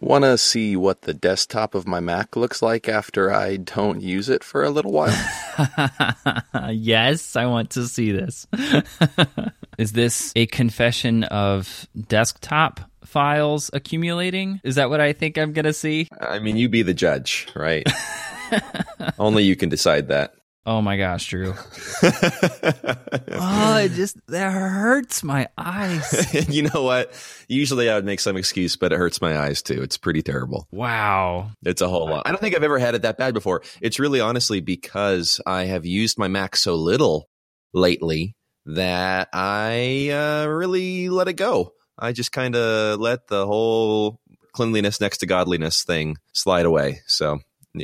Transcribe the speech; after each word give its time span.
Want 0.00 0.22
to 0.22 0.38
see 0.38 0.76
what 0.76 1.02
the 1.02 1.14
desktop 1.14 1.74
of 1.74 1.86
my 1.86 1.98
Mac 1.98 2.36
looks 2.36 2.62
like 2.62 2.88
after 2.88 3.32
I 3.32 3.56
don't 3.56 4.00
use 4.00 4.28
it 4.28 4.44
for 4.44 4.62
a 4.62 4.70
little 4.70 4.92
while? 4.92 5.16
yes, 6.70 7.34
I 7.34 7.46
want 7.46 7.70
to 7.70 7.88
see 7.88 8.12
this. 8.12 8.46
Is 9.78 9.92
this 9.92 10.32
a 10.36 10.46
confession 10.46 11.24
of 11.24 11.88
desktop 12.06 12.80
files 13.04 13.70
accumulating? 13.72 14.60
Is 14.62 14.76
that 14.76 14.88
what 14.88 15.00
I 15.00 15.12
think 15.12 15.36
I'm 15.36 15.52
going 15.52 15.64
to 15.64 15.72
see? 15.72 16.08
I 16.20 16.38
mean, 16.38 16.56
you 16.56 16.68
be 16.68 16.82
the 16.82 16.94
judge, 16.94 17.48
right? 17.56 17.86
Only 19.18 19.42
you 19.42 19.56
can 19.56 19.68
decide 19.68 20.08
that. 20.08 20.34
Oh 20.68 20.82
my 20.82 20.98
gosh, 20.98 21.26
Drew. 21.28 21.54
oh, 22.02 23.80
it 23.82 23.92
just 23.92 24.18
that 24.26 24.52
hurts 24.52 25.24
my 25.24 25.48
eyes. 25.56 26.46
you 26.50 26.64
know 26.64 26.82
what? 26.82 27.10
Usually 27.48 27.88
I 27.88 27.94
would 27.94 28.04
make 28.04 28.20
some 28.20 28.36
excuse, 28.36 28.76
but 28.76 28.92
it 28.92 28.98
hurts 28.98 29.22
my 29.22 29.38
eyes 29.38 29.62
too. 29.62 29.80
It's 29.82 29.96
pretty 29.96 30.20
terrible. 30.20 30.68
Wow. 30.70 31.52
It's 31.64 31.80
a 31.80 31.88
whole 31.88 32.10
lot. 32.10 32.24
I 32.26 32.32
don't 32.32 32.40
think 32.42 32.54
I've 32.54 32.62
ever 32.62 32.78
had 32.78 32.94
it 32.94 33.00
that 33.00 33.16
bad 33.16 33.32
before. 33.32 33.62
It's 33.80 33.98
really 33.98 34.20
honestly 34.20 34.60
because 34.60 35.40
I 35.46 35.64
have 35.64 35.86
used 35.86 36.18
my 36.18 36.28
Mac 36.28 36.54
so 36.54 36.74
little 36.74 37.30
lately 37.72 38.36
that 38.66 39.30
I 39.32 40.10
uh, 40.10 40.48
really 40.48 41.08
let 41.08 41.28
it 41.28 41.38
go. 41.38 41.72
I 41.98 42.12
just 42.12 42.30
kind 42.30 42.54
of 42.54 43.00
let 43.00 43.28
the 43.28 43.46
whole 43.46 44.20
cleanliness 44.52 45.00
next 45.00 45.18
to 45.18 45.26
godliness 45.26 45.82
thing 45.82 46.18
slide 46.34 46.66
away. 46.66 47.00
So 47.06 47.40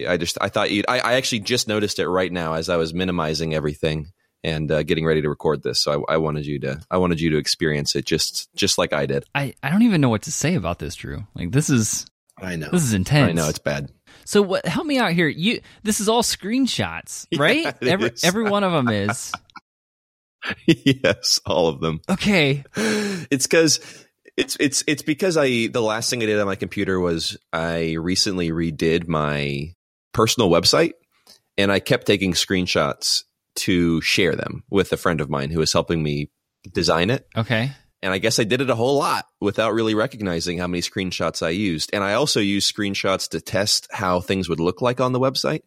I 0.06 0.16
just 0.16 0.38
I 0.40 0.48
thought 0.48 0.70
you 0.70 0.84
I, 0.88 1.00
I 1.00 1.12
actually 1.14 1.40
just 1.40 1.68
noticed 1.68 1.98
it 1.98 2.08
right 2.08 2.32
now 2.32 2.54
as 2.54 2.68
I 2.68 2.76
was 2.76 2.94
minimizing 2.94 3.54
everything 3.54 4.12
and 4.42 4.70
uh, 4.70 4.82
getting 4.82 5.06
ready 5.06 5.22
to 5.22 5.28
record 5.28 5.62
this. 5.62 5.80
So 5.80 6.04
I, 6.08 6.14
I, 6.14 6.16
wanted 6.18 6.44
you 6.44 6.60
to 6.60 6.80
I 6.90 6.98
wanted 6.98 7.20
you 7.20 7.30
to 7.30 7.38
experience 7.38 7.96
it 7.96 8.04
just 8.04 8.48
just 8.54 8.76
like 8.78 8.92
I 8.92 9.06
did. 9.06 9.24
I 9.34 9.54
I 9.62 9.70
don't 9.70 9.82
even 9.82 10.00
know 10.00 10.10
what 10.10 10.22
to 10.22 10.32
say 10.32 10.54
about 10.54 10.78
this, 10.78 10.94
Drew. 10.94 11.24
Like 11.34 11.50
this 11.50 11.70
is 11.70 12.06
I 12.38 12.56
know 12.56 12.68
this 12.70 12.82
is 12.82 12.92
intense. 12.92 13.30
I 13.30 13.32
know 13.32 13.48
it's 13.48 13.58
bad. 13.58 13.90
So 14.26 14.42
what? 14.42 14.66
Help 14.66 14.86
me 14.86 14.98
out 14.98 15.12
here. 15.12 15.28
You 15.28 15.60
this 15.82 16.00
is 16.00 16.08
all 16.08 16.22
screenshots, 16.22 17.26
right? 17.38 17.64
Yeah, 17.64 17.90
every 17.92 18.10
is. 18.10 18.24
every 18.24 18.44
one 18.44 18.64
of 18.64 18.72
them 18.72 18.88
is. 18.90 19.32
yes, 20.66 21.40
all 21.46 21.68
of 21.68 21.80
them. 21.80 22.00
Okay. 22.08 22.64
It's 23.30 23.46
because 23.46 23.80
it's 24.36 24.56
it's 24.58 24.84
it's 24.86 25.02
because 25.02 25.36
I 25.36 25.68
the 25.68 25.80
last 25.80 26.10
thing 26.10 26.22
I 26.22 26.26
did 26.26 26.38
on 26.38 26.46
my 26.46 26.56
computer 26.56 26.98
was 26.98 27.36
I 27.52 27.92
recently 27.92 28.50
redid 28.50 29.08
my 29.08 29.73
personal 30.14 30.48
website 30.48 30.92
and 31.58 31.70
I 31.70 31.80
kept 31.80 32.06
taking 32.06 32.32
screenshots 32.32 33.24
to 33.56 34.00
share 34.00 34.34
them 34.34 34.64
with 34.70 34.92
a 34.92 34.96
friend 34.96 35.20
of 35.20 35.30
mine 35.30 35.50
who 35.50 35.58
was 35.58 35.72
helping 35.72 36.02
me 36.02 36.30
design 36.72 37.10
it. 37.10 37.26
Okay. 37.36 37.72
And 38.02 38.12
I 38.12 38.18
guess 38.18 38.38
I 38.38 38.44
did 38.44 38.60
it 38.60 38.68
a 38.68 38.74
whole 38.74 38.98
lot 38.98 39.24
without 39.40 39.72
really 39.72 39.94
recognizing 39.94 40.58
how 40.58 40.66
many 40.66 40.82
screenshots 40.82 41.44
I 41.44 41.50
used. 41.50 41.90
And 41.94 42.04
I 42.04 42.14
also 42.14 42.38
used 42.38 42.74
screenshots 42.74 43.30
to 43.30 43.40
test 43.40 43.88
how 43.90 44.20
things 44.20 44.48
would 44.48 44.60
look 44.60 44.82
like 44.82 45.00
on 45.00 45.12
the 45.12 45.20
website. 45.20 45.60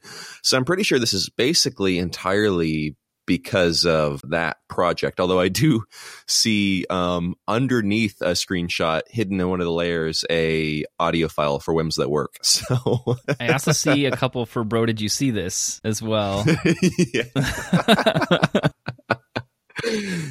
So 0.44 0.56
I'm 0.56 0.66
pretty 0.66 0.84
sure 0.84 1.00
this 1.00 1.14
is 1.14 1.30
basically 1.30 1.98
entirely 1.98 2.96
because 3.28 3.86
of 3.86 4.22
that 4.30 4.58
project. 4.68 5.20
Although 5.20 5.40
I 5.40 5.50
do 5.50 5.84
see 6.28 6.86
um, 6.90 7.36
underneath 7.48 8.20
a 8.22 8.32
screenshot 8.32 9.02
hidden 9.08 9.40
in 9.40 9.48
one 9.48 9.62
of 9.62 9.66
the 9.66 9.72
layers 9.72 10.26
a 10.32 10.84
audio 11.00 11.28
file 11.28 11.60
for 11.60 11.76
whims 11.76 11.98
that 11.98 12.10
work. 12.10 12.40
So 12.48 13.18
I 13.40 13.50
also 13.50 13.72
see 13.74 14.06
a 14.06 14.16
couple 14.16 14.46
for 14.46 14.64
bro. 14.64 14.86
Did 14.86 15.02
you 15.02 15.10
see 15.10 15.32
this 15.32 15.82
as 15.84 16.02
well? 16.02 16.46
yeah. 17.14 17.24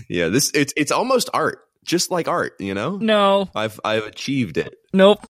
yeah, 0.08 0.28
this 0.28 0.50
it's 0.54 0.72
it's 0.76 0.90
almost 0.90 1.28
art, 1.34 1.58
just 1.84 2.10
like 2.10 2.26
art, 2.26 2.54
you 2.58 2.74
know? 2.74 2.96
no. 2.96 3.50
I've 3.54 3.78
I've 3.84 4.04
achieved 4.04 4.56
it. 4.56 4.74
Nope. 4.92 5.26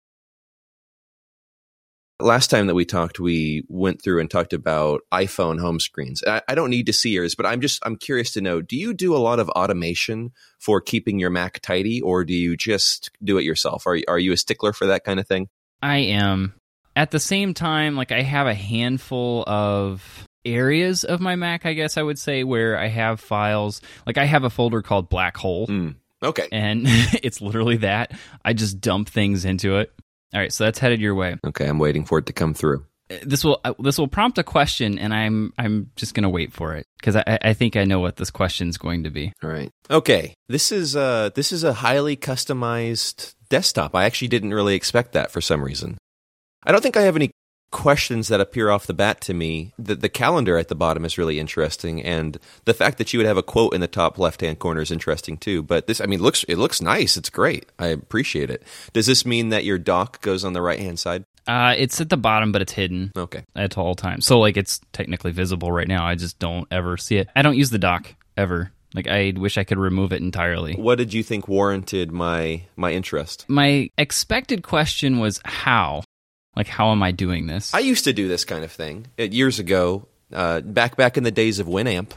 Last 2.19 2.48
time 2.48 2.67
that 2.69 2.75
we 2.75 2.86
talked, 2.86 3.20
we 3.20 3.64
went 3.69 4.00
through 4.03 4.20
and 4.20 4.31
talked 4.31 4.55
about 4.55 5.03
iPhone 5.12 5.61
home 5.61 5.78
screens. 5.78 6.23
I, 6.27 6.41
I 6.48 6.55
don't 6.55 6.70
need 6.70 6.86
to 6.86 6.92
see 6.92 7.11
yours, 7.11 7.34
but 7.34 7.45
I'm 7.45 7.61
just 7.61 7.83
I'm 7.84 7.97
curious 7.97 8.33
to 8.33 8.41
know: 8.41 8.63
Do 8.63 8.74
you 8.77 8.95
do 8.95 9.14
a 9.14 9.18
lot 9.18 9.39
of 9.39 9.51
automation 9.51 10.33
for 10.58 10.80
keeping 10.80 11.18
your 11.18 11.29
Mac 11.29 11.61
tidy, 11.61 12.01
or 12.01 12.24
do 12.24 12.33
you 12.33 12.57
just 12.57 13.11
do 13.23 13.36
it 13.36 13.45
yourself? 13.45 13.86
Are 13.86 13.98
are 14.08 14.18
you 14.18 14.33
a 14.33 14.36
stickler 14.39 14.73
for 14.73 14.86
that 14.86 15.05
kind 15.05 15.20
of 15.20 15.29
thing? 15.29 15.48
I 15.83 15.98
am. 15.98 16.55
At 16.95 17.11
the 17.11 17.20
same 17.20 17.52
time, 17.52 17.96
like 17.96 18.13
I 18.13 18.23
have 18.23 18.46
a 18.46 18.55
handful 18.55 19.45
of 19.46 20.27
areas 20.46 21.05
of 21.05 21.20
my 21.20 21.36
Mac, 21.36 21.67
I 21.67 21.74
guess 21.74 21.98
I 21.98 22.02
would 22.02 22.19
say, 22.19 22.45
where 22.45 22.79
I 22.79 22.86
have 22.89 23.20
files. 23.20 23.83
Like 24.07 24.17
I 24.17 24.24
have 24.24 24.45
a 24.45 24.48
folder 24.51 24.80
called 24.80 25.11
Black 25.11 25.36
Hole, 25.36 25.67
Mm. 25.67 25.96
Okay. 26.23 26.48
and 26.51 26.85
it's 27.23 27.42
literally 27.42 27.77
that. 27.79 28.13
I 28.42 28.55
just 28.55 28.80
dump 28.80 29.11
things 29.11 29.45
into 29.45 29.77
it. 29.77 29.92
All 30.35 30.41
right, 30.41 30.53
so 30.53 30.64
that's 30.64 30.79
headed 30.79 31.01
your 31.01 31.14
way. 31.14 31.37
Okay, 31.47 31.67
I'm 31.67 31.79
waiting 31.79 32.05
for 32.05 32.19
it 32.19 32.27
to 32.27 32.33
come 32.33 32.55
through. 32.55 32.85
This 33.23 33.45
will 33.45 33.61
uh, 33.64 33.75
this 33.79 33.98
will 33.98 34.09
prompt 34.09 34.37
a 34.39 34.42
question, 34.42 34.98
and 34.98 35.14
I'm 35.14 35.53
I'm 35.57 35.92
just 35.95 36.14
gonna 36.14 36.29
wait 36.29 36.53
for 36.53 36.75
it 36.75 36.87
because 36.98 37.14
I, 37.14 37.39
I 37.41 37.53
think 37.53 37.77
I 37.77 37.85
know 37.85 38.01
what 38.01 38.17
this 38.17 38.31
question's 38.31 38.79
going 38.79 39.05
to 39.05 39.11
be. 39.11 39.33
All 39.45 39.51
right. 39.51 39.70
Okay. 39.89 40.35
This 40.48 40.73
is 40.73 40.97
uh 40.97 41.31
this 41.35 41.53
is 41.53 41.63
a 41.63 41.73
highly 41.73 42.17
customized 42.17 43.35
desktop. 43.48 43.95
I 43.95 44.05
actually 44.05 44.29
didn't 44.29 44.55
really 44.55 44.75
expect 44.75 45.13
that 45.13 45.31
for 45.31 45.41
some 45.41 45.63
reason. 45.63 45.98
I 46.64 46.73
don't 46.73 46.81
think 46.81 46.97
I 46.97 47.03
have 47.03 47.14
any 47.14 47.31
questions 47.70 48.28
that 48.28 48.40
appear 48.40 48.70
off 48.70 48.86
the 48.86 48.94
bat 48.94 49.20
to 49.22 49.34
me. 49.34 49.72
The 49.78 49.94
the 49.94 50.08
calendar 50.08 50.56
at 50.56 50.68
the 50.68 50.74
bottom 50.74 51.04
is 51.04 51.18
really 51.18 51.38
interesting 51.38 52.02
and 52.02 52.38
the 52.64 52.74
fact 52.74 52.98
that 52.98 53.12
you 53.12 53.18
would 53.18 53.27
have 53.27 53.36
a 53.36 53.42
quote 53.42 53.74
in 53.74 53.80
the 53.80 53.86
top 53.88 54.18
left-hand 54.18 54.58
corner 54.58 54.80
is 54.80 54.90
interesting 54.90 55.36
too. 55.36 55.62
But 55.62 55.86
this 55.86 56.00
I 56.00 56.06
mean 56.06 56.20
looks 56.22 56.44
it 56.44 56.56
looks 56.56 56.80
nice. 56.80 57.16
It's 57.16 57.30
great. 57.30 57.66
I 57.78 57.88
appreciate 57.88 58.50
it. 58.50 58.62
Does 58.92 59.06
this 59.06 59.27
mean 59.27 59.50
that 59.50 59.64
your 59.64 59.78
dock 59.78 60.20
goes 60.22 60.44
on 60.44 60.52
the 60.52 60.62
right-hand 60.62 60.98
side? 60.98 61.24
Uh, 61.46 61.74
it's 61.78 62.00
at 62.00 62.08
the 62.08 62.16
bottom, 62.16 62.50
but 62.50 62.60
it's 62.60 62.72
hidden 62.72 63.12
Okay. 63.16 63.44
at 63.54 63.78
all 63.78 63.94
times. 63.94 64.27
So 64.27 64.38
like 64.40 64.56
it's 64.56 64.80
technically 64.92 65.30
visible 65.33 65.70
right 65.70 65.86
now. 65.88 66.04
I 66.04 66.14
just 66.14 66.38
don't 66.38 66.66
ever 66.72 66.96
see 66.96 67.16
it. 67.18 67.28
I 67.36 67.42
don't 67.42 67.56
use 67.56 67.70
the 67.70 67.78
dock 67.78 68.14
ever. 68.36 68.72
Like 68.94 69.06
I 69.08 69.33
wish 69.36 69.58
I 69.58 69.64
could 69.64 69.78
remove 69.78 70.12
it 70.12 70.22
entirely. 70.22 70.74
What 70.74 70.96
did 70.98 71.12
you 71.12 71.22
think 71.22 71.46
warranted 71.48 72.10
my 72.10 72.62
my 72.77 72.92
interest? 72.92 73.44
My 73.48 73.90
expected 73.98 74.62
question 74.62 75.18
was 75.18 75.40
how. 75.44 76.02
Like 76.56 76.68
how 76.68 76.90
am 76.90 77.02
I 77.02 77.12
doing 77.12 77.46
this? 77.46 77.74
I 77.74 77.80
used 77.80 78.05
to 78.05 78.12
do 78.12 78.28
this 78.28 78.44
kind 78.44 78.64
of 78.64 78.72
thing 78.72 79.06
uh, 79.18 79.24
years 79.24 79.58
ago, 79.58 80.08
uh, 80.33 80.61
back 80.62 80.96
back 80.96 81.17
in 81.17 81.22
the 81.24 81.30
days 81.30 81.58
of 81.58 81.67
Winamp. 81.67 82.12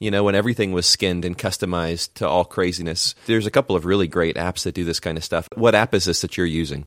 You 0.00 0.10
know, 0.10 0.24
when 0.24 0.34
everything 0.34 0.72
was 0.72 0.86
skinned 0.86 1.24
and 1.24 1.38
customized 1.38 2.14
to 2.14 2.28
all 2.28 2.44
craziness. 2.44 3.14
There's 3.26 3.46
a 3.46 3.50
couple 3.50 3.76
of 3.76 3.84
really 3.84 4.08
great 4.08 4.34
apps 4.34 4.64
that 4.64 4.74
do 4.74 4.84
this 4.84 4.98
kind 4.98 5.16
of 5.16 5.24
stuff. 5.24 5.48
What 5.54 5.74
app 5.76 5.94
is 5.94 6.04
this 6.04 6.20
that 6.22 6.36
you're 6.36 6.46
using? 6.46 6.84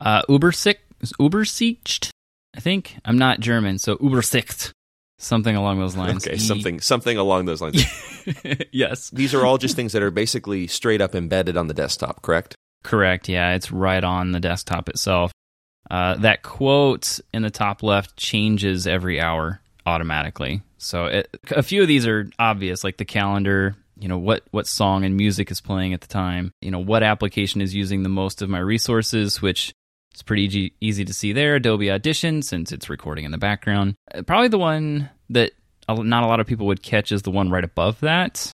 Uh, 0.00 0.22
Ubersicht, 0.28 0.76
Ubersicht, 1.20 2.10
I 2.56 2.60
think. 2.60 2.96
I'm 3.04 3.16
not 3.16 3.38
German, 3.40 3.78
so 3.78 3.96
Ubersicht, 3.96 4.72
something 5.18 5.54
along 5.54 5.78
those 5.78 5.96
lines. 5.96 6.26
Okay, 6.26 6.36
something 6.36 6.80
something 6.80 7.16
along 7.16 7.44
those 7.44 7.60
lines. 7.62 7.84
yes, 8.72 9.10
These 9.10 9.34
are 9.34 9.46
all 9.46 9.56
just 9.56 9.76
things 9.76 9.92
that 9.92 10.02
are 10.02 10.10
basically 10.10 10.66
straight 10.66 11.00
up 11.00 11.14
embedded 11.14 11.56
on 11.56 11.68
the 11.68 11.74
desktop, 11.74 12.22
correct? 12.22 12.54
correct. 12.82 13.28
Yeah, 13.28 13.54
it's 13.54 13.70
right 13.70 14.02
on 14.02 14.32
the 14.32 14.40
desktop 14.40 14.88
itself. 14.88 15.32
Uh, 15.90 16.16
that 16.16 16.42
quote 16.42 17.18
in 17.32 17.42
the 17.42 17.50
top 17.50 17.82
left 17.82 18.16
changes 18.16 18.86
every 18.86 19.20
hour 19.20 19.60
automatically. 19.86 20.62
So 20.76 21.06
it, 21.06 21.28
a 21.50 21.62
few 21.62 21.82
of 21.82 21.88
these 21.88 22.06
are 22.06 22.28
obvious, 22.38 22.84
like 22.84 22.98
the 22.98 23.04
calendar. 23.04 23.74
You 23.98 24.06
know 24.06 24.18
what 24.18 24.44
what 24.52 24.66
song 24.66 25.04
and 25.04 25.16
music 25.16 25.50
is 25.50 25.60
playing 25.60 25.92
at 25.92 26.02
the 26.02 26.06
time. 26.06 26.52
You 26.60 26.70
know 26.70 26.78
what 26.78 27.02
application 27.02 27.60
is 27.60 27.74
using 27.74 28.02
the 28.02 28.08
most 28.08 28.42
of 28.42 28.48
my 28.48 28.60
resources, 28.60 29.42
which 29.42 29.72
is 30.14 30.22
pretty 30.22 30.44
easy, 30.44 30.72
easy 30.80 31.04
to 31.04 31.12
see 31.12 31.32
there. 31.32 31.56
Adobe 31.56 31.90
Audition, 31.90 32.42
since 32.42 32.70
it's 32.70 32.88
recording 32.88 33.24
in 33.24 33.32
the 33.32 33.38
background. 33.38 33.94
Uh, 34.14 34.22
Probably 34.22 34.48
the 34.48 34.58
one 34.58 35.10
that 35.30 35.52
not 35.88 36.22
a 36.22 36.26
lot 36.26 36.38
of 36.38 36.46
people 36.46 36.66
would 36.66 36.82
catch 36.82 37.10
is 37.12 37.22
the 37.22 37.30
one 37.30 37.50
right 37.50 37.64
above 37.64 37.98
that. 38.00 38.52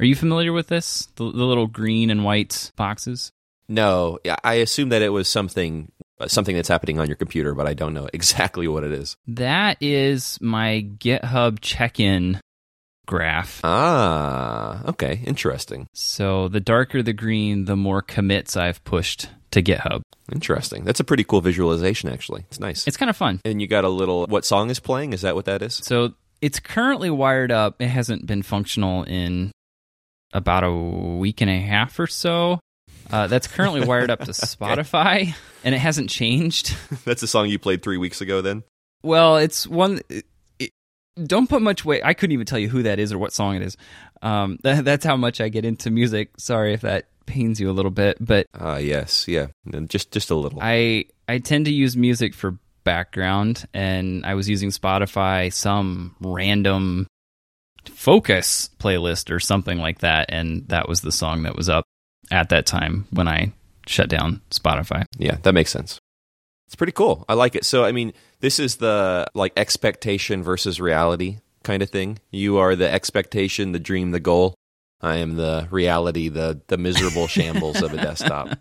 Are 0.00 0.04
you 0.04 0.14
familiar 0.14 0.52
with 0.52 0.68
this? 0.68 1.06
The, 1.16 1.24
the 1.24 1.44
little 1.44 1.66
green 1.66 2.10
and 2.10 2.24
white 2.24 2.72
boxes. 2.76 3.30
No, 3.68 4.18
I 4.44 4.54
assume 4.54 4.88
that 4.90 5.02
it 5.02 5.10
was 5.10 5.28
something 5.28 5.92
something 6.26 6.56
that's 6.56 6.68
happening 6.68 6.98
on 6.98 7.06
your 7.06 7.16
computer, 7.16 7.54
but 7.54 7.66
I 7.66 7.74
don't 7.74 7.94
know 7.94 8.08
exactly 8.12 8.66
what 8.68 8.84
it 8.84 8.92
is. 8.92 9.16
That 9.26 9.76
is 9.80 10.38
my 10.40 10.86
GitHub 10.98 11.58
check-in 11.60 12.40
graph. 13.06 13.60
Ah, 13.64 14.82
okay, 14.86 15.20
interesting. 15.24 15.86
So 15.94 16.48
the 16.48 16.60
darker 16.60 17.02
the 17.02 17.12
green, 17.12 17.64
the 17.64 17.76
more 17.76 18.02
commits 18.02 18.56
I've 18.56 18.82
pushed 18.84 19.28
to 19.52 19.62
GitHub. 19.62 20.02
Interesting. 20.32 20.84
That's 20.84 21.00
a 21.00 21.04
pretty 21.04 21.24
cool 21.24 21.40
visualization 21.40 22.10
actually. 22.10 22.42
It's 22.48 22.60
nice. 22.60 22.86
It's 22.86 22.98
kind 22.98 23.08
of 23.08 23.16
fun. 23.16 23.40
and 23.46 23.62
you 23.62 23.66
got 23.66 23.84
a 23.84 23.88
little 23.88 24.26
what 24.26 24.44
song 24.44 24.68
is 24.68 24.78
playing? 24.78 25.14
Is 25.14 25.22
that 25.22 25.34
what 25.34 25.46
that 25.46 25.62
is? 25.62 25.74
So 25.76 26.12
it's 26.42 26.60
currently 26.60 27.08
wired 27.08 27.50
up. 27.50 27.80
It 27.80 27.88
hasn't 27.88 28.26
been 28.26 28.42
functional 28.42 29.04
in 29.04 29.52
about 30.34 30.64
a 30.64 30.70
week 30.72 31.40
and 31.40 31.50
a 31.50 31.58
half 31.58 31.98
or 31.98 32.06
so. 32.06 32.60
Uh, 33.10 33.26
that's 33.26 33.46
currently 33.46 33.84
wired 33.86 34.10
up 34.10 34.20
to 34.20 34.30
Spotify, 34.32 35.34
and 35.64 35.74
it 35.74 35.78
hasn't 35.78 36.10
changed. 36.10 36.76
That's 37.04 37.22
a 37.22 37.26
song 37.26 37.48
you 37.48 37.58
played 37.58 37.82
3 37.82 37.96
weeks 37.96 38.20
ago 38.20 38.40
then? 38.42 38.62
Well, 39.02 39.36
it's 39.38 39.66
one. 39.66 40.00
It, 40.08 40.26
it- 40.58 40.72
don't 41.24 41.48
put 41.48 41.62
much 41.62 41.84
weight. 41.84 42.02
I 42.04 42.14
couldn't 42.14 42.32
even 42.32 42.46
tell 42.46 42.58
you 42.58 42.68
who 42.68 42.82
that 42.84 42.98
is 42.98 43.12
or 43.12 43.18
what 43.18 43.32
song 43.32 43.56
it 43.56 43.62
is. 43.62 43.76
Um, 44.22 44.58
that, 44.62 44.84
that's 44.84 45.04
how 45.04 45.16
much 45.16 45.40
I 45.40 45.48
get 45.48 45.64
into 45.64 45.90
music. 45.90 46.30
Sorry 46.38 46.74
if 46.74 46.82
that 46.82 47.06
pains 47.26 47.60
you 47.60 47.70
a 47.70 47.72
little 47.72 47.90
bit, 47.90 48.16
but 48.20 48.46
Ah, 48.54 48.76
yes. 48.78 49.26
Yeah. 49.28 49.48
Just 49.88 50.10
just 50.12 50.30
a 50.30 50.34
little. 50.34 50.58
I 50.62 51.06
I 51.28 51.38
tend 51.38 51.64
to 51.66 51.72
use 51.72 51.96
music 51.96 52.34
for 52.34 52.58
background, 52.84 53.66
and 53.74 54.24
I 54.24 54.34
was 54.34 54.48
using 54.48 54.70
Spotify, 54.70 55.52
some 55.52 56.14
random 56.20 57.06
focus 57.86 58.70
playlist 58.78 59.30
or 59.30 59.40
something 59.40 59.78
like 59.78 60.00
that, 60.00 60.26
and 60.30 60.66
that 60.68 60.88
was 60.88 61.00
the 61.00 61.12
song 61.12 61.42
that 61.42 61.56
was 61.56 61.68
up 61.68 61.84
at 62.30 62.48
that 62.50 62.66
time 62.66 63.06
when 63.10 63.28
I 63.28 63.52
shut 63.86 64.08
down 64.08 64.40
Spotify. 64.50 65.04
Yeah, 65.16 65.36
that 65.42 65.52
makes 65.52 65.70
sense. 65.70 65.98
It's 66.66 66.74
pretty 66.74 66.92
cool. 66.92 67.24
I 67.28 67.34
like 67.34 67.54
it. 67.54 67.64
So, 67.64 67.84
I 67.84 67.92
mean, 67.92 68.12
this 68.40 68.58
is 68.58 68.76
the 68.76 69.26
like 69.34 69.52
expectation 69.56 70.42
versus 70.42 70.80
reality 70.80 71.38
kind 71.64 71.82
of 71.82 71.90
thing. 71.90 72.18
You 72.30 72.58
are 72.58 72.76
the 72.76 72.90
expectation, 72.90 73.72
the 73.72 73.78
dream, 73.78 74.10
the 74.10 74.20
goal. 74.20 74.54
I 75.00 75.16
am 75.16 75.36
the 75.36 75.68
reality, 75.70 76.28
the 76.28 76.60
the 76.66 76.76
miserable 76.76 77.26
shambles 77.28 77.82
of 77.82 77.92
a 77.92 77.96
desktop. 77.96 78.58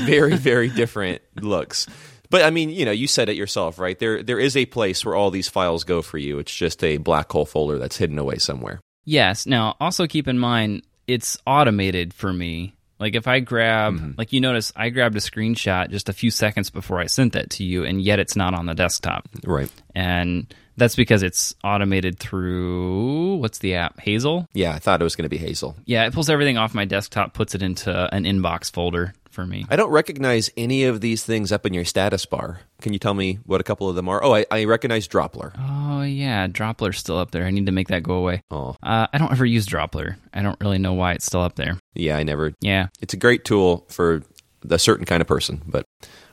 Very, 0.00 0.36
very 0.36 0.68
different 0.68 1.22
looks. 1.40 1.86
But 2.28 2.42
I 2.42 2.50
mean, 2.50 2.70
you 2.70 2.84
know, 2.84 2.90
you 2.90 3.06
said 3.06 3.28
it 3.28 3.36
yourself, 3.36 3.78
right? 3.78 3.98
There 3.98 4.22
there 4.22 4.38
is 4.38 4.56
a 4.56 4.66
place 4.66 5.04
where 5.04 5.14
all 5.14 5.30
these 5.30 5.48
files 5.48 5.84
go 5.84 6.02
for 6.02 6.18
you. 6.18 6.38
It's 6.38 6.54
just 6.54 6.82
a 6.82 6.98
black 6.98 7.30
hole 7.30 7.46
folder 7.46 7.78
that's 7.78 7.96
hidden 7.96 8.18
away 8.18 8.36
somewhere. 8.36 8.80
Yes. 9.04 9.46
Now, 9.46 9.76
also 9.80 10.06
keep 10.06 10.26
in 10.26 10.38
mind, 10.38 10.82
it's 11.06 11.38
automated 11.46 12.12
for 12.12 12.32
me. 12.32 12.74
Like 12.98 13.14
if 13.14 13.26
I 13.28 13.40
grab, 13.40 13.94
Mm-hmm. 13.94 14.10
like 14.16 14.32
you 14.32 14.40
notice, 14.40 14.72
I 14.74 14.88
grabbed 14.90 15.16
a 15.16 15.20
screenshot 15.20 15.90
just 15.90 16.08
a 16.08 16.12
few 16.12 16.30
seconds 16.30 16.70
before 16.70 16.98
I 16.98 17.06
sent 17.06 17.34
that 17.34 17.50
to 17.50 17.64
you, 17.64 17.84
and 17.84 18.00
yet 18.00 18.18
it's 18.18 18.36
not 18.36 18.54
on 18.54 18.66
the 18.66 18.74
desktop. 18.74 19.28
Right. 19.44 19.70
And 19.94 20.52
that's 20.78 20.96
because 20.96 21.22
it's 21.22 21.54
automated 21.64 22.18
through 22.18 23.36
what's 23.36 23.58
the 23.58 23.74
app? 23.74 24.00
Hazel? 24.00 24.48
Yeah, 24.52 24.72
I 24.74 24.78
thought 24.78 25.00
it 25.00 25.04
was 25.04 25.16
going 25.16 25.24
to 25.24 25.28
be 25.28 25.38
Hazel. 25.38 25.76
Yeah, 25.84 26.06
it 26.06 26.12
pulls 26.12 26.30
everything 26.30 26.56
off 26.58 26.74
my 26.74 26.84
desktop, 26.84 27.34
puts 27.34 27.54
it 27.54 27.62
into 27.62 28.14
an 28.14 28.24
inbox 28.24 28.70
folder 28.70 29.14
for 29.36 29.46
me. 29.46 29.64
I 29.70 29.76
don't 29.76 29.90
recognize 29.90 30.50
any 30.56 30.82
of 30.84 31.00
these 31.00 31.22
things 31.24 31.52
up 31.52 31.64
in 31.64 31.72
your 31.74 31.84
status 31.84 32.26
bar. 32.26 32.60
Can 32.80 32.92
you 32.92 32.98
tell 32.98 33.14
me 33.14 33.34
what 33.44 33.60
a 33.60 33.64
couple 33.64 33.88
of 33.88 33.94
them 33.94 34.08
are? 34.08 34.22
Oh, 34.24 34.34
I, 34.34 34.44
I 34.50 34.64
recognize 34.64 35.06
Droplr. 35.06 35.52
Oh 35.56 36.02
yeah, 36.02 36.48
Droplr's 36.48 36.98
still 36.98 37.18
up 37.18 37.30
there. 37.30 37.44
I 37.44 37.50
need 37.52 37.66
to 37.66 37.72
make 37.72 37.88
that 37.88 38.02
go 38.02 38.14
away. 38.14 38.42
Oh, 38.50 38.74
Uh, 38.82 39.06
I 39.12 39.18
don't 39.18 39.30
ever 39.30 39.46
use 39.46 39.66
Droplr. 39.66 40.16
I 40.34 40.42
don't 40.42 40.58
really 40.60 40.78
know 40.78 40.94
why 40.94 41.12
it's 41.12 41.24
still 41.26 41.42
up 41.42 41.54
there. 41.54 41.78
yeah, 41.94 42.16
I 42.16 42.24
never. 42.24 42.52
Yeah. 42.60 42.88
It's 43.00 43.14
a 43.14 43.18
great 43.18 43.44
tool 43.44 43.86
for 43.90 44.22
a 44.68 44.78
certain 44.78 45.04
kind 45.06 45.20
of 45.20 45.28
person, 45.28 45.62
but 45.66 45.84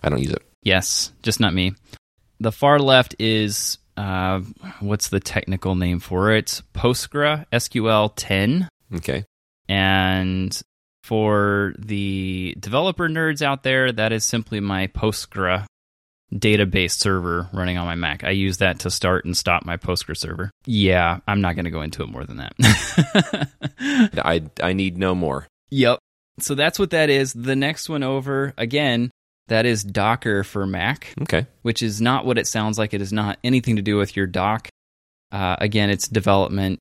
I 0.02 0.10
don't 0.10 0.22
use 0.24 0.32
it. 0.34 0.42
Yes, 0.64 1.12
just 1.22 1.40
not 1.40 1.54
me. 1.54 1.74
The 2.40 2.52
far 2.52 2.80
left 2.80 3.16
is 3.20 3.78
uh, 3.96 4.40
what's 4.80 5.10
the 5.10 5.20
technical 5.20 5.76
name 5.76 6.00
for 6.00 6.32
it? 6.32 6.62
PostgreSQL 6.74 8.14
10. 8.16 8.68
Okay. 8.96 9.26
And 9.70 10.60
for 11.04 11.74
the 11.78 12.56
developer 12.60 13.10
nerds 13.10 13.42
out 13.42 13.64
there, 13.64 13.92
that 13.92 14.12
is 14.12 14.24
simply 14.24 14.60
my 14.60 14.88
Postgre 14.88 15.66
database 16.34 16.92
server 16.92 17.48
running 17.54 17.78
on 17.78 17.86
my 17.86 17.96
Mac. 17.96 18.24
I 18.24 18.32
use 18.32 18.58
that 18.58 18.80
to 18.80 18.90
start 18.90 19.26
and 19.26 19.38
stop 19.38 19.66
my 19.66 19.78
Postgre 19.78 20.18
server. 20.18 20.50
Yeah, 20.66 21.20
I'm 21.28 21.42
not 21.42 21.56
going 21.56 21.66
to 21.66 21.72
go 21.72 21.82
into 21.82 22.04
it 22.04 22.10
more 22.10 22.24
than 22.26 22.38
that. 22.38 23.50
I, 23.80 24.42
I 24.62 24.74
need 24.74 24.98
no 24.98 25.14
more. 25.14 25.46
Yep. 25.70 26.00
So 26.40 26.56
that's 26.56 26.80
what 26.80 26.90
that 26.92 27.10
is. 27.10 27.34
The 27.34 27.56
next 27.56 27.90
one 27.90 28.02
over, 28.02 28.54
again, 28.58 29.12
that 29.50 29.66
is 29.66 29.84
Docker 29.84 30.44
for 30.44 30.66
Mac, 30.66 31.14
Okay. 31.22 31.46
which 31.62 31.84
is 31.84 32.02
not 32.02 32.26
what 32.26 32.38
it 32.38 32.48
sounds 32.48 32.80
like. 32.80 32.94
It 32.94 33.02
is 33.02 33.14
not 33.14 33.38
anything 33.44 33.76
to 33.76 33.82
do 33.82 33.98
with 33.98 34.16
your 34.16 34.26
doc. 34.26 34.70
Uh, 35.32 35.58
again, 35.60 35.90
it's 35.90 36.08
development. 36.08 36.80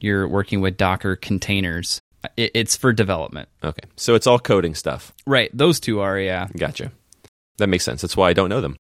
You're 0.00 0.28
working 0.28 0.60
with 0.60 0.76
Docker 0.76 1.16
containers. 1.16 2.00
It, 2.36 2.52
it's 2.54 2.76
for 2.76 2.92
development. 2.92 3.48
Okay. 3.62 3.86
So 3.96 4.14
it's 4.14 4.26
all 4.26 4.38
coding 4.38 4.74
stuff. 4.74 5.12
Right. 5.26 5.50
Those 5.52 5.80
two 5.80 6.00
are, 6.00 6.18
yeah. 6.18 6.48
Gotcha. 6.56 6.92
That 7.58 7.68
makes 7.68 7.84
sense. 7.84 8.02
That's 8.02 8.16
why 8.16 8.30
I 8.30 8.32
don't 8.32 8.48
know 8.48 8.60
them. 8.60 8.76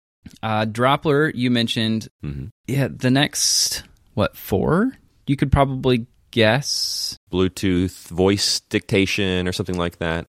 Uh, 0.43 0.65
Droplr, 0.65 1.31
you 1.33 1.49
mentioned. 1.49 2.07
hmm 2.21 2.45
Yeah, 2.67 2.87
the 2.91 3.09
next, 3.09 3.83
what, 4.13 4.35
four? 4.37 4.91
You 5.27 5.35
could 5.35 5.51
probably 5.51 6.07
guess. 6.31 7.17
Bluetooth 7.31 8.07
voice 8.09 8.59
dictation 8.61 9.47
or 9.47 9.51
something 9.51 9.77
like 9.77 9.97
that. 9.99 10.25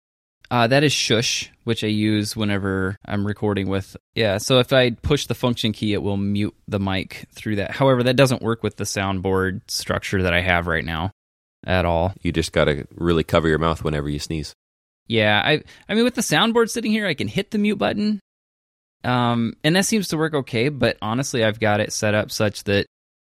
Uh, 0.51 0.67
that 0.67 0.83
is 0.83 0.93
Shush, 0.93 1.49
which 1.63 1.85
I 1.85 1.89
use 1.89 2.35
whenever 2.37 2.97
I'm 3.05 3.25
recording 3.25 3.69
with. 3.69 3.97
Yeah, 4.17 4.39
so 4.39 4.59
if 4.59 4.73
I 4.73 4.91
push 4.91 5.27
the 5.27 5.35
function 5.35 5.73
key, 5.73 5.93
it 5.93 6.03
will 6.03 6.17
mute 6.17 6.56
the 6.67 6.81
mic 6.81 7.27
through 7.33 7.56
that. 7.56 7.71
However, 7.71 8.03
that 8.03 8.17
doesn't 8.17 8.43
work 8.43 8.65
with 8.65 8.77
the 8.77 8.83
soundboard 8.85 9.61
structure 9.69 10.23
that 10.25 10.35
I 10.35 10.41
have 10.41 10.67
right 10.67 10.85
now 10.85 11.13
at 11.67 11.85
all. 11.85 12.15
You 12.23 12.33
just 12.33 12.53
got 12.53 12.65
to 12.67 12.87
really 12.95 13.25
cover 13.25 13.49
your 13.49 13.59
mouth 13.59 13.85
whenever 13.85 14.09
you 14.09 14.19
sneeze. 14.19 14.55
Yeah, 15.07 15.43
I 15.45 15.62
I 15.89 15.95
mean 15.95 16.05
with 16.05 16.15
the 16.15 16.21
soundboard 16.21 16.71
sitting 16.71 16.93
here, 16.93 17.07
I 17.07 17.15
can 17.15 17.27
hit 17.27 17.51
the 17.51 17.59
mute 17.59 17.79
button. 17.79 18.21
Um 19.03 19.55
and 19.65 19.75
that 19.75 19.87
seems 19.87 20.09
to 20.09 20.17
work 20.17 20.35
okay, 20.35 20.69
but 20.69 20.99
honestly, 21.03 21.43
I've 21.43 21.59
got 21.59 21.81
it 21.81 21.93
set 21.93 22.15
up 22.15 22.31
such 22.31 22.62
that 22.65 22.87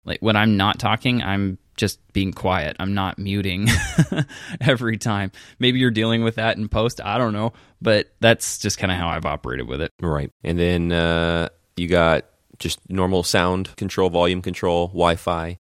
like 0.04 0.20
when 0.20 0.36
I'm 0.36 0.58
not 0.58 0.80
talking, 0.80 1.22
I'm 1.24 1.60
just 1.78 2.00
being 2.12 2.34
quiet. 2.34 2.76
I'm 2.80 2.94
not 2.94 3.18
muting 3.18 3.68
every 4.62 4.98
time. 4.98 5.32
Maybe 5.60 5.80
you're 5.80 5.92
dealing 5.92 6.24
with 6.24 6.36
that 6.36 6.58
in 6.58 6.68
post, 6.68 7.00
I 7.04 7.18
don't 7.18 7.34
know, 7.34 7.54
but 7.82 8.12
that's 8.20 8.58
just 8.58 8.78
kind 8.78 8.92
of 8.92 8.98
how 8.98 9.08
I've 9.08 9.26
operated 9.26 9.68
with 9.68 9.82
it. 9.82 9.92
Right. 10.02 10.30
And 10.44 10.60
then 10.60 10.92
uh, 10.92 11.50
you 11.78 11.88
got 11.88 12.26
just 12.60 12.80
normal 12.90 13.24
sound 13.24 13.76
control, 13.78 14.10
volume 14.10 14.42
control, 14.42 14.88
Wi 14.88 15.16
Fi. 15.16 15.58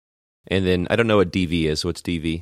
And 0.48 0.66
then 0.66 0.88
I 0.90 0.96
don't 0.96 1.08
know 1.08 1.18
what 1.18 1.32
DV 1.32 1.66
is. 1.66 1.86
What's 1.86 2.02
DV? 2.02 2.42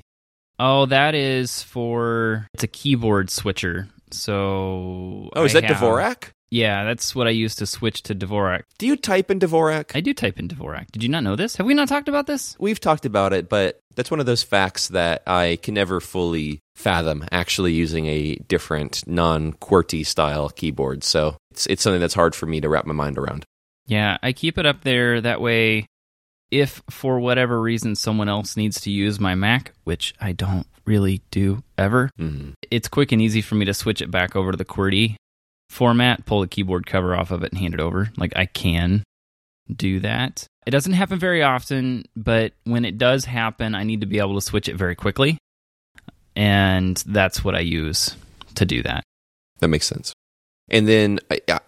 Oh, 0.59 0.85
that 0.87 1.13
is 1.15 1.61
for 1.63 2.47
it's 2.53 2.63
a 2.63 2.67
keyboard 2.67 3.29
switcher. 3.29 3.87
So 4.11 5.29
Oh, 5.35 5.43
is 5.43 5.55
I 5.55 5.61
that 5.61 5.69
have- 5.71 5.77
Dvorak? 5.77 6.29
Yeah, 6.49 6.85
that's 6.85 7.13
what 7.13 7.27
I 7.27 7.31
use 7.31 7.55
to 7.55 7.65
switch 7.65 8.03
to 8.03 8.15
Dvorak. 8.15 8.61
Do 8.77 8.87
you 8.87 8.95
type 8.95 9.29
in 9.29 9.37
Dvorak? 9.39 9.91
I 9.95 9.99
do 9.99 10.13
type 10.13 10.39
in 10.39 10.47
Dvorak. 10.47 10.87
Did 10.93 11.03
you 11.03 11.09
not 11.09 11.23
know 11.23 11.35
this? 11.35 11.57
Have 11.57 11.65
we 11.67 11.73
not 11.73 11.89
talked 11.89 12.07
about 12.07 12.25
this? 12.25 12.55
We've 12.57 12.79
talked 12.79 13.05
about 13.05 13.33
it, 13.33 13.49
but 13.49 13.81
that's 13.97 14.09
one 14.09 14.21
of 14.21 14.25
those 14.25 14.43
facts 14.43 14.87
that 14.89 15.23
I 15.27 15.59
can 15.61 15.73
never 15.73 15.99
fully 15.99 16.61
fathom 16.73 17.25
actually 17.33 17.73
using 17.73 18.05
a 18.05 18.35
different 18.47 19.05
non 19.05 19.53
QWERTY 19.53 20.05
style 20.05 20.47
keyboard. 20.47 21.03
So 21.03 21.35
it's, 21.51 21.65
it's 21.67 21.81
something 21.83 21.99
that's 21.99 22.13
hard 22.13 22.33
for 22.33 22.45
me 22.45 22.61
to 22.61 22.69
wrap 22.69 22.85
my 22.85 22.93
mind 22.93 23.17
around. 23.17 23.43
Yeah, 23.85 24.17
I 24.23 24.31
keep 24.31 24.57
it 24.57 24.65
up 24.65 24.83
there 24.85 25.19
that 25.19 25.41
way. 25.41 25.85
If 26.51 26.81
for 26.89 27.19
whatever 27.19 27.59
reason 27.61 27.95
someone 27.95 28.29
else 28.29 28.55
needs 28.55 28.79
to 28.81 28.91
use 28.91 29.19
my 29.19 29.35
Mac, 29.35 29.73
which 29.83 30.13
I 30.21 30.31
don't 30.31 30.65
really 30.85 31.21
do 31.31 31.63
ever, 31.77 32.09
Mhm. 32.19 32.53
it's 32.71 32.87
quick 32.87 33.11
and 33.11 33.21
easy 33.21 33.41
for 33.41 33.55
me 33.55 33.65
to 33.65 33.73
switch 33.73 34.01
it 34.01 34.09
back 34.09 34.35
over 34.35 34.51
to 34.51 34.57
the 34.57 34.63
QWERTY 34.65 35.15
format, 35.69 36.25
pull 36.25 36.39
the 36.41 36.47
keyboard 36.47 36.85
cover 36.85 37.13
off 37.15 37.31
of 37.31 37.43
it, 37.43 37.51
and 37.51 37.59
hand 37.59 37.73
it 37.73 37.81
over. 37.81 38.11
Like 38.15 38.31
I 38.37 38.45
can 38.45 39.03
do 39.69 39.99
that. 39.99 40.47
It 40.65 40.71
doesn't 40.71 40.93
happen 40.93 41.19
very 41.19 41.43
often, 41.43 42.05
but 42.15 42.53
when 42.63 42.85
it 42.85 42.97
does 42.97 43.25
happen, 43.25 43.75
I 43.75 43.83
need 43.83 43.99
to 44.01 44.07
be 44.07 44.19
able 44.19 44.35
to 44.35 44.41
switch 44.41 44.69
it 44.69 44.75
very 44.77 44.95
quickly. 44.95 45.37
And 46.35 46.95
that's 47.05 47.43
what 47.43 47.55
I 47.55 47.59
use 47.59 48.15
to 48.55 48.65
do 48.65 48.83
that. 48.83 49.03
That 49.59 49.67
makes 49.69 49.87
sense. 49.87 50.13
And 50.69 50.87
then, 50.87 51.19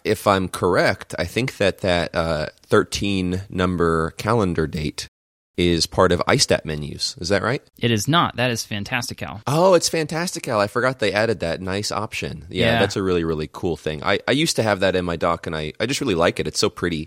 if 0.04 0.26
I'm 0.26 0.48
correct, 0.48 1.14
I 1.18 1.24
think 1.24 1.56
that 1.56 1.78
that 1.78 2.14
uh, 2.14 2.46
13 2.66 3.42
number 3.48 4.10
calendar 4.12 4.66
date 4.66 5.08
is 5.56 5.86
part 5.86 6.12
of 6.12 6.20
iStat 6.20 6.64
menus. 6.64 7.16
Is 7.20 7.28
that 7.30 7.42
right? 7.42 7.62
It 7.78 7.90
is 7.90 8.08
not. 8.08 8.36
That 8.36 8.50
is 8.50 8.64
Fantastical. 8.64 9.42
Oh, 9.46 9.74
it's 9.74 9.88
Fantastical. 9.88 10.58
I 10.58 10.66
forgot 10.66 10.98
they 10.98 11.12
added 11.12 11.40
that 11.40 11.60
nice 11.60 11.90
option. 11.92 12.46
Yeah, 12.50 12.66
Yeah. 12.74 12.80
that's 12.80 12.96
a 12.96 13.02
really, 13.02 13.24
really 13.24 13.48
cool 13.52 13.76
thing. 13.76 14.02
I, 14.02 14.20
I 14.28 14.32
used 14.32 14.56
to 14.56 14.62
have 14.62 14.80
that 14.80 14.96
in 14.96 15.04
my 15.04 15.16
dock, 15.16 15.46
and 15.46 15.54
I, 15.56 15.72
I 15.80 15.86
just 15.86 16.00
really 16.00 16.14
like 16.14 16.40
it. 16.40 16.46
It's 16.46 16.58
so 16.60 16.70
pretty. 16.70 17.06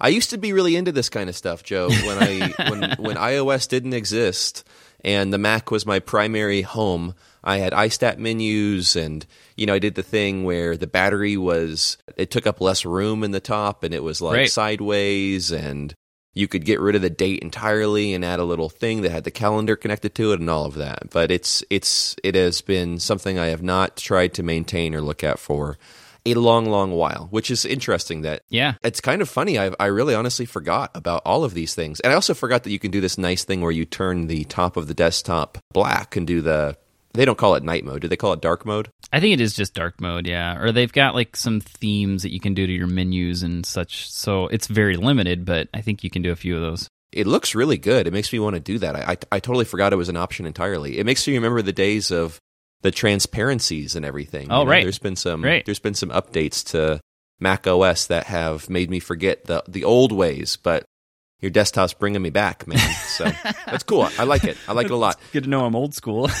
I 0.00 0.08
used 0.08 0.30
to 0.30 0.38
be 0.38 0.52
really 0.52 0.76
into 0.76 0.92
this 0.92 1.08
kind 1.10 1.28
of 1.28 1.36
stuff, 1.36 1.62
Joe, 1.62 1.88
when 1.88 2.18
I 2.18 2.54
when 2.70 2.80
when 2.98 3.16
iOS 3.16 3.68
didn't 3.68 3.92
exist 3.94 4.64
and 5.04 5.32
the 5.32 5.38
Mac 5.38 5.70
was 5.70 5.86
my 5.86 5.98
primary 6.00 6.62
home. 6.62 7.14
I 7.42 7.58
had 7.58 7.72
iStat 7.74 8.18
menus 8.18 8.96
and 8.96 9.26
you 9.56 9.66
know, 9.66 9.74
I 9.74 9.78
did 9.78 9.94
the 9.94 10.02
thing 10.02 10.44
where 10.44 10.76
the 10.76 10.86
battery 10.86 11.36
was 11.36 11.98
it 12.16 12.30
took 12.30 12.46
up 12.46 12.60
less 12.60 12.84
room 12.84 13.22
in 13.22 13.30
the 13.30 13.40
top 13.40 13.84
and 13.84 13.92
it 13.94 14.02
was 14.02 14.20
like 14.22 14.36
Right. 14.36 14.50
sideways 14.50 15.52
and 15.52 15.94
you 16.36 16.48
could 16.48 16.64
get 16.64 16.80
rid 16.80 16.96
of 16.96 17.02
the 17.02 17.10
date 17.10 17.40
entirely 17.42 18.12
and 18.12 18.24
add 18.24 18.40
a 18.40 18.44
little 18.44 18.68
thing 18.68 19.02
that 19.02 19.12
had 19.12 19.22
the 19.22 19.30
calendar 19.30 19.76
connected 19.76 20.14
to 20.16 20.32
it 20.32 20.40
and 20.40 20.50
all 20.50 20.64
of 20.64 20.74
that. 20.74 21.10
But 21.10 21.30
it's 21.30 21.62
it's 21.70 22.16
it 22.24 22.34
has 22.34 22.60
been 22.60 22.98
something 22.98 23.38
I 23.38 23.46
have 23.46 23.62
not 23.62 23.96
tried 23.96 24.34
to 24.34 24.42
maintain 24.42 24.94
or 24.94 25.00
look 25.00 25.22
at 25.22 25.38
for 25.38 25.78
a 26.26 26.34
long, 26.34 26.66
long 26.66 26.92
while, 26.92 27.28
which 27.30 27.50
is 27.50 27.64
interesting 27.64 28.22
that 28.22 28.42
Yeah. 28.48 28.74
it's 28.82 29.00
kind 29.00 29.20
of 29.22 29.28
funny. 29.28 29.58
I 29.58 29.72
I 29.78 29.86
really 29.86 30.14
honestly 30.14 30.46
forgot 30.46 30.90
about 30.94 31.22
all 31.24 31.44
of 31.44 31.54
these 31.54 31.74
things, 31.74 32.00
and 32.00 32.12
I 32.12 32.14
also 32.14 32.34
forgot 32.34 32.62
that 32.64 32.70
you 32.70 32.78
can 32.78 32.90
do 32.90 33.00
this 33.00 33.18
nice 33.18 33.44
thing 33.44 33.60
where 33.60 33.70
you 33.72 33.84
turn 33.84 34.26
the 34.26 34.44
top 34.44 34.76
of 34.76 34.86
the 34.88 34.94
desktop 34.94 35.58
black 35.72 36.16
and 36.16 36.26
do 36.26 36.40
the. 36.40 36.76
They 37.12 37.24
don't 37.24 37.38
call 37.38 37.54
it 37.54 37.62
night 37.62 37.84
mode. 37.84 38.00
Do 38.00 38.08
they 38.08 38.16
call 38.16 38.32
it 38.32 38.40
dark 38.40 38.66
mode? 38.66 38.88
I 39.12 39.20
think 39.20 39.34
it 39.34 39.40
is 39.40 39.54
just 39.54 39.72
dark 39.74 40.00
mode, 40.00 40.26
yeah. 40.26 40.58
Or 40.60 40.72
they've 40.72 40.92
got 40.92 41.14
like 41.14 41.36
some 41.36 41.60
themes 41.60 42.24
that 42.24 42.32
you 42.32 42.40
can 42.40 42.54
do 42.54 42.66
to 42.66 42.72
your 42.72 42.88
menus 42.88 43.44
and 43.44 43.64
such. 43.64 44.10
So 44.10 44.48
it's 44.48 44.66
very 44.66 44.96
limited, 44.96 45.44
but 45.44 45.68
I 45.72 45.80
think 45.80 46.02
you 46.02 46.10
can 46.10 46.22
do 46.22 46.32
a 46.32 46.36
few 46.36 46.56
of 46.56 46.62
those. 46.62 46.88
It 47.12 47.28
looks 47.28 47.54
really 47.54 47.78
good. 47.78 48.08
It 48.08 48.12
makes 48.12 48.32
me 48.32 48.40
want 48.40 48.54
to 48.54 48.60
do 48.60 48.78
that. 48.80 48.96
I, 48.96 49.12
I 49.12 49.16
I 49.36 49.38
totally 49.38 49.64
forgot 49.64 49.92
it 49.92 49.96
was 49.96 50.08
an 50.08 50.16
option 50.16 50.44
entirely. 50.44 50.98
It 50.98 51.06
makes 51.06 51.24
me 51.28 51.34
remember 51.34 51.62
the 51.62 51.72
days 51.72 52.10
of 52.10 52.40
the 52.84 52.90
transparencies 52.92 53.96
and 53.96 54.04
everything. 54.04 54.46
Oh, 54.50 54.60
You 54.60 54.64
know, 54.66 54.70
right. 54.70 54.82
There's 54.84 54.98
been 55.00 55.16
some 55.16 55.42
Right. 55.42 55.64
there's 55.64 55.78
been 55.80 55.94
some 55.94 56.10
updates 56.10 56.62
to 56.72 57.00
Mac 57.40 57.66
OS 57.66 58.06
that 58.06 58.26
have 58.26 58.68
made 58.70 58.90
me 58.90 59.00
forget 59.00 59.46
the 59.46 59.62
the 59.66 59.82
old 59.84 60.12
ways, 60.12 60.56
but 60.56 60.84
your 61.40 61.50
desktop's 61.50 61.92
bringing 61.94 62.22
me 62.22 62.30
back, 62.30 62.66
man. 62.68 62.78
So 62.78 63.24
that's 63.66 63.82
cool. 63.84 64.08
I 64.18 64.24
like 64.24 64.44
it. 64.44 64.56
I 64.68 64.72
like 64.72 64.86
it 64.86 64.92
a 64.92 64.96
lot. 64.96 65.18
Good 65.32 65.44
to 65.44 65.50
know 65.50 65.64
I'm 65.64 65.74
old 65.74 65.94
school. 65.94 66.30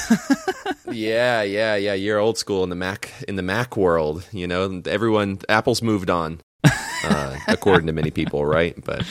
Yeah, 0.90 1.42
yeah, 1.42 1.74
yeah. 1.76 1.94
You're 1.94 2.18
old 2.18 2.38
school 2.38 2.62
in 2.62 2.68
the 2.70 2.76
Mac 2.76 3.10
in 3.26 3.36
the 3.36 3.42
Mac 3.42 3.76
world. 3.76 4.28
You 4.32 4.46
know, 4.46 4.82
everyone 4.86 5.38
Apple's 5.48 5.82
moved 5.82 6.10
on, 6.10 6.40
uh, 6.62 7.36
according 7.48 7.86
to 7.86 7.92
many 7.92 8.10
people, 8.10 8.44
right? 8.44 8.76
But 8.84 9.04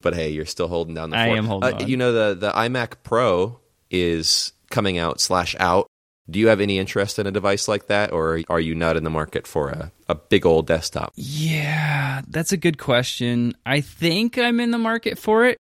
but 0.00 0.14
hey, 0.14 0.30
you're 0.30 0.44
still 0.46 0.68
holding 0.68 0.94
down 0.94 1.10
the. 1.10 1.16
I 1.16 1.26
fort. 1.26 1.38
am 1.38 1.44
holding 1.46 1.74
Uh, 1.74 1.78
on. 1.82 1.88
You 1.88 1.96
know, 1.96 2.12
the 2.12 2.34
the 2.34 2.50
iMac 2.52 2.96
Pro 3.04 3.60
is 3.90 4.52
coming 4.70 4.98
out 4.98 5.20
slash 5.20 5.54
out. 5.58 5.86
Do 6.30 6.38
you 6.38 6.48
have 6.48 6.60
any 6.60 6.78
interest 6.78 7.18
in 7.18 7.26
a 7.26 7.30
device 7.32 7.66
like 7.66 7.88
that, 7.88 8.12
or 8.12 8.40
are 8.48 8.60
you 8.60 8.74
not 8.74 8.96
in 8.96 9.04
the 9.04 9.10
market 9.10 9.46
for 9.46 9.70
a, 9.70 9.92
a 10.08 10.14
big 10.14 10.46
old 10.46 10.66
desktop? 10.66 11.12
yeah, 11.16 12.22
that's 12.28 12.52
a 12.52 12.56
good 12.56 12.78
question. 12.78 13.54
I 13.66 13.80
think 13.80 14.38
I'm 14.38 14.60
in 14.60 14.70
the 14.70 14.78
market 14.78 15.18
for 15.18 15.44
it, 15.46 15.58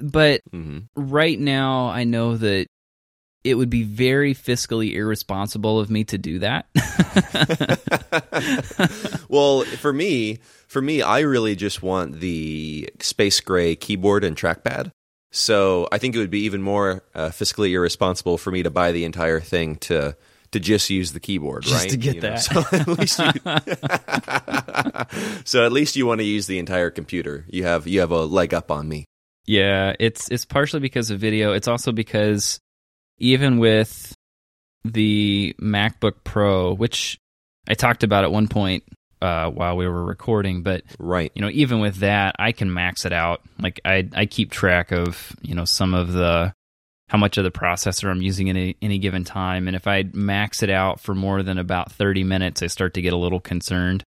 but 0.00 0.40
hmm 0.50 0.78
right 0.96 1.38
now 1.38 1.88
I 1.88 2.04
know 2.04 2.36
that 2.36 2.66
it 3.44 3.54
would 3.54 3.70
be 3.70 3.84
very 3.84 4.34
fiscally 4.34 4.94
irresponsible 4.94 5.78
of 5.78 5.90
me 5.90 6.04
to 6.04 6.18
do 6.18 6.40
that. 6.40 6.66
well, 9.28 9.62
for 9.62 9.92
me, 9.92 10.40
for 10.66 10.82
me, 10.82 11.02
I 11.02 11.20
really 11.20 11.54
just 11.56 11.82
want 11.82 12.20
the 12.20 12.90
space 13.00 13.40
gray 13.40 13.76
keyboard 13.76 14.24
and 14.24 14.36
trackpad. 14.36 14.90
So 15.30 15.88
I 15.92 15.98
think 15.98 16.14
it 16.14 16.18
would 16.18 16.30
be 16.30 16.40
even 16.40 16.62
more 16.62 17.02
uh, 17.14 17.28
fiscally 17.28 17.70
irresponsible 17.70 18.38
for 18.38 18.50
me 18.50 18.62
to 18.62 18.70
buy 18.70 18.92
the 18.92 19.04
entire 19.04 19.40
thing 19.40 19.76
to 19.76 20.16
to 20.52 20.60
just 20.60 20.88
use 20.88 21.12
the 21.12 21.20
keyboard, 21.20 21.66
right? 21.66 21.70
Just 21.70 21.82
right? 21.82 21.90
to 21.90 21.96
get 21.98 22.14
You 22.14 22.20
know, 22.22 22.30
that. 22.30 22.38
So 22.38 22.64
at 22.72 22.88
least 22.88 23.18
you, 25.28 25.42
so 25.44 25.66
at 25.66 25.72
least 25.72 25.96
you 25.96 26.06
want 26.06 26.20
to 26.20 26.24
use 26.24 26.46
the 26.46 26.58
entire 26.58 26.90
computer. 26.90 27.44
You 27.48 27.64
have 27.64 27.86
you 27.86 28.00
have 28.00 28.10
a 28.10 28.24
leg 28.24 28.54
up 28.54 28.70
on 28.70 28.88
me. 28.88 29.04
Yeah, 29.46 29.94
it's 29.98 30.30
it's 30.30 30.44
partially 30.44 30.80
because 30.80 31.10
of 31.10 31.20
video. 31.20 31.52
It's 31.52 31.68
also 31.68 31.92
because 31.92 32.60
even 33.18 33.58
with 33.58 34.14
the 34.84 35.54
MacBook 35.60 36.24
Pro, 36.24 36.72
which 36.74 37.18
I 37.66 37.74
talked 37.74 38.02
about 38.02 38.24
at 38.24 38.32
one 38.32 38.48
point 38.48 38.84
uh, 39.20 39.50
while 39.50 39.76
we 39.76 39.86
were 39.88 40.04
recording, 40.04 40.62
but 40.62 40.82
Right. 40.98 41.32
you 41.34 41.42
know, 41.42 41.50
even 41.50 41.80
with 41.80 41.96
that, 41.96 42.36
I 42.38 42.52
can 42.52 42.72
max 42.72 43.04
it 43.04 43.12
out. 43.12 43.42
Like 43.60 43.80
I 43.84 44.08
I 44.14 44.26
keep 44.26 44.50
track 44.50 44.92
of 44.92 45.34
you 45.42 45.54
know 45.54 45.64
some 45.64 45.94
of 45.94 46.12
the 46.12 46.52
how 47.08 47.16
much 47.18 47.38
of 47.38 47.44
the 47.44 47.50
processor 47.50 48.10
I'm 48.10 48.20
using 48.20 48.50
at 48.50 48.56
any, 48.56 48.76
any 48.82 48.98
given 48.98 49.24
time, 49.24 49.66
and 49.66 49.74
if 49.74 49.86
I 49.86 50.04
max 50.12 50.62
it 50.62 50.68
out 50.70 51.00
for 51.00 51.14
more 51.14 51.42
than 51.42 51.56
about 51.58 51.90
30 51.90 52.22
minutes, 52.24 52.62
I 52.62 52.66
start 52.66 52.92
to 52.94 53.02
get 53.02 53.14
a 53.14 53.16
little 53.16 53.40
concerned 53.40 54.04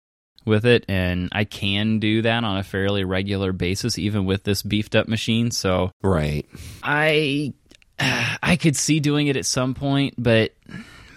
with 0.46 0.66
it, 0.66 0.86
and 0.88 1.28
I 1.34 1.44
can 1.44 2.00
do 2.00 2.22
that 2.22 2.44
on 2.46 2.58
a 2.58 2.64
fairly 2.64 3.04
regular 3.04 3.52
basis, 3.52 3.98
even 4.00 4.26
with 4.26 4.44
this 4.44 4.62
beefed 4.64 4.96
up 4.96 5.08
machine. 5.10 5.52
So 5.52 5.92
Right. 6.04 6.46
I 6.84 7.54
I 8.00 8.56
could 8.56 8.76
see 8.78 9.00
doing 9.02 9.28
it 9.28 9.36
at 9.38 9.46
some 9.46 9.74
point, 9.74 10.14
but 10.18 10.54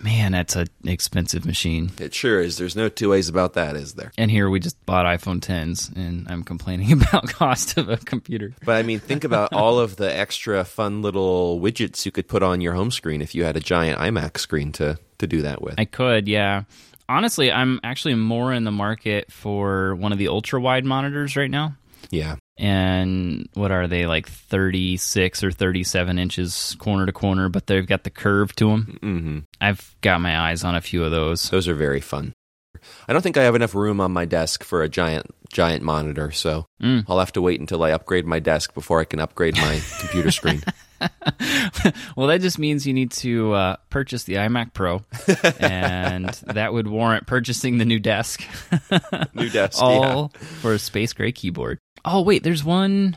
man, 0.02 0.32
that's 0.32 0.56
an 0.56 0.68
expensive 0.84 1.44
machine. 1.44 1.90
It 1.98 2.14
sure 2.14 2.40
is. 2.40 2.56
There's 2.58 2.76
no 2.76 2.88
two 2.88 3.10
ways 3.10 3.28
about 3.28 3.54
that, 3.54 3.76
is 3.76 3.94
there? 3.94 4.12
And 4.16 4.30
here 4.30 4.48
we 4.50 4.60
just 4.60 4.84
bought 4.86 5.06
iPhone 5.06 5.40
10s, 5.40 5.94
and 5.96 6.26
I'm 6.28 6.42
complaining 6.42 6.92
about 7.02 7.28
cost 7.28 7.76
of 7.76 7.88
a 7.88 7.96
computer. 7.96 8.54
But 8.64 8.76
I 8.76 8.82
mean, 8.82 9.00
think 9.00 9.24
about 9.24 9.52
all 9.52 9.78
of 9.78 9.96
the 9.96 10.14
extra 10.14 10.64
fun 10.64 11.02
little 11.02 11.60
widgets 11.60 12.04
you 12.06 12.12
could 12.12 12.28
put 12.28 12.42
on 12.42 12.60
your 12.60 12.74
home 12.74 12.90
screen 12.90 13.20
if 13.22 13.34
you 13.34 13.44
had 13.44 13.56
a 13.56 13.60
giant 13.60 14.00
iMac 14.00 14.38
screen 14.38 14.72
to 14.72 14.98
to 15.18 15.26
do 15.26 15.42
that 15.42 15.60
with. 15.60 15.74
I 15.78 15.84
could, 15.84 16.28
yeah. 16.28 16.62
Honestly, 17.08 17.50
I'm 17.50 17.80
actually 17.82 18.14
more 18.14 18.52
in 18.52 18.64
the 18.64 18.70
market 18.70 19.32
for 19.32 19.94
one 19.94 20.12
of 20.12 20.18
the 20.18 20.28
ultra 20.28 20.60
wide 20.60 20.84
monitors 20.84 21.36
right 21.36 21.50
now. 21.50 21.74
Yeah. 22.10 22.36
And 22.56 23.48
what 23.54 23.70
are 23.70 23.86
they 23.86 24.06
like 24.06 24.28
36 24.28 25.44
or 25.44 25.50
37 25.52 26.18
inches 26.18 26.74
corner 26.78 27.06
to 27.06 27.12
corner, 27.12 27.48
but 27.48 27.66
they've 27.66 27.86
got 27.86 28.04
the 28.04 28.10
curve 28.10 28.54
to 28.56 28.68
them. 28.70 28.98
hmm 29.00 29.38
I've 29.60 29.94
got 30.00 30.20
my 30.20 30.38
eyes 30.50 30.64
on 30.64 30.74
a 30.74 30.80
few 30.80 31.04
of 31.04 31.10
those. 31.10 31.50
Those 31.50 31.68
are 31.68 31.74
very 31.74 32.00
fun. 32.00 32.32
I 33.08 33.12
don't 33.12 33.22
think 33.22 33.36
I 33.36 33.42
have 33.42 33.54
enough 33.56 33.74
room 33.74 34.00
on 34.00 34.12
my 34.12 34.24
desk 34.24 34.62
for 34.64 34.82
a 34.82 34.88
giant 34.88 35.26
giant 35.52 35.82
monitor, 35.82 36.30
so 36.30 36.66
Mm. 36.82 37.04
I'll 37.08 37.18
have 37.18 37.32
to 37.32 37.42
wait 37.42 37.58
until 37.58 37.82
I 37.82 37.90
upgrade 37.90 38.24
my 38.26 38.38
desk 38.38 38.72
before 38.74 39.00
I 39.00 39.04
can 39.04 39.18
upgrade 39.18 39.56
my 39.56 39.80
computer 39.98 40.30
screen. 40.30 40.62
well, 42.16 42.28
that 42.28 42.40
just 42.40 42.58
means 42.58 42.86
you 42.86 42.92
need 42.94 43.10
to 43.12 43.52
uh, 43.52 43.76
purchase 43.90 44.24
the 44.24 44.34
iMac 44.34 44.74
Pro, 44.74 45.02
and 45.58 46.26
that 46.46 46.72
would 46.72 46.86
warrant 46.86 47.26
purchasing 47.26 47.78
the 47.78 47.84
new 47.84 47.98
desk. 47.98 48.42
New 49.34 49.48
desk, 49.50 49.80
all 49.82 50.28
for 50.60 50.72
a 50.74 50.78
space 50.78 51.12
gray 51.12 51.32
keyboard. 51.32 51.78
Oh 52.04 52.22
wait, 52.22 52.42
there's 52.42 52.64
one. 52.64 53.14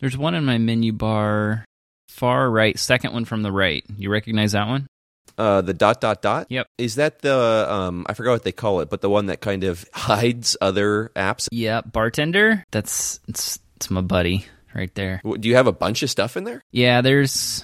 There's 0.00 0.16
one 0.18 0.34
in 0.34 0.44
my 0.44 0.58
menu 0.58 0.92
bar, 0.92 1.64
far 2.08 2.50
right, 2.50 2.78
second 2.78 3.12
one 3.12 3.24
from 3.24 3.42
the 3.42 3.52
right. 3.52 3.84
You 3.96 4.10
recognize 4.10 4.52
that 4.52 4.66
one? 4.66 4.86
Uh, 5.38 5.60
the 5.60 5.72
dot 5.72 6.00
dot 6.00 6.20
dot. 6.20 6.46
Yep. 6.50 6.66
Is 6.78 6.96
that 6.96 7.20
the 7.20 7.66
um? 7.68 8.04
I 8.08 8.14
forgot 8.14 8.32
what 8.32 8.42
they 8.42 8.52
call 8.52 8.80
it, 8.80 8.90
but 8.90 9.00
the 9.00 9.10
one 9.10 9.26
that 9.26 9.40
kind 9.40 9.64
of 9.64 9.84
hides 9.94 10.56
other 10.60 11.10
apps. 11.16 11.48
Yep, 11.52 11.92
bartender. 11.92 12.64
That's 12.70 13.20
it's 13.28 13.58
it's 13.76 13.90
my 13.90 14.00
buddy 14.00 14.46
right 14.74 14.94
there. 14.94 15.22
Do 15.24 15.48
you 15.48 15.56
have 15.56 15.66
a 15.66 15.72
bunch 15.72 16.02
of 16.02 16.10
stuff 16.10 16.36
in 16.36 16.44
there? 16.44 16.62
Yeah, 16.70 17.00
there's 17.00 17.62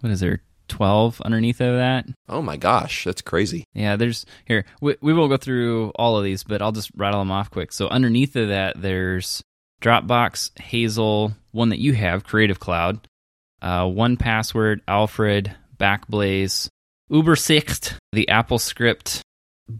what 0.00 0.12
is 0.12 0.20
there? 0.20 0.42
Twelve 0.68 1.20
underneath 1.20 1.60
of 1.60 1.76
that. 1.76 2.06
Oh 2.28 2.42
my 2.42 2.56
gosh, 2.56 3.04
that's 3.04 3.22
crazy. 3.22 3.64
Yeah, 3.72 3.94
there's 3.96 4.26
here. 4.46 4.64
We, 4.80 4.96
we 5.00 5.12
will 5.12 5.28
go 5.28 5.36
through 5.36 5.90
all 5.90 6.18
of 6.18 6.24
these, 6.24 6.42
but 6.42 6.60
I'll 6.60 6.72
just 6.72 6.90
rattle 6.96 7.20
them 7.20 7.30
off 7.30 7.50
quick. 7.50 7.72
So 7.72 7.86
underneath 7.86 8.34
of 8.34 8.48
that, 8.48 8.80
there's 8.80 9.44
Dropbox, 9.80 10.58
Hazel, 10.60 11.32
one 11.52 11.70
that 11.70 11.78
you 11.78 11.92
have, 11.92 12.24
Creative 12.24 12.58
Cloud, 12.58 13.06
uh, 13.62 13.84
1Password, 13.84 14.80
Alfred, 14.88 15.54
Backblaze, 15.78 16.68
Ubersicht, 17.10 17.96
the 18.12 18.26
AppleScript 18.30 19.20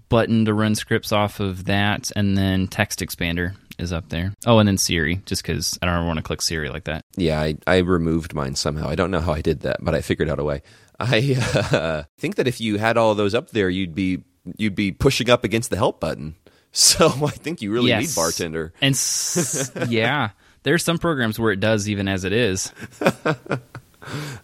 button 0.09 0.45
to 0.45 0.55
run 0.55 0.75
scripts 0.75 1.13
off 1.13 1.41
of 1.41 1.65
that, 1.65 2.11
and 2.17 2.37
then 2.37 2.69
TextExpander 2.69 3.55
is 3.79 3.93
up 3.93 4.09
there. 4.09 4.33
Oh, 4.47 4.59
and 4.59 4.69
then 4.69 4.79
Siri, 4.79 5.23
just 5.27 5.43
because 5.43 5.79
I 5.81 5.87
don't 5.87 5.95
ever 5.97 6.07
want 6.07 6.19
to 6.19 6.23
click 6.23 6.43
Siri 6.43 6.69
like 6.69 6.85
that. 6.85 7.03
Yeah, 7.17 7.41
I, 7.41 7.57
I 7.67 7.79
removed 7.79 8.35
mine 8.35 8.55
somehow. 8.55 8.89
I 8.89 8.95
don't 8.95 9.11
know 9.11 9.21
how 9.21 9.33
I 9.33 9.43
did 9.43 9.61
that, 9.61 9.79
but 9.81 9.95
I 9.95 10.01
figured 10.01 10.29
out 10.29 10.39
a 10.39 10.45
way. 10.45 10.63
I 11.01 11.37
uh, 11.73 12.05
think 12.19 12.37
that 12.37 12.49
if 12.49 12.61
you 12.61 12.79
had 12.79 12.97
all 12.97 13.15
those 13.15 13.35
up 13.35 13.51
there, 13.51 13.69
you'd 13.69 13.95
be 13.95 14.23
you'd 14.57 14.75
be 14.75 14.93
pushing 14.93 15.29
up 15.29 15.45
against 15.45 15.71
the 15.71 15.77
help 15.77 16.01
button. 16.01 16.37
So 16.79 17.07
I 17.27 17.31
think 17.31 17.63
you 17.63 17.73
really 17.73 17.89
Yes. 17.89 18.09
need 18.15 18.21
bartender. 18.21 18.73
And 18.83 18.95
s- 18.95 19.73
yeah, 19.89 20.31
there's 20.63 20.85
some 20.85 20.99
programs 20.99 21.39
where 21.39 21.51
it 21.51 21.59
does 21.61 21.89
even 21.89 22.07
as 22.07 22.25
it 22.25 22.33
is. 22.35 22.71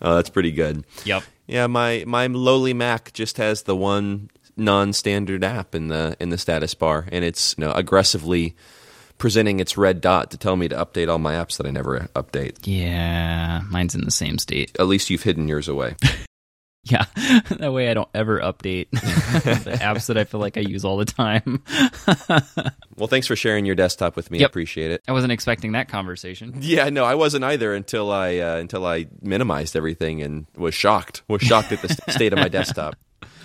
Oh, 0.00 0.16
that's 0.16 0.30
pretty 0.30 0.50
good. 0.50 0.84
Yep. 1.04 1.22
Yeah, 1.46 1.68
my 1.68 2.02
my 2.04 2.26
lowly 2.26 2.74
Mac 2.74 3.12
just 3.12 3.36
has 3.36 3.62
the 3.62 3.76
one 3.76 4.28
non-standard 4.56 5.44
app 5.44 5.76
in 5.76 5.86
the 5.86 6.16
in 6.18 6.30
the 6.30 6.38
status 6.38 6.74
bar, 6.74 7.06
and 7.12 7.24
it's 7.24 7.54
you 7.56 7.64
know, 7.64 7.70
aggressively 7.72 8.56
presenting 9.18 9.60
its 9.60 9.76
red 9.76 10.00
dot 10.00 10.32
to 10.32 10.36
tell 10.36 10.56
me 10.56 10.66
to 10.66 10.74
update 10.74 11.08
all 11.08 11.18
my 11.18 11.34
apps 11.34 11.58
that 11.58 11.66
I 11.66 11.70
never 11.70 12.08
update. 12.16 12.56
Yeah, 12.64 13.60
mine's 13.70 13.94
in 13.94 14.00
the 14.04 14.10
same 14.10 14.38
state. 14.38 14.74
At 14.80 14.88
least 14.88 15.10
you've 15.10 15.22
hidden 15.22 15.46
yours 15.46 15.68
away. 15.68 15.94
Yeah, 16.84 17.04
that 17.50 17.72
way 17.72 17.90
I 17.90 17.94
don't 17.94 18.08
ever 18.12 18.40
update 18.40 18.90
the 18.90 19.78
apps 19.80 20.06
that 20.06 20.18
I 20.18 20.24
feel 20.24 20.40
like 20.40 20.56
I 20.56 20.60
use 20.60 20.84
all 20.84 20.96
the 20.96 21.04
time. 21.04 21.62
well, 22.96 23.06
thanks 23.06 23.28
for 23.28 23.36
sharing 23.36 23.66
your 23.66 23.76
desktop 23.76 24.16
with 24.16 24.30
me. 24.32 24.42
I 24.42 24.46
appreciate 24.46 24.90
it. 24.90 25.02
I 25.06 25.12
wasn't 25.12 25.32
expecting 25.32 25.72
that 25.72 25.88
conversation. 25.88 26.54
Yeah, 26.60 26.88
no, 26.88 27.04
I 27.04 27.14
wasn't 27.14 27.44
either 27.44 27.72
until 27.72 28.10
I 28.10 28.38
uh, 28.38 28.56
until 28.56 28.84
I 28.84 29.06
minimized 29.20 29.76
everything 29.76 30.22
and 30.22 30.46
was 30.56 30.74
shocked. 30.74 31.22
Was 31.28 31.42
shocked 31.42 31.70
at 31.70 31.82
the 31.82 31.88
st- 31.88 32.10
state 32.10 32.32
of 32.32 32.40
my 32.40 32.48
desktop. 32.48 32.96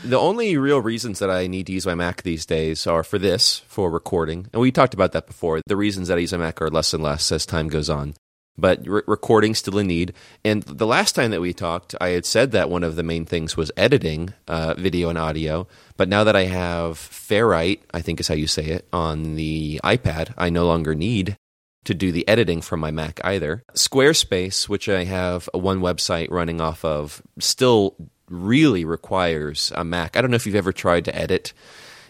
The 0.03 0.17
only 0.17 0.57
real 0.57 0.79
reasons 0.79 1.19
that 1.19 1.29
I 1.29 1.47
need 1.47 1.67
to 1.67 1.73
use 1.73 1.85
my 1.85 1.95
Mac 1.95 2.23
these 2.23 2.45
days 2.45 2.87
are 2.87 3.03
for 3.03 3.19
this, 3.19 3.59
for 3.67 3.91
recording, 3.91 4.47
and 4.53 4.61
we 4.61 4.71
talked 4.71 4.93
about 4.93 5.11
that 5.11 5.27
before. 5.27 5.61
The 5.65 5.75
reasons 5.75 6.07
that 6.07 6.17
I 6.17 6.21
use 6.21 6.31
my 6.31 6.39
Mac 6.39 6.61
are 6.61 6.69
less 6.69 6.93
and 6.93 7.03
less 7.03 7.31
as 7.31 7.45
time 7.45 7.67
goes 7.67 7.89
on, 7.89 8.15
but 8.57 8.85
re- 8.87 9.01
recording 9.07 9.53
still 9.55 9.77
a 9.77 9.83
need. 9.83 10.13
And 10.43 10.63
the 10.63 10.87
last 10.87 11.13
time 11.13 11.31
that 11.31 11.41
we 11.41 11.53
talked, 11.53 11.95
I 12.01 12.09
had 12.09 12.25
said 12.25 12.51
that 12.51 12.69
one 12.69 12.83
of 12.83 12.95
the 12.95 13.03
main 13.03 13.25
things 13.25 13.55
was 13.55 13.71
editing 13.77 14.33
uh, 14.47 14.73
video 14.77 15.09
and 15.09 15.17
audio. 15.17 15.67
But 15.95 16.09
now 16.09 16.23
that 16.23 16.35
I 16.35 16.43
have 16.45 16.97
Ferrite, 16.97 17.81
I 17.93 18.01
think 18.01 18.19
is 18.19 18.27
how 18.27 18.35
you 18.35 18.47
say 18.47 18.65
it, 18.65 18.87
on 18.91 19.35
the 19.35 19.79
iPad, 19.83 20.33
I 20.37 20.49
no 20.49 20.65
longer 20.65 20.95
need 20.95 21.37
to 21.85 21.93
do 21.93 22.11
the 22.11 22.27
editing 22.27 22.61
from 22.61 22.79
my 22.79 22.91
Mac 22.91 23.21
either. 23.23 23.63
Squarespace, 23.73 24.67
which 24.67 24.89
I 24.89 25.05
have 25.05 25.49
one 25.53 25.79
website 25.79 26.29
running 26.29 26.59
off 26.59 26.83
of, 26.83 27.21
still 27.39 27.95
really 28.29 28.83
requires 28.83 29.71
a 29.73 29.83
Mac. 29.85 30.17
I 30.17 30.21
don't 30.21 30.29
know 30.29 30.35
if 30.35 30.45
you've 30.45 30.55
ever 30.55 30.73
tried 30.73 31.05
to 31.05 31.15
edit 31.15 31.53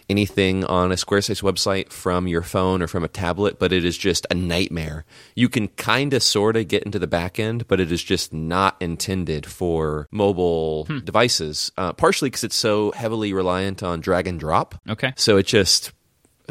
anything 0.09 0.63
on 0.65 0.91
a 0.91 0.95
Squarespace 0.95 1.41
website 1.41 1.91
from 1.91 2.27
your 2.27 2.41
phone 2.41 2.81
or 2.81 2.87
from 2.87 3.03
a 3.03 3.07
tablet, 3.07 3.59
but 3.59 3.73
it 3.73 3.83
is 3.83 3.97
just 3.97 4.25
a 4.31 4.35
nightmare. 4.35 5.05
You 5.35 5.49
can 5.49 5.67
kind 5.69 6.13
of 6.13 6.23
sort 6.23 6.55
of 6.55 6.67
get 6.67 6.83
into 6.83 6.99
the 6.99 7.07
back 7.07 7.39
end, 7.39 7.67
but 7.67 7.79
it 7.79 7.91
is 7.91 8.03
just 8.03 8.33
not 8.33 8.77
intended 8.79 9.45
for 9.45 10.07
mobile 10.11 10.85
devices, 11.03 11.71
uh, 11.77 11.93
partially 11.93 12.29
because 12.29 12.43
it's 12.43 12.55
so 12.55 12.91
heavily 12.91 13.33
reliant 13.33 13.83
on 13.83 13.99
drag 13.99 14.27
and 14.27 14.39
drop. 14.39 14.75
Okay. 14.89 15.13
So 15.17 15.37
it 15.37 15.45
just 15.45 15.91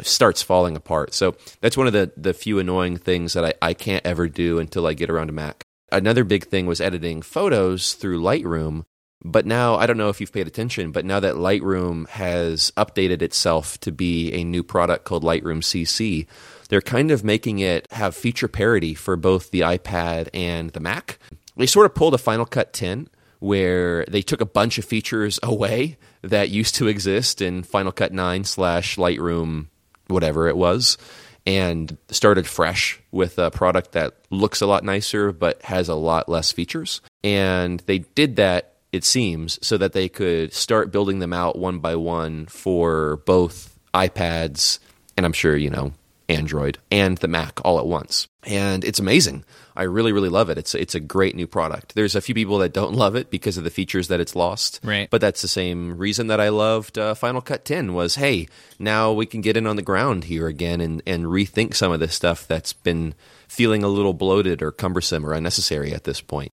starts 0.01 0.41
falling 0.41 0.75
apart. 0.75 1.13
So 1.13 1.35
that's 1.61 1.77
one 1.77 1.87
of 1.87 1.93
the 1.93 2.11
the 2.15 2.33
few 2.33 2.59
annoying 2.59 2.97
things 2.97 3.33
that 3.33 3.45
I, 3.45 3.53
I 3.61 3.73
can't 3.73 4.05
ever 4.05 4.27
do 4.27 4.59
until 4.59 4.85
I 4.85 4.93
get 4.93 5.09
around 5.09 5.27
to 5.27 5.33
Mac. 5.33 5.63
Another 5.91 6.23
big 6.23 6.45
thing 6.45 6.65
was 6.65 6.81
editing 6.81 7.21
photos 7.21 7.93
through 7.93 8.21
Lightroom. 8.21 8.83
But 9.23 9.45
now, 9.45 9.75
I 9.75 9.87
don't 9.87 9.97
know 9.97 10.09
if 10.09 10.21
you've 10.21 10.31
paid 10.31 10.47
attention, 10.47 10.91
but 10.91 11.03
now 11.03 11.19
that 11.19 11.35
Lightroom 11.35 12.07
has 12.09 12.71
updated 12.77 13.21
itself 13.21 13.79
to 13.79 13.91
be 13.91 14.31
a 14.31 14.43
new 14.43 14.63
product 14.63 15.05
called 15.05 15.23
Lightroom 15.23 15.63
CC, 15.63 16.27
they're 16.69 16.81
kind 16.81 17.11
of 17.11 17.23
making 17.23 17.59
it 17.59 17.87
have 17.91 18.15
feature 18.15 18.47
parity 18.47 18.93
for 18.93 19.15
both 19.15 19.51
the 19.51 19.61
iPad 19.61 20.29
and 20.33 20.69
the 20.71 20.79
Mac. 20.79 21.17
They 21.55 21.65
sort 21.65 21.87
of 21.87 21.95
pulled 21.95 22.13
a 22.13 22.19
Final 22.19 22.45
Cut 22.45 22.73
10 22.73 23.09
where 23.39 24.05
they 24.05 24.21
took 24.21 24.41
a 24.41 24.45
bunch 24.45 24.77
of 24.77 24.85
features 24.85 25.39
away 25.43 25.97
that 26.21 26.49
used 26.49 26.75
to 26.75 26.87
exist 26.87 27.41
in 27.41 27.63
Final 27.63 27.91
Cut 27.91 28.13
9 28.13 28.43
slash 28.43 28.97
Lightroom, 28.97 29.67
whatever 30.07 30.47
it 30.47 30.57
was, 30.57 30.97
and 31.45 31.97
started 32.09 32.45
fresh 32.45 32.99
with 33.11 33.39
a 33.39 33.49
product 33.49 33.93
that 33.93 34.15
looks 34.29 34.61
a 34.61 34.67
lot 34.67 34.83
nicer 34.83 35.31
but 35.31 35.61
has 35.63 35.87
a 35.87 35.95
lot 35.95 36.27
less 36.27 36.51
features. 36.51 37.01
And 37.23 37.79
they 37.81 37.99
did 37.99 38.35
that, 38.35 38.75
it 38.91 39.03
seems, 39.03 39.59
so 39.65 39.77
that 39.77 39.93
they 39.93 40.09
could 40.09 40.53
start 40.53 40.91
building 40.91 41.19
them 41.19 41.33
out 41.33 41.57
one 41.57 41.79
by 41.79 41.95
one 41.95 42.45
for 42.45 43.17
both 43.25 43.77
iPads 43.93 44.79
and 45.17 45.25
I'm 45.25 45.33
sure, 45.33 45.57
you 45.57 45.71
know, 45.71 45.93
Android 46.29 46.77
and 46.91 47.17
the 47.17 47.27
Mac 47.27 47.59
all 47.65 47.79
at 47.79 47.87
once. 47.87 48.27
And 48.43 48.85
it's 48.85 48.99
amazing. 48.99 49.43
I 49.75 49.83
really, 49.83 50.11
really 50.11 50.29
love 50.29 50.49
it. 50.49 50.57
It's 50.57 50.73
it's 50.75 50.95
a 50.95 50.99
great 50.99 51.35
new 51.35 51.47
product. 51.47 51.95
There's 51.95 52.15
a 52.15 52.21
few 52.21 52.35
people 52.35 52.59
that 52.59 52.73
don't 52.73 52.93
love 52.95 53.15
it 53.15 53.29
because 53.29 53.57
of 53.57 53.63
the 53.63 53.69
features 53.69 54.07
that 54.07 54.19
it's 54.19 54.35
lost. 54.35 54.79
Right. 54.83 55.09
But 55.09 55.21
that's 55.21 55.41
the 55.41 55.47
same 55.47 55.97
reason 55.97 56.27
that 56.27 56.39
I 56.39 56.49
loved 56.49 56.97
uh, 56.97 57.15
Final 57.15 57.41
Cut 57.41 57.65
10 57.65 57.93
was, 57.93 58.15
hey, 58.15 58.47
now 58.79 59.11
we 59.11 59.25
can 59.25 59.41
get 59.41 59.57
in 59.57 59.67
on 59.67 59.75
the 59.75 59.81
ground 59.81 60.25
here 60.25 60.47
again 60.47 60.81
and, 60.81 61.01
and 61.05 61.25
rethink 61.25 61.75
some 61.75 61.91
of 61.91 61.99
this 61.99 62.15
stuff 62.15 62.47
that's 62.47 62.73
been 62.73 63.13
feeling 63.47 63.83
a 63.83 63.87
little 63.87 64.13
bloated 64.13 64.61
or 64.61 64.71
cumbersome 64.71 65.25
or 65.25 65.33
unnecessary 65.33 65.93
at 65.93 66.03
this 66.03 66.21
point. 66.21 66.51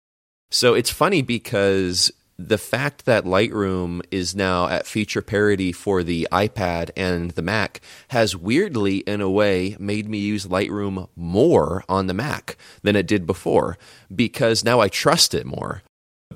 So 0.50 0.74
it's 0.74 0.90
funny 0.90 1.22
because 1.22 2.12
the 2.48 2.58
fact 2.58 3.04
that 3.04 3.24
Lightroom 3.24 4.02
is 4.10 4.34
now 4.34 4.68
at 4.68 4.86
feature 4.86 5.22
parity 5.22 5.72
for 5.72 6.02
the 6.02 6.28
iPad 6.32 6.90
and 6.96 7.32
the 7.32 7.42
Mac 7.42 7.80
has 8.08 8.36
weirdly, 8.36 8.98
in 8.98 9.20
a 9.20 9.30
way, 9.30 9.76
made 9.78 10.08
me 10.08 10.18
use 10.18 10.46
Lightroom 10.46 11.08
more 11.16 11.84
on 11.88 12.06
the 12.06 12.14
Mac 12.14 12.56
than 12.82 12.96
it 12.96 13.06
did 13.06 13.26
before 13.26 13.78
because 14.14 14.64
now 14.64 14.80
I 14.80 14.88
trust 14.88 15.34
it 15.34 15.46
more. 15.46 15.82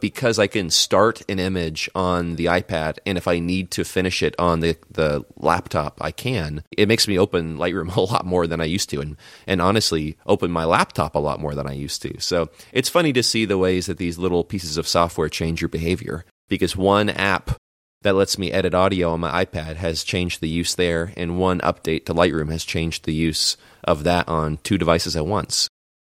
Because 0.00 0.38
I 0.38 0.46
can 0.46 0.70
start 0.70 1.22
an 1.28 1.38
image 1.38 1.88
on 1.94 2.36
the 2.36 2.46
iPad, 2.46 2.98
and 3.06 3.18
if 3.18 3.28
I 3.28 3.38
need 3.38 3.70
to 3.72 3.84
finish 3.84 4.22
it 4.22 4.34
on 4.38 4.60
the, 4.60 4.76
the 4.90 5.24
laptop, 5.36 5.98
I 6.00 6.10
can. 6.10 6.62
It 6.76 6.88
makes 6.88 7.08
me 7.08 7.18
open 7.18 7.58
Lightroom 7.58 7.94
a 7.96 8.00
lot 8.00 8.24
more 8.26 8.46
than 8.46 8.60
I 8.60 8.64
used 8.64 8.90
to, 8.90 9.00
and, 9.00 9.16
and 9.46 9.60
honestly, 9.60 10.16
open 10.26 10.50
my 10.50 10.64
laptop 10.64 11.14
a 11.14 11.20
lot 11.20 11.40
more 11.40 11.54
than 11.54 11.66
I 11.66 11.72
used 11.72 12.02
to. 12.02 12.20
So 12.20 12.50
it's 12.72 12.88
funny 12.88 13.12
to 13.12 13.22
see 13.22 13.44
the 13.44 13.58
ways 13.58 13.86
that 13.86 13.98
these 13.98 14.18
little 14.18 14.44
pieces 14.44 14.76
of 14.76 14.88
software 14.88 15.28
change 15.28 15.60
your 15.60 15.68
behavior. 15.68 16.24
Because 16.48 16.76
one 16.76 17.08
app 17.10 17.56
that 18.02 18.14
lets 18.14 18.38
me 18.38 18.52
edit 18.52 18.72
audio 18.72 19.10
on 19.10 19.20
my 19.20 19.44
iPad 19.44 19.76
has 19.76 20.04
changed 20.04 20.40
the 20.40 20.48
use 20.48 20.74
there, 20.76 21.12
and 21.16 21.38
one 21.38 21.60
update 21.60 22.06
to 22.06 22.14
Lightroom 22.14 22.50
has 22.50 22.64
changed 22.64 23.04
the 23.04 23.14
use 23.14 23.56
of 23.82 24.04
that 24.04 24.28
on 24.28 24.58
two 24.58 24.78
devices 24.78 25.16
at 25.16 25.26
once. 25.26 25.68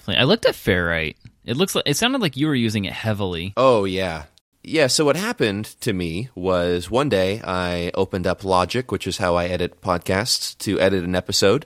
I 0.05 0.23
looked 0.23 0.45
at 0.45 0.53
Ferrite. 0.53 1.15
It 1.47 1.55
looks 1.55 1.75
like 1.75 1.85
it 1.87 1.95
sounded 1.95 2.21
like 2.21 2.35
you 2.35 2.47
were 2.47 2.55
using 2.55 2.83
it 2.85 2.93
heavily. 2.93 3.53
Oh 3.55 3.85
yeah. 3.85 4.25
Yeah, 4.63 4.87
so 4.87 5.05
what 5.05 5.15
happened 5.15 5.65
to 5.79 5.93
me 5.93 6.29
was 6.35 6.91
one 6.91 7.07
day 7.07 7.41
I 7.41 7.89
opened 7.93 8.27
up 8.27 8.43
Logic, 8.43 8.91
which 8.91 9.07
is 9.07 9.17
how 9.17 9.35
I 9.35 9.45
edit 9.45 9.79
podcasts, 9.79 10.57
to 10.59 10.77
edit 10.81 11.05
an 11.05 11.15
episode, 11.15 11.65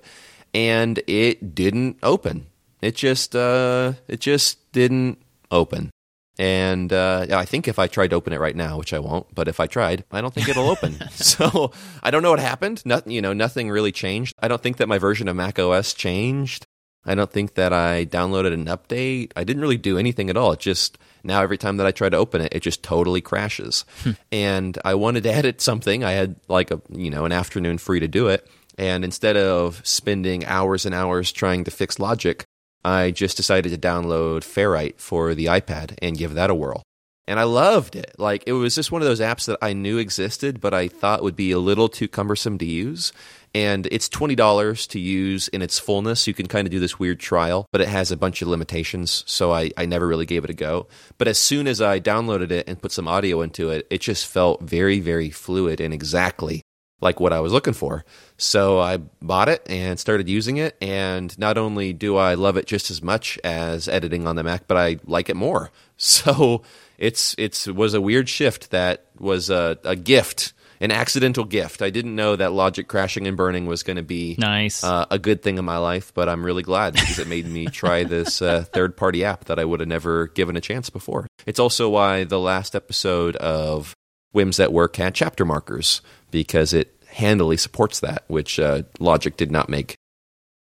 and 0.54 1.02
it 1.08 1.56
didn't 1.56 1.98
open. 2.04 2.46
It 2.80 2.96
just 2.96 3.36
uh 3.36 3.94
it 4.08 4.20
just 4.20 4.72
didn't 4.72 5.18
open. 5.50 5.90
And 6.38 6.94
uh, 6.94 7.28
I 7.32 7.46
think 7.46 7.68
if 7.68 7.78
I 7.78 7.88
tried 7.88 8.12
to 8.12 8.16
open 8.16 8.34
it 8.34 8.40
right 8.40 8.56
now, 8.56 8.78
which 8.78 8.94
I 8.94 9.00
won't, 9.00 9.28
but 9.36 9.48
if 9.48 9.60
I 9.60 9.68
tried, 9.68 10.06
I 10.12 10.22
don't 10.22 10.34
think 10.34 10.48
it'll 10.48 10.70
open. 10.70 10.98
so 11.12 11.72
I 12.02 12.10
don't 12.10 12.24
know 12.24 12.32
what 12.32 12.40
happened. 12.40 12.84
Nothing, 12.86 13.12
you 13.14 13.22
know, 13.22 13.34
nothing 13.34 13.70
really 13.70 13.92
changed. 13.92 14.34
I 14.40 14.48
don't 14.48 14.62
think 14.62 14.78
that 14.78 14.88
my 14.88 14.98
version 14.98 15.28
of 15.28 15.36
Mac 15.36 15.60
OS 15.60 15.94
changed. 15.94 16.66
I 17.06 17.16
don't 17.16 17.32
think 17.32 17.56
that 17.56 17.74
I 17.74 18.06
downloaded 18.06 18.54
an 18.54 18.66
update. 18.66 19.32
I 19.36 19.44
didn't 19.44 19.62
really 19.62 19.78
do 19.78 19.98
anything 19.98 20.30
at 20.30 20.38
all. 20.38 20.52
It 20.52 20.60
just 20.60 20.98
now 21.24 21.42
every 21.42 21.58
time 21.58 21.78
that 21.78 21.88
I 21.88 21.92
try 21.92 22.10
to 22.10 22.18
open 22.18 22.42
it, 22.42 22.54
it 22.54 22.62
just 22.62 22.84
totally 22.84 23.22
crashes. 23.22 23.86
Hmm. 24.04 24.12
and 24.32 24.78
I 24.86 24.96
wanted 24.96 25.24
to 25.24 25.34
edit 25.34 25.62
something. 25.62 26.04
I 26.04 26.12
had 26.12 26.36
like 26.48 26.72
a 26.72 26.82
you 26.90 27.10
know 27.10 27.26
an 27.26 27.32
afternoon 27.32 27.78
free 27.78 28.00
to 28.00 28.08
do 28.08 28.28
it, 28.28 28.48
and 28.78 29.04
instead 29.04 29.38
of 29.38 29.82
spending 29.86 30.46
hours 30.46 30.86
and 30.86 30.94
hours 30.96 31.32
trying 31.32 31.64
to 31.64 31.72
fix 31.72 32.00
Logic, 32.00 32.44
I 32.84 33.12
just 33.12 33.38
decided 33.38 33.72
to 33.72 33.78
download 33.78 34.42
Ferrite 34.42 35.00
for 35.00 35.36
the 35.36 35.46
iPad 35.46 35.98
and 36.02 36.18
give 36.18 36.34
that 36.36 36.50
a 36.50 36.56
whirl. 36.56 36.84
And 37.28 37.40
I 37.40 37.44
loved 37.44 37.96
it. 37.96 38.16
Like 38.18 38.44
it 38.48 38.54
was 38.54 38.76
just 38.76 38.92
one 38.92 39.02
of 39.02 39.08
those 39.08 39.22
apps 39.22 39.46
that 39.46 39.60
I 39.62 39.74
knew 39.74 39.98
existed, 39.98 40.60
but 40.60 40.74
I 40.74 40.88
thought 40.88 41.24
would 41.24 41.36
be 41.36 41.52
a 41.52 41.60
little 41.60 41.88
too 41.88 42.08
cumbersome 42.08 42.58
to 42.58 42.66
use 42.66 43.14
and 43.54 43.88
it's 43.92 44.08
$20 44.08 44.88
to 44.90 45.00
use 45.00 45.48
in 45.50 45.62
its 45.62 45.78
fullness. 45.78 46.28
You 46.28 46.34
can 46.34 46.48
kind 46.48 46.66
of 46.66 46.72
do 46.72 46.80
this 46.80 47.00
weird 47.00 47.20
trial, 47.20 47.66
but 47.72 47.82
it 47.82 47.90
has 47.90 48.12
a 48.12 48.18
bunch 48.18 48.42
of 48.42 48.48
limitations, 48.48 49.24
so 49.28 49.52
I, 49.52 49.72
I 49.76 49.86
never 49.86 50.08
really 50.08 50.26
gave 50.26 50.44
it 50.44 50.50
a 50.50 50.54
go. 50.54 50.88
But 51.18 51.28
as 51.28 51.38
soon 51.38 51.68
as 51.68 51.82
I 51.82 52.00
downloaded 52.00 52.52
it 52.52 52.68
and 52.68 52.82
put 52.82 52.92
some 52.92 53.08
audio 53.08 53.42
into 53.42 53.70
it, 53.70 53.88
it 53.90 54.02
just 54.02 54.26
felt 54.26 54.62
very, 54.62 55.00
very 55.00 55.30
fluid 55.30 55.82
and 55.82 55.94
exactly 55.94 56.62
like 57.02 57.20
what 57.20 57.34
I 57.34 57.40
was 57.40 57.52
looking 57.52 57.74
for. 57.74 58.06
So 58.38 58.80
I 58.80 58.98
bought 59.22 59.50
it 59.50 59.66
and 59.68 60.00
started 60.00 60.30
using 60.30 60.58
it. 60.58 60.78
And 60.80 61.38
not 61.38 61.58
only 61.58 61.94
do 61.94 62.16
I 62.16 62.36
love 62.36 62.58
it 62.58 62.68
just 62.68 62.92
as 62.92 63.02
much 63.02 63.40
as 63.44 63.88
editing 63.88 64.28
on 64.28 64.36
the 64.36 64.44
Mac, 64.44 64.68
but 64.68 64.78
I 64.78 65.00
like 65.06 65.30
it 65.30 65.36
more. 65.36 65.72
So 66.04 66.64
it's 67.02 67.36
it's 67.38 67.68
was 67.68 67.94
a 67.94 68.00
weird 68.00 68.30
shift 68.30 68.72
that 68.72 69.08
was 69.18 69.50
a, 69.50 69.78
a 69.84 69.96
gift 69.98 70.54
an 70.80 70.90
accidental 70.90 71.46
gift. 71.46 71.84
I 71.84 71.92
didn't 71.92 72.16
know 72.16 72.36
that 72.36 72.54
Logic 72.54 72.88
crashing 72.88 73.28
and 73.28 73.38
burning 73.38 73.68
was 73.68 73.84
going 73.84 73.98
to 73.98 74.04
be 74.04 74.36
nice, 74.40 74.84
uh, 74.84 75.06
a 75.12 75.20
good 75.20 75.44
thing 75.44 75.60
in 75.60 75.64
my 75.64 75.78
life, 75.78 76.12
but 76.16 76.28
I'm 76.28 76.44
really 76.44 76.64
glad 76.64 76.94
because 76.94 77.20
it 77.20 77.28
made 77.28 77.46
me 77.46 77.68
try 77.68 78.04
this 78.06 78.42
uh, 78.42 78.64
third 78.74 78.98
party 78.98 79.24
app 79.24 79.46
that 79.46 79.60
I 79.60 79.64
would 79.64 79.80
have 79.80 79.88
never 79.88 80.28
given 80.30 80.58
a 80.58 80.62
chance 80.62 80.90
before. 80.90 81.28
It's 81.46 81.60
also 81.60 81.88
why 81.88 82.24
the 82.24 82.40
last 82.40 82.76
episode 82.76 83.36
of 83.36 83.96
Whims 84.32 84.60
at 84.60 84.74
Work 84.74 84.96
had 84.96 85.14
chapter 85.14 85.46
markers 85.46 86.02
because 86.32 86.74
it 86.74 86.96
handily 87.10 87.58
supports 87.58 88.00
that, 88.00 88.24
which 88.28 88.60
uh, 88.60 88.82
Logic 89.00 89.38
did 89.38 89.52
not 89.52 89.70
make 89.70 89.94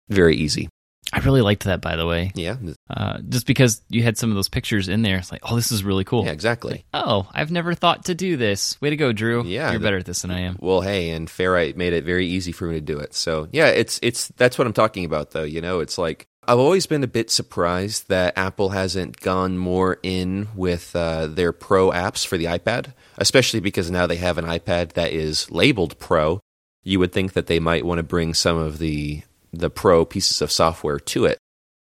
very 0.10 0.36
easy. 0.36 0.68
I 1.12 1.20
really 1.20 1.42
liked 1.42 1.64
that, 1.64 1.82
by 1.82 1.96
the 1.96 2.06
way. 2.06 2.32
Yeah. 2.36 2.58
Uh, 2.90 3.20
just 3.28 3.48
because 3.48 3.82
you 3.90 4.04
had 4.04 4.18
some 4.18 4.30
of 4.30 4.36
those 4.36 4.50
pictures 4.50 4.88
in 4.88 5.02
there, 5.02 5.18
it's 5.18 5.32
like, 5.32 5.42
oh, 5.44 5.56
this 5.56 5.72
is 5.72 5.84
really 5.84 6.04
cool. 6.04 6.26
Yeah, 6.26 6.32
exactly. 6.32 6.72
Like, 6.72 6.86
oh, 6.94 7.28
I've 7.34 7.52
never 7.52 7.74
thought 7.74 8.06
to 8.06 8.16
do 8.16 8.38
this. 8.38 8.80
Way 8.82 8.92
to 8.92 8.96
go, 8.96 9.12
Drew. 9.12 9.44
Yeah, 9.44 9.72
you're 9.72 9.80
better 9.80 9.98
at 9.98 10.06
this 10.06 10.22
than 10.22 10.32
I 10.32 10.42
am. 10.42 10.58
Well, 10.60 10.82
hey, 10.82 11.10
and 11.12 11.28
Ferrite 11.28 11.76
made 11.76 11.94
it 11.94 12.04
very 12.04 12.28
easy 12.28 12.52
for 12.52 12.66
me 12.66 12.76
to 12.76 12.82
do 12.82 13.00
it. 13.00 13.14
So 13.16 13.48
yeah, 13.52 13.68
it's 13.68 14.00
it's 14.04 14.28
that's 14.30 14.58
what 14.58 14.68
I'm 14.68 14.74
talking 14.74 15.06
about, 15.06 15.32
though. 15.32 15.44
You 15.44 15.62
know, 15.62 15.80
it's 15.80 15.98
like 15.98 16.28
I've 16.48 16.60
always 16.60 16.86
been 16.86 17.04
a 17.04 17.08
bit 17.08 17.30
surprised 17.30 18.10
that 18.10 18.38
Apple 18.38 18.70
hasn't 18.70 19.20
gone 19.20 19.58
more 19.58 20.00
in 20.04 20.48
with 20.56 20.96
uh, 20.96 21.28
their 21.28 21.52
Pro 21.52 21.92
apps 21.92 22.26
for 22.26 22.38
the 22.38 22.46
iPad, 22.46 22.94
especially 23.18 23.60
because 23.60 23.92
now 23.92 24.08
they 24.08 24.16
have 24.16 24.38
an 24.38 24.46
iPad 24.46 24.94
that 24.94 25.12
is 25.12 25.50
labeled 25.52 26.00
Pro. 26.00 26.40
You 26.84 27.00
would 27.00 27.12
think 27.12 27.34
that 27.34 27.48
they 27.48 27.60
might 27.60 27.86
want 27.86 28.00
to 28.00 28.04
bring 28.04 28.34
some 28.34 28.58
of 28.58 28.80
the 28.80 29.22
the 29.52 29.70
pro 29.70 30.06
pieces 30.06 30.42
of 30.42 30.52
software 30.52 31.00
to 31.00 31.26
it. 31.26 31.38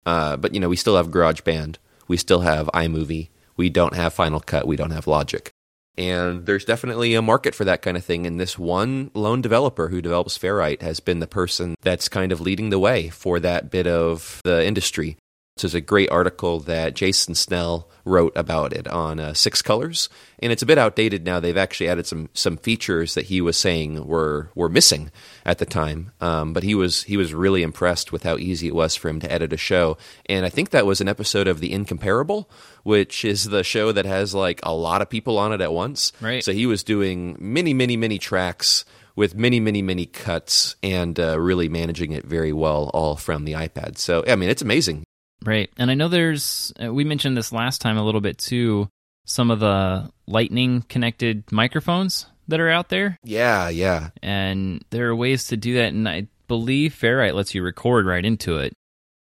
Uh, 0.07 0.37
but 0.37 0.55
you 0.55 0.61
know, 0.61 0.69
we 0.69 0.77
still 0.77 0.97
have 0.97 1.09
GarageBand, 1.09 1.77
we 2.07 2.17
still 2.17 2.41
have 2.41 2.67
iMovie, 2.69 3.29
we 3.57 3.69
don't 3.69 3.95
have 3.95 4.15
Final 4.15 4.41
Cut, 4.41 4.67
we 4.67 4.77
don't 4.77 4.93
have 4.93 5.07
Logic. 5.07 5.51
And 5.99 6.47
there's 6.47 6.65
definitely 6.65 7.15
a 7.15 7.23
market 7.23 7.57
for 7.57 7.65
that 7.65 7.83
kind 7.83 7.97
of 7.97 8.05
thing. 8.05 8.25
And 8.25 8.39
this 8.39 8.57
one 8.57 9.11
lone 9.15 9.43
developer 9.43 9.89
who 9.89 10.01
develops 10.01 10.39
Ferrite 10.39 10.81
has 10.81 11.01
been 11.01 11.19
the 11.19 11.27
person 11.27 11.75
that's 11.83 12.09
kind 12.09 12.31
of 12.31 12.41
leading 12.41 12.71
the 12.71 12.79
way 12.79 13.09
for 13.09 13.41
that 13.41 13.69
bit 13.69 13.89
of 13.89 14.41
the 14.45 14.65
industry. 14.65 15.17
So 15.59 15.67
there's 15.67 15.75
a 15.75 15.81
great 15.81 16.11
article 16.11 16.61
that 16.61 16.95
Jason 16.95 17.35
Snell 17.35 17.89
wrote 18.05 18.33
about 18.37 18.73
it 18.73 18.87
on 18.89 19.19
uh, 19.19 19.35
Six 19.35 19.61
Colors, 19.61 20.09
and 20.39 20.53
it's 20.53 20.63
a 20.63 20.67
bit 20.67 20.79
outdated 20.79 21.25
now. 21.25 21.41
They've 21.41 21.57
actually 21.57 21.89
added 21.89 22.07
some 22.07 22.29
some 22.33 22.57
features 22.57 23.15
that 23.15 23.27
he 23.27 23.41
was 23.41 23.57
saying 23.57 24.07
were 24.07 24.51
were 24.55 24.69
missing 24.69 25.11
at 25.45 25.59
the 25.59 25.67
time. 25.67 26.13
Um, 26.21 26.53
but 26.53 26.63
he 26.63 26.75
was 26.75 27.03
he 27.05 27.17
was 27.17 27.35
really 27.35 27.63
impressed 27.63 28.13
with 28.13 28.23
how 28.23 28.37
easy 28.37 28.69
it 28.69 28.75
was 28.75 28.95
for 28.95 29.09
him 29.09 29.21
to 29.21 29.33
edit 29.33 29.53
a 29.53 29.57
show, 29.57 29.99
and 30.27 30.47
I 30.47 30.49
think 30.49 30.71
that 30.71 30.87
was 30.87 31.01
an 31.01 31.09
episode 31.09 31.49
of 31.49 31.61
The 31.61 31.73
Incomparable, 31.73 32.49
which 32.83 33.25
is 33.25 33.45
the 33.45 33.65
show 33.65 33.93
that 33.93 34.07
has 34.07 34.35
like 34.35 34.61
a 34.63 34.73
lot 34.73 35.03
of 35.03 35.11
people 35.11 35.39
on 35.39 35.53
it 35.53 35.61
at 35.61 35.73
once. 35.73 36.13
Right. 36.21 36.45
So 36.45 36.53
he 36.53 36.67
was 36.67 36.85
doing 36.85 37.37
many 37.41 37.75
many 37.75 37.97
many 37.97 38.19
tracks 38.19 38.85
with 39.19 39.35
many, 39.35 39.59
many, 39.59 39.83
many 39.83 40.07
cuts 40.07 40.77
and 40.81 41.19
uh, 41.19 41.37
really 41.41 41.69
managing 41.69 42.13
it 42.13 42.25
very 42.25 42.53
well, 42.53 42.89
all 42.95 43.17
from 43.17 43.45
the 43.45 43.53
iPad. 43.55 43.99
So, 43.99 44.23
I 44.29 44.37
mean, 44.37 44.49
it's 44.49 44.63
amazing. 44.63 45.03
Right. 45.45 45.71
And 45.77 45.91
I 45.91 45.95
know 45.95 46.09
there's, 46.09 46.73
uh, 46.83 46.93
we 46.93 47.05
mentioned 47.05 47.37
this 47.37 47.53
last 47.53 47.81
time 47.81 47.97
a 47.97 48.05
little 48.05 48.21
bit 48.21 48.39
too, 48.39 48.89
some 49.25 49.51
of 49.51 49.61
the 49.61 50.11
lightning 50.27 50.83
connected 50.89 51.51
microphones 51.53 52.27
that 52.49 52.61
are 52.61 52.71
out 52.71 52.89
there. 52.89 53.19
Yeah, 53.23 53.69
yeah. 53.69 54.11
And 54.23 54.85
there 54.91 55.09
are 55.09 55.17
ways 55.17 55.49
to 55.49 55.57
do 55.57 55.75
that. 55.75 55.93
And 55.93 56.09
I 56.09 56.27
believe 56.49 56.95
Ferrite 56.95 57.35
lets 57.35 57.55
you 57.55 57.63
record 57.63 58.07
right 58.07 58.25
into 58.25 58.59
it 58.59 58.73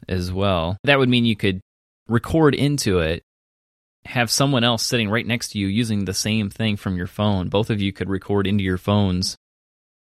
as 0.08 0.32
well. 0.32 0.78
That 0.84 0.98
would 0.98 1.08
mean 1.08 1.24
you 1.24 1.36
could 1.36 1.60
record 2.08 2.54
into 2.54 3.00
it, 3.00 3.22
have 4.06 4.30
someone 4.30 4.64
else 4.64 4.84
sitting 4.84 5.10
right 5.10 5.26
next 5.26 5.50
to 5.50 5.58
you 5.58 5.66
using 5.66 6.04
the 6.04 6.14
same 6.14 6.48
thing 6.48 6.76
from 6.76 6.96
your 6.96 7.06
phone. 7.06 7.48
Both 7.48 7.68
of 7.68 7.80
you 7.80 7.92
could 7.92 8.08
record 8.08 8.46
into 8.46 8.64
your 8.64 8.78
phones, 8.78 9.36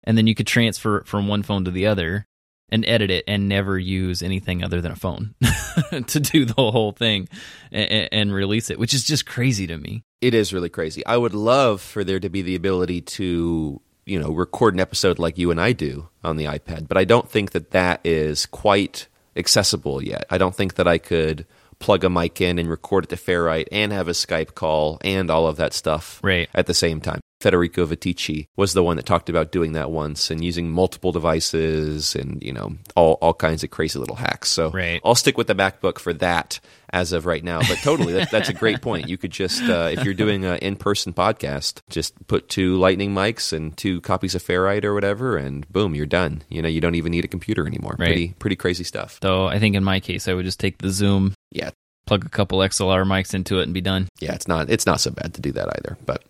and 0.04 0.18
then 0.18 0.28
you 0.28 0.36
could 0.36 0.48
transfer 0.48 0.98
it 0.98 1.08
from 1.08 1.28
one 1.28 1.44
phone 1.44 1.64
to 1.66 1.72
the 1.72 1.88
other 1.88 2.26
and 2.70 2.86
edit 2.88 3.12
it 3.12 3.24
and 3.28 3.48
never 3.48 3.78
use 3.78 4.22
anything 4.22 4.64
other 4.64 4.82
than 4.82 4.92
a 4.92 4.96
phone 4.96 5.36
to 6.08 6.20
do 6.20 6.46
the 6.46 6.54
whole 6.56 6.92
thing 6.92 7.28
and, 7.72 8.10
and, 8.12 8.34
release 8.34 8.70
it, 8.70 8.80
which 8.80 8.94
is 8.94 9.04
just 9.04 9.26
crazy 9.26 9.68
to 9.68 9.78
me. 9.78 10.04
It 10.22 10.34
is 10.34 10.54
really 10.54 10.70
crazy. 10.70 11.06
I 11.06 11.18
would 11.18 11.34
love 11.34 11.82
for 11.82 12.04
there 12.04 12.20
to 12.20 12.30
be 12.30 12.42
the 12.42 12.56
ability 12.56 13.02
to, 13.02 13.82
you 14.06 14.20
know, 14.20 14.32
record 14.32 14.74
an 14.74 14.80
episode 14.80 15.20
like 15.20 15.38
you 15.38 15.52
and 15.52 15.62
I 15.62 15.74
do 15.74 16.10
on 16.24 16.38
the 16.38 16.46
iPad, 16.46 16.88
but 16.88 16.98
I 16.98 17.04
don't 17.04 17.30
think 17.30 17.52
that 17.52 17.72
that 17.72 18.02
is 18.04 18.46
quite 18.46 19.08
accessible 19.36 20.04
yet. 20.04 20.26
I 20.30 20.38
don't 20.38 20.56
think 20.56 20.76
that 20.76 20.88
I 20.88 20.98
could 20.98 21.46
plug 21.80 22.04
a 22.04 22.10
mic 22.10 22.42
in 22.42 22.58
and 22.58 22.70
record 22.70 23.04
it 23.04 23.10
to 23.10 23.16
Ferrite 23.16 23.68
and 23.72 23.92
have 23.92 24.08
a 24.08 24.12
Skype 24.12 24.56
call 24.56 24.98
and 25.02 25.30
all 25.30 25.48
of 25.48 25.58
that 25.58 25.74
stuff 25.74 26.20
right. 26.24 26.50
at 26.54 26.66
the 26.68 26.74
same 26.74 27.02
time. 27.02 27.20
Federico 27.46 27.86
Viticci 27.86 28.48
was 28.56 28.74
the 28.74 28.82
one 28.82 28.98
that 28.98 29.06
talked 29.06 29.30
about 29.30 29.52
doing 29.52 29.74
that 29.74 29.92
once 29.92 30.32
and 30.32 30.44
using 30.44 30.72
multiple 30.72 31.12
devices 31.12 32.16
and 32.16 32.42
you 32.42 32.52
know 32.52 32.76
all 32.96 33.20
all 33.22 33.36
kinds 33.36 33.64
of 33.64 33.70
crazy 33.70 34.00
little 34.00 34.16
hacks. 34.16 34.50
So 34.50 34.72
right. 34.72 35.00
I'll 35.06 35.14
stick 35.14 35.38
with 35.38 35.46
the 35.46 35.54
MacBook 35.54 36.00
for 36.00 36.12
that 36.14 36.60
as 36.92 37.12
of 37.12 37.28
right 37.28 37.44
now. 37.44 37.60
But 37.60 37.78
totally, 37.84 38.14
that, 38.14 38.32
that's 38.32 38.50
a 38.50 38.54
great 38.54 38.82
point. 38.82 39.10
You 39.10 39.20
could 39.20 39.30
just 39.30 39.62
uh, 39.62 39.92
if 39.92 40.04
you're 40.04 40.16
doing 40.16 40.44
an 40.44 40.58
in-person 40.58 41.14
podcast, 41.14 41.82
just 41.88 42.16
put 42.26 42.50
two 42.50 42.78
Lightning 42.78 43.12
mics 43.14 43.54
and 43.54 43.78
two 43.78 44.02
copies 44.02 44.34
of 44.34 44.42
Ferrite 44.42 44.84
or 44.84 44.96
whatever, 44.96 45.38
and 45.38 45.70
boom, 45.70 45.94
you're 45.94 46.08
done. 46.08 46.42
You 46.50 46.64
know, 46.64 46.68
you 46.68 46.82
don't 46.82 46.96
even 46.96 47.12
need 47.12 47.26
a 47.26 47.28
computer 47.28 47.68
anymore. 47.68 47.96
Right. 48.00 48.08
Pretty 48.08 48.34
pretty 48.40 48.56
crazy 48.56 48.84
stuff. 48.84 49.20
Though 49.22 49.46
I 49.46 49.60
think 49.60 49.76
in 49.76 49.84
my 49.84 50.00
case, 50.00 50.28
I 50.28 50.34
would 50.34 50.46
just 50.46 50.60
take 50.60 50.80
the 50.80 50.90
Zoom. 50.90 51.36
Yeah. 51.52 51.70
Plug 52.08 52.26
a 52.26 52.30
couple 52.30 52.58
XLR 52.60 53.06
mics 53.06 53.36
into 53.36 53.60
it 53.60 53.64
and 53.64 53.74
be 53.74 53.82
done. 53.82 54.08
Yeah, 54.20 54.34
it's 54.34 54.48
not 54.48 54.72
it's 54.72 54.88
not 54.88 55.00
so 55.00 55.12
bad 55.12 55.36
to 55.36 55.42
do 55.42 55.52
that 55.52 55.70
either, 55.78 55.96
but 56.08 56.24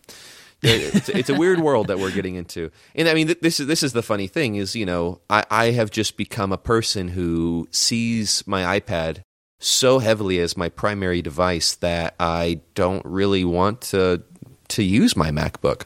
it's, 0.66 1.10
it's, 1.10 1.30
a 1.30 1.36
weird 1.36 1.60
world 1.60 1.88
that 1.88 2.00
we're 2.00 2.12
getting 2.12 2.36
into. 2.36 2.72
And 2.96 3.08
I 3.08 3.14
mean, 3.14 3.34
this 3.42 3.60
is 3.60 3.68
this 3.68 3.84
is 3.84 3.94
the 3.94 4.04
funny 4.04 4.28
thing 4.28 4.56
is, 4.56 4.76
you 4.76 4.86
know, 4.86 5.22
I, 5.30 5.46
I 5.50 5.72
have 5.72 5.92
just 5.92 6.18
become 6.18 6.52
a 6.52 6.58
person 6.58 7.10
who 7.10 7.68
sees 7.72 8.46
my 8.48 8.80
iPad 8.80 9.22
so 9.60 10.00
heavily 10.00 10.40
as 10.40 10.58
my 10.58 10.70
primary 10.70 11.22
device 11.22 11.76
that 11.76 12.16
I 12.20 12.62
don't 12.74 13.06
really 13.06 13.46
want 13.46 13.82
to 13.82 14.24
to 14.70 14.84
use 14.84 15.16
my 15.16 15.32
MacBook. 15.32 15.84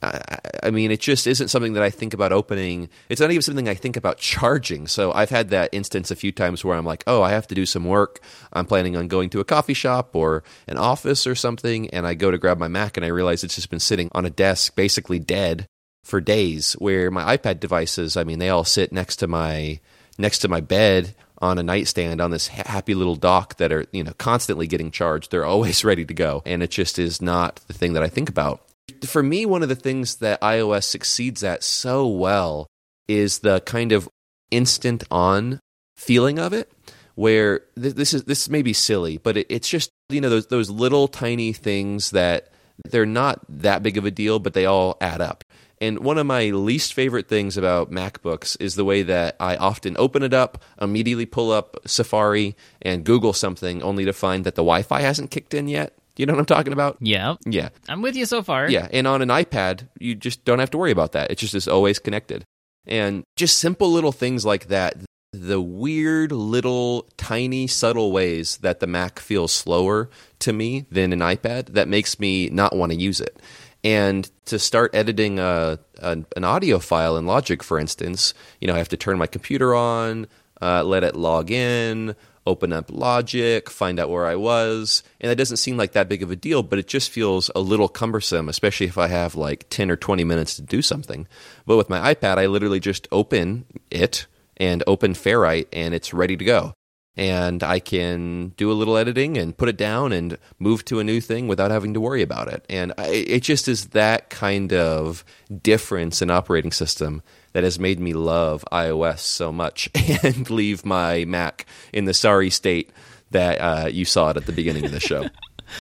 I, 0.00 0.70
mean, 0.70 0.90
it 0.90 1.00
just 1.00 1.26
isn't 1.26 1.48
something 1.48 1.72
that 1.72 1.82
I 1.82 1.90
think 1.90 2.14
about 2.14 2.32
opening. 2.32 2.88
It's 3.08 3.20
not 3.20 3.30
even 3.30 3.42
something 3.42 3.68
I 3.68 3.74
think 3.74 3.96
about 3.96 4.18
charging. 4.18 4.86
So 4.86 5.12
I've 5.12 5.30
had 5.30 5.50
that 5.50 5.70
instance 5.72 6.10
a 6.10 6.16
few 6.16 6.30
times 6.30 6.64
where 6.64 6.76
I'm 6.76 6.84
like, 6.84 7.02
oh, 7.06 7.22
I 7.22 7.30
have 7.30 7.48
to 7.48 7.54
do 7.54 7.66
some 7.66 7.84
work. 7.84 8.20
I'm 8.52 8.66
planning 8.66 8.96
on 8.96 9.08
going 9.08 9.30
to 9.30 9.40
a 9.40 9.44
coffee 9.44 9.74
shop 9.74 10.14
or 10.14 10.44
an 10.68 10.78
office 10.78 11.26
or 11.26 11.34
something. 11.34 11.90
And 11.90 12.06
I 12.06 12.14
go 12.14 12.30
to 12.30 12.38
grab 12.38 12.58
my 12.58 12.68
Mac 12.68 12.96
and 12.96 13.04
I 13.04 13.08
realize 13.08 13.42
it's 13.42 13.56
just 13.56 13.70
been 13.70 13.80
sitting 13.80 14.08
on 14.12 14.24
a 14.24 14.30
desk, 14.30 14.76
basically 14.76 15.18
dead 15.18 15.66
for 16.04 16.20
days. 16.20 16.74
Where 16.74 17.10
my 17.10 17.36
iPad 17.36 17.58
devices, 17.58 18.16
I 18.16 18.24
mean, 18.24 18.38
they 18.38 18.50
all 18.50 18.64
sit 18.64 18.92
next 18.92 19.16
to 19.16 19.26
my 19.26 19.80
next 20.16 20.38
to 20.40 20.48
my 20.48 20.60
bed 20.60 21.14
on 21.40 21.58
a 21.58 21.62
nightstand 21.62 22.20
on 22.20 22.32
this 22.32 22.48
happy 22.48 22.94
little 22.94 23.14
dock 23.14 23.56
that 23.58 23.72
are 23.72 23.86
you 23.92 24.04
know 24.04 24.12
constantly 24.18 24.66
getting 24.68 24.90
charged. 24.90 25.30
They're 25.30 25.44
always 25.44 25.84
ready 25.84 26.04
to 26.04 26.14
go, 26.14 26.42
and 26.46 26.62
it 26.62 26.70
just 26.70 26.98
is 26.98 27.20
not 27.20 27.56
the 27.66 27.72
thing 27.72 27.94
that 27.94 28.02
I 28.02 28.08
think 28.08 28.28
about 28.28 28.67
for 29.04 29.22
me, 29.22 29.46
one 29.46 29.62
of 29.62 29.68
the 29.68 29.76
things 29.76 30.16
that 30.16 30.40
iOS 30.40 30.84
succeeds 30.84 31.44
at 31.44 31.62
so 31.62 32.06
well 32.06 32.66
is 33.06 33.40
the 33.40 33.60
kind 33.60 33.92
of 33.92 34.08
instant 34.50 35.04
on 35.10 35.60
feeling 35.96 36.38
of 36.38 36.52
it. 36.52 36.72
Where 37.14 37.62
this 37.74 38.14
is 38.14 38.24
this 38.24 38.48
may 38.48 38.62
be 38.62 38.72
silly, 38.72 39.18
but 39.18 39.36
it, 39.36 39.48
it's 39.50 39.68
just 39.68 39.90
you 40.08 40.20
know 40.20 40.30
those 40.30 40.46
those 40.46 40.70
little 40.70 41.08
tiny 41.08 41.52
things 41.52 42.12
that 42.12 42.52
they're 42.84 43.06
not 43.06 43.40
that 43.48 43.82
big 43.82 43.96
of 43.96 44.04
a 44.04 44.12
deal, 44.12 44.38
but 44.38 44.54
they 44.54 44.66
all 44.66 44.96
add 45.00 45.20
up. 45.20 45.42
And 45.80 45.98
one 45.98 46.16
of 46.16 46.26
my 46.26 46.50
least 46.50 46.94
favorite 46.94 47.28
things 47.28 47.56
about 47.56 47.90
MacBooks 47.90 48.56
is 48.60 48.76
the 48.76 48.84
way 48.84 49.02
that 49.02 49.34
I 49.40 49.56
often 49.56 49.96
open 49.98 50.22
it 50.22 50.32
up, 50.32 50.62
immediately 50.80 51.26
pull 51.26 51.50
up 51.50 51.76
Safari 51.86 52.56
and 52.82 53.04
Google 53.04 53.32
something, 53.32 53.82
only 53.82 54.04
to 54.04 54.12
find 54.12 54.44
that 54.44 54.54
the 54.54 54.62
Wi 54.62 54.82
Fi 54.82 55.00
hasn't 55.00 55.32
kicked 55.32 55.54
in 55.54 55.66
yet. 55.66 55.97
You 56.18 56.26
know 56.26 56.34
what 56.34 56.40
I'm 56.40 56.46
talking 56.46 56.72
about? 56.72 56.98
Yeah. 57.00 57.36
Yeah. 57.46 57.70
I'm 57.88 58.02
with 58.02 58.16
you 58.16 58.26
so 58.26 58.42
far. 58.42 58.68
Yeah. 58.68 58.88
And 58.92 59.06
on 59.06 59.22
an 59.22 59.28
iPad, 59.28 59.88
you 59.98 60.14
just 60.14 60.44
don't 60.44 60.58
have 60.58 60.70
to 60.72 60.78
worry 60.78 60.90
about 60.90 61.12
that. 61.12 61.30
It's 61.30 61.40
just 61.40 61.54
is 61.54 61.68
always 61.68 61.98
connected. 61.98 62.44
And 62.86 63.22
just 63.36 63.58
simple 63.58 63.90
little 63.90 64.12
things 64.12 64.44
like 64.44 64.66
that. 64.68 64.96
The 65.32 65.60
weird 65.60 66.32
little 66.32 67.06
tiny 67.16 67.66
subtle 67.66 68.12
ways 68.12 68.56
that 68.58 68.80
the 68.80 68.86
Mac 68.86 69.20
feels 69.20 69.52
slower 69.52 70.10
to 70.40 70.52
me 70.52 70.86
than 70.90 71.12
an 71.12 71.20
iPad 71.20 71.74
that 71.74 71.86
makes 71.86 72.18
me 72.18 72.48
not 72.48 72.74
want 72.74 72.92
to 72.92 72.98
use 72.98 73.20
it. 73.20 73.40
And 73.84 74.28
to 74.46 74.58
start 74.58 74.94
editing 74.94 75.38
a, 75.38 75.78
a, 75.98 76.18
an 76.34 76.44
audio 76.44 76.78
file 76.78 77.16
in 77.16 77.26
Logic, 77.26 77.62
for 77.62 77.78
instance, 77.78 78.34
you 78.60 78.66
know, 78.66 78.74
I 78.74 78.78
have 78.78 78.88
to 78.88 78.96
turn 78.96 79.18
my 79.18 79.26
computer 79.26 79.74
on, 79.74 80.26
uh, 80.60 80.82
let 80.82 81.04
it 81.04 81.14
log 81.14 81.52
in, 81.52 82.16
open 82.48 82.72
up 82.72 82.90
Logic, 82.90 83.68
find 83.70 84.00
out 84.00 84.10
where 84.10 84.26
I 84.26 84.34
was. 84.34 85.02
And 85.20 85.30
that 85.30 85.36
doesn't 85.36 85.58
seem 85.58 85.76
like 85.76 85.92
that 85.92 86.08
big 86.08 86.22
of 86.22 86.30
a 86.30 86.36
deal, 86.36 86.62
but 86.62 86.78
it 86.78 86.88
just 86.88 87.10
feels 87.10 87.50
a 87.54 87.60
little 87.60 87.88
cumbersome, 87.88 88.48
especially 88.48 88.86
if 88.86 88.98
I 88.98 89.06
have 89.06 89.34
like 89.34 89.68
10 89.68 89.90
or 89.90 89.96
20 89.96 90.24
minutes 90.24 90.56
to 90.56 90.62
do 90.62 90.82
something. 90.82 91.28
But 91.66 91.76
with 91.76 91.90
my 91.90 92.14
iPad, 92.14 92.38
I 92.38 92.46
literally 92.46 92.80
just 92.80 93.06
open 93.12 93.66
it 93.90 94.26
and 94.56 94.82
open 94.86 95.12
Ferrite 95.12 95.68
and 95.72 95.94
it's 95.94 96.12
ready 96.12 96.36
to 96.36 96.44
go. 96.44 96.74
And 97.18 97.64
I 97.64 97.80
can 97.80 98.50
do 98.56 98.70
a 98.70 98.74
little 98.74 98.96
editing 98.96 99.36
and 99.36 99.56
put 99.56 99.68
it 99.68 99.76
down 99.76 100.12
and 100.12 100.38
move 100.60 100.84
to 100.84 101.00
a 101.00 101.04
new 101.04 101.20
thing 101.20 101.48
without 101.48 101.72
having 101.72 101.92
to 101.94 102.00
worry 102.00 102.22
about 102.22 102.46
it. 102.46 102.64
And 102.70 102.92
I, 102.96 103.08
it 103.08 103.42
just 103.42 103.66
is 103.66 103.86
that 103.86 104.30
kind 104.30 104.72
of 104.72 105.24
difference 105.62 106.22
in 106.22 106.30
operating 106.30 106.70
system 106.70 107.22
that 107.54 107.64
has 107.64 107.78
made 107.80 107.98
me 107.98 108.12
love 108.12 108.64
iOS 108.70 109.18
so 109.18 109.50
much 109.50 109.90
and 110.22 110.48
leave 110.48 110.84
my 110.84 111.24
Mac 111.24 111.66
in 111.92 112.04
the 112.04 112.14
sorry 112.14 112.50
state 112.50 112.90
that 113.32 113.58
uh, 113.58 113.88
you 113.88 114.04
saw 114.04 114.30
it 114.30 114.36
at 114.36 114.46
the 114.46 114.52
beginning 114.52 114.84
of 114.84 114.92
the 114.92 115.00
show. 115.00 115.26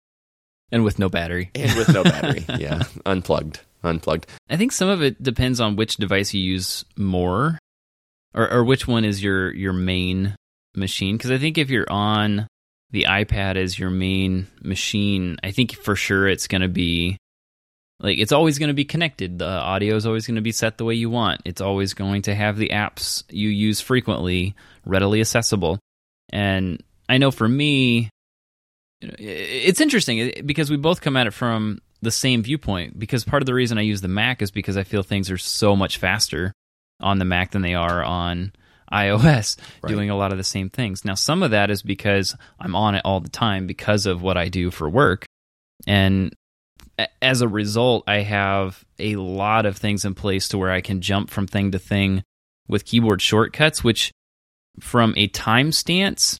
and 0.71 0.83
with 0.83 0.99
no 0.99 1.07
battery. 1.07 1.49
And 1.55 1.77
with 1.77 1.93
no 1.93 2.03
battery. 2.03 2.45
yeah. 2.57 2.83
Unplugged. 3.05 3.61
Unplugged. 3.83 4.27
I 4.49 4.57
think 4.57 4.73
some 4.73 4.89
of 4.89 5.01
it 5.01 5.23
depends 5.23 5.61
on 5.61 5.77
which 5.77 5.95
device 5.95 6.33
you 6.33 6.41
use 6.41 6.83
more 6.97 7.57
or, 8.33 8.51
or 8.51 8.63
which 8.65 8.85
one 8.85 9.05
is 9.05 9.23
your, 9.23 9.53
your 9.53 9.73
main 9.73 10.35
machine. 10.75 11.17
Because 11.17 11.31
I 11.31 11.37
think 11.37 11.57
if 11.57 11.69
you're 11.69 11.91
on 11.91 12.47
the 12.91 13.05
iPad 13.09 13.55
as 13.55 13.77
your 13.77 13.89
main 13.89 14.47
machine, 14.61 15.37
I 15.43 15.51
think 15.51 15.73
for 15.73 15.95
sure 15.95 16.27
it's 16.27 16.47
going 16.47 16.61
to 16.61 16.67
be 16.67 17.17
like 17.99 18.17
it's 18.17 18.31
always 18.31 18.57
going 18.57 18.69
to 18.69 18.73
be 18.73 18.85
connected. 18.85 19.39
The 19.39 19.47
audio 19.47 19.95
is 19.95 20.05
always 20.05 20.25
going 20.25 20.35
to 20.35 20.41
be 20.41 20.51
set 20.51 20.77
the 20.77 20.85
way 20.85 20.95
you 20.95 21.09
want. 21.09 21.41
It's 21.45 21.61
always 21.61 21.93
going 21.93 22.23
to 22.23 22.35
have 22.35 22.57
the 22.57 22.69
apps 22.69 23.23
you 23.29 23.49
use 23.49 23.79
frequently 23.79 24.55
readily 24.85 25.21
accessible. 25.21 25.79
And 26.33 26.81
I 27.07 27.17
know 27.17 27.31
for 27.31 27.47
me, 27.47 28.09
it's 29.01 29.81
interesting 29.81 30.43
because 30.45 30.69
we 30.69 30.77
both 30.77 31.01
come 31.01 31.17
at 31.17 31.27
it 31.27 31.33
from 31.33 31.79
the 32.01 32.11
same 32.11 32.41
viewpoint. 32.43 32.97
Because 32.97 33.23
part 33.23 33.41
of 33.41 33.45
the 33.45 33.53
reason 33.53 33.77
I 33.77 33.81
use 33.81 34.01
the 34.01 34.07
Mac 34.07 34.41
is 34.41 34.51
because 34.51 34.77
I 34.77 34.83
feel 34.83 35.03
things 35.03 35.29
are 35.29 35.37
so 35.37 35.75
much 35.75 35.97
faster 35.97 36.53
on 36.99 37.19
the 37.19 37.25
Mac 37.25 37.51
than 37.51 37.61
they 37.61 37.75
are 37.75 38.03
on 38.03 38.53
iOS, 38.91 39.57
right. 39.81 39.89
doing 39.89 40.09
a 40.09 40.17
lot 40.17 40.31
of 40.31 40.37
the 40.37 40.43
same 40.43 40.69
things. 40.69 41.05
Now, 41.05 41.15
some 41.15 41.43
of 41.43 41.51
that 41.51 41.69
is 41.69 41.81
because 41.81 42.35
I'm 42.59 42.75
on 42.75 42.95
it 42.95 43.01
all 43.05 43.19
the 43.19 43.29
time 43.29 43.67
because 43.67 44.05
of 44.05 44.21
what 44.21 44.37
I 44.37 44.49
do 44.49 44.71
for 44.71 44.89
work. 44.89 45.25
And 45.87 46.33
as 47.21 47.41
a 47.41 47.47
result, 47.47 48.03
I 48.07 48.17
have 48.17 48.83
a 48.99 49.15
lot 49.15 49.65
of 49.65 49.77
things 49.77 50.05
in 50.05 50.15
place 50.15 50.49
to 50.49 50.57
where 50.57 50.71
I 50.71 50.81
can 50.81 51.01
jump 51.01 51.29
from 51.29 51.47
thing 51.47 51.71
to 51.71 51.79
thing 51.79 52.23
with 52.67 52.85
keyboard 52.85 53.21
shortcuts, 53.21 53.83
which 53.83 54.11
from 54.79 55.13
a 55.17 55.27
time 55.27 55.71
stance 55.71 56.37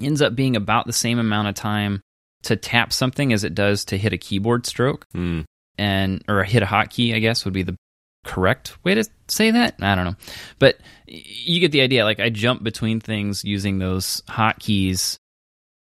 ends 0.00 0.22
up 0.22 0.34
being 0.34 0.56
about 0.56 0.86
the 0.86 0.92
same 0.92 1.18
amount 1.18 1.48
of 1.48 1.54
time 1.54 2.00
to 2.42 2.56
tap 2.56 2.92
something 2.92 3.32
as 3.32 3.44
it 3.44 3.54
does 3.54 3.84
to 3.86 3.98
hit 3.98 4.12
a 4.12 4.18
keyboard 4.18 4.66
stroke. 4.66 5.06
Mm. 5.14 5.44
And 5.78 6.22
or 6.28 6.44
hit 6.44 6.62
a 6.62 6.66
hotkey, 6.66 7.14
I 7.14 7.18
guess 7.18 7.44
would 7.44 7.54
be 7.54 7.62
the 7.62 7.76
correct 8.24 8.76
way 8.84 8.94
to 8.94 9.04
say 9.28 9.50
that. 9.50 9.76
I 9.80 9.94
don't 9.94 10.04
know. 10.04 10.16
But 10.58 10.78
you 11.06 11.60
get 11.60 11.72
the 11.72 11.80
idea. 11.80 12.04
Like 12.04 12.20
I 12.20 12.30
jump 12.30 12.62
between 12.62 13.00
things 13.00 13.44
using 13.44 13.78
those 13.78 14.22
hotkeys 14.28 15.18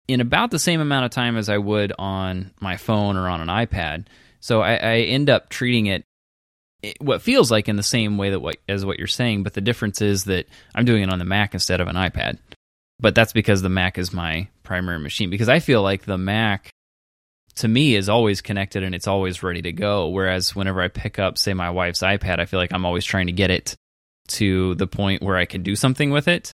in 0.08 0.20
about 0.20 0.50
the 0.50 0.58
same 0.58 0.80
amount 0.80 1.04
of 1.04 1.10
time 1.10 1.36
as 1.36 1.48
I 1.48 1.58
would 1.58 1.92
on 1.98 2.50
my 2.60 2.76
phone 2.76 3.16
or 3.16 3.28
on 3.28 3.40
an 3.40 3.48
iPad. 3.48 4.06
So 4.40 4.60
I, 4.62 4.74
I 4.74 4.96
end 5.00 5.30
up 5.30 5.48
treating 5.50 5.86
it, 5.86 6.04
what 6.98 7.22
feels 7.22 7.50
like 7.50 7.68
in 7.68 7.76
the 7.76 7.82
same 7.82 8.16
way 8.16 8.30
that 8.30 8.40
what 8.40 8.56
as 8.68 8.84
what 8.84 8.98
you're 8.98 9.06
saying, 9.06 9.42
but 9.42 9.52
the 9.52 9.60
difference 9.60 10.00
is 10.00 10.24
that 10.24 10.46
I'm 10.74 10.86
doing 10.86 11.02
it 11.02 11.12
on 11.12 11.18
the 11.18 11.24
Mac 11.26 11.52
instead 11.52 11.80
of 11.80 11.88
an 11.88 11.96
iPad. 11.96 12.38
But 12.98 13.14
that's 13.14 13.32
because 13.32 13.62
the 13.62 13.68
Mac 13.68 13.98
is 13.98 14.12
my 14.12 14.48
primary 14.62 14.98
machine. 14.98 15.30
Because 15.30 15.48
I 15.48 15.58
feel 15.58 15.82
like 15.82 16.04
the 16.04 16.18
Mac 16.18 16.70
to 17.56 17.68
me 17.68 17.94
is 17.94 18.08
always 18.08 18.40
connected 18.40 18.82
and 18.82 18.94
it's 18.94 19.06
always 19.06 19.42
ready 19.42 19.62
to 19.62 19.72
go. 19.72 20.08
Whereas 20.08 20.54
whenever 20.54 20.80
I 20.80 20.88
pick 20.88 21.18
up, 21.18 21.38
say, 21.38 21.54
my 21.54 21.70
wife's 21.70 22.00
iPad, 22.00 22.38
I 22.38 22.46
feel 22.46 22.58
like 22.60 22.72
I'm 22.72 22.86
always 22.86 23.04
trying 23.04 23.26
to 23.26 23.32
get 23.32 23.50
it 23.50 23.76
to 24.28 24.74
the 24.76 24.86
point 24.86 25.22
where 25.22 25.36
I 25.36 25.44
can 25.44 25.62
do 25.62 25.74
something 25.74 26.10
with 26.10 26.28
it. 26.28 26.52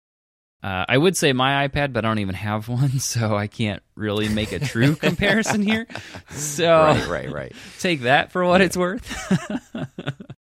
Uh, 0.64 0.84
I 0.88 0.98
would 0.98 1.16
say 1.16 1.32
my 1.32 1.68
iPad, 1.68 1.94
but 1.94 2.06
I 2.06 2.08
don't 2.08 2.20
even 2.20 2.36
have 2.36 2.68
one, 2.70 3.00
so 3.00 3.36
I 3.36 3.48
can't 3.48 3.84
really 3.96 4.30
make 4.30 4.52
a 4.52 4.60
true 4.60 4.96
comparison 4.96 5.62
here. 5.62 5.86
So 6.32 6.68
Right, 6.68 7.08
right, 7.08 7.32
right. 7.32 7.54
take 7.80 8.02
that 8.02 8.32
for 8.32 8.46
what 8.46 8.62
it's 8.62 8.78
worth. 8.78 9.06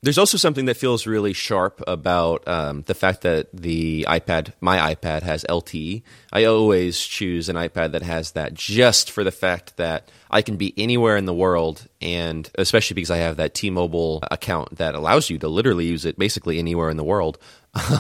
There's 0.04 0.18
also 0.18 0.38
something 0.38 0.66
that 0.66 0.76
feels 0.76 1.08
really 1.08 1.32
sharp 1.32 1.82
about 1.88 2.46
um, 2.46 2.82
the 2.88 2.94
fact 2.94 3.22
that 3.22 3.48
the 3.54 4.06
iPad, 4.10 4.52
my 4.60 4.94
iPad, 4.94 5.24
has 5.24 5.46
LTE. 5.46 6.04
I 6.34 6.44
always 6.44 7.00
choose 7.00 7.48
an 7.48 7.56
iPad 7.56 7.94
that 7.94 8.02
has 8.02 8.32
that 8.32 8.54
just 8.54 9.10
for 9.10 9.24
the 9.24 9.32
fact 9.32 9.78
that 9.78 10.12
I 10.30 10.42
can 10.42 10.58
be 10.58 10.74
anywhere 10.76 11.16
in 11.16 11.24
the 11.24 11.34
world, 11.34 11.88
and 12.02 12.50
especially 12.56 12.96
because 12.96 13.12
I 13.12 13.18
have 13.18 13.38
that 13.38 13.54
T-Mobile 13.54 14.26
account 14.30 14.76
that 14.76 14.94
allows 14.94 15.30
you 15.30 15.38
to 15.40 15.48
literally 15.48 15.86
use 15.86 16.04
it 16.04 16.20
basically 16.20 16.60
anywhere 16.60 16.90
in 16.90 16.98
the 16.98 17.04
world. 17.04 17.40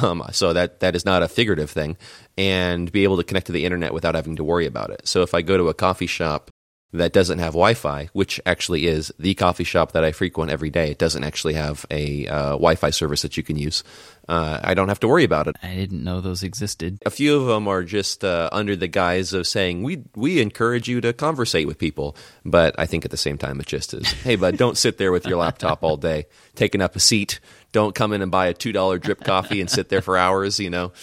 Um, 0.03 0.23
so 0.31 0.53
that 0.53 0.81
that 0.81 0.95
is 0.95 1.03
not 1.03 1.23
a 1.23 1.27
figurative 1.27 1.71
thing, 1.71 1.97
and 2.37 2.91
be 2.91 3.05
able 3.05 3.17
to 3.17 3.23
connect 3.23 3.47
to 3.47 3.51
the 3.51 3.65
internet 3.65 3.91
without 3.91 4.13
having 4.13 4.35
to 4.35 4.43
worry 4.43 4.67
about 4.67 4.91
it. 4.91 5.07
So 5.07 5.23
if 5.23 5.33
I 5.33 5.41
go 5.41 5.57
to 5.57 5.69
a 5.69 5.73
coffee 5.73 6.05
shop 6.05 6.51
that 6.93 7.11
doesn't 7.11 7.39
have 7.39 7.53
Wi-Fi, 7.53 8.09
which 8.13 8.39
actually 8.45 8.85
is 8.85 9.11
the 9.17 9.33
coffee 9.33 9.63
shop 9.63 9.93
that 9.93 10.03
I 10.03 10.11
frequent 10.11 10.51
every 10.51 10.69
day. 10.69 10.91
It 10.91 10.99
doesn't 10.99 11.23
actually 11.23 11.55
have 11.55 11.85
a 11.89 12.27
uh, 12.27 12.49
Wi-Fi 12.51 12.91
service 12.91 13.23
that 13.23 13.35
you 13.35 13.43
can 13.43 13.57
use. 13.57 13.83
Uh, 14.29 14.59
I 14.63 14.73
don't 14.73 14.87
have 14.87 14.99
to 15.01 15.07
worry 15.07 15.23
about 15.23 15.47
it. 15.47 15.57
I 15.61 15.75
didn't 15.75 16.03
know 16.03 16.21
those 16.21 16.43
existed. 16.43 16.99
A 17.05 17.09
few 17.09 17.35
of 17.35 17.47
them 17.47 17.67
are 17.67 17.83
just 17.83 18.23
uh, 18.23 18.47
under 18.51 18.75
the 18.75 18.87
guise 18.87 19.33
of 19.33 19.47
saying 19.47 19.83
we 19.83 20.03
we 20.15 20.39
encourage 20.39 20.87
you 20.87 21.01
to 21.01 21.11
conversate 21.13 21.67
with 21.67 21.77
people, 21.77 22.15
but 22.45 22.75
I 22.77 22.85
think 22.85 23.03
at 23.03 23.11
the 23.11 23.17
same 23.17 23.37
time 23.37 23.59
it 23.59 23.65
just 23.65 23.93
is. 23.93 24.09
Hey, 24.23 24.35
bud, 24.37 24.57
don't 24.57 24.77
sit 24.77 24.97
there 24.97 25.11
with 25.11 25.25
your 25.25 25.37
laptop 25.37 25.83
all 25.83 25.97
day, 25.97 26.27
taking 26.55 26.81
up 26.81 26.95
a 26.95 26.99
seat. 26.99 27.39
Don't 27.73 27.95
come 27.95 28.13
in 28.13 28.21
and 28.21 28.31
buy 28.31 28.47
a 28.47 28.53
two 28.53 28.71
dollar 28.71 28.99
drip 28.99 29.23
coffee 29.23 29.59
and 29.59 29.69
sit 29.69 29.89
there 29.89 30.01
for 30.01 30.17
hours. 30.17 30.59
You 30.59 30.69
know. 30.69 30.93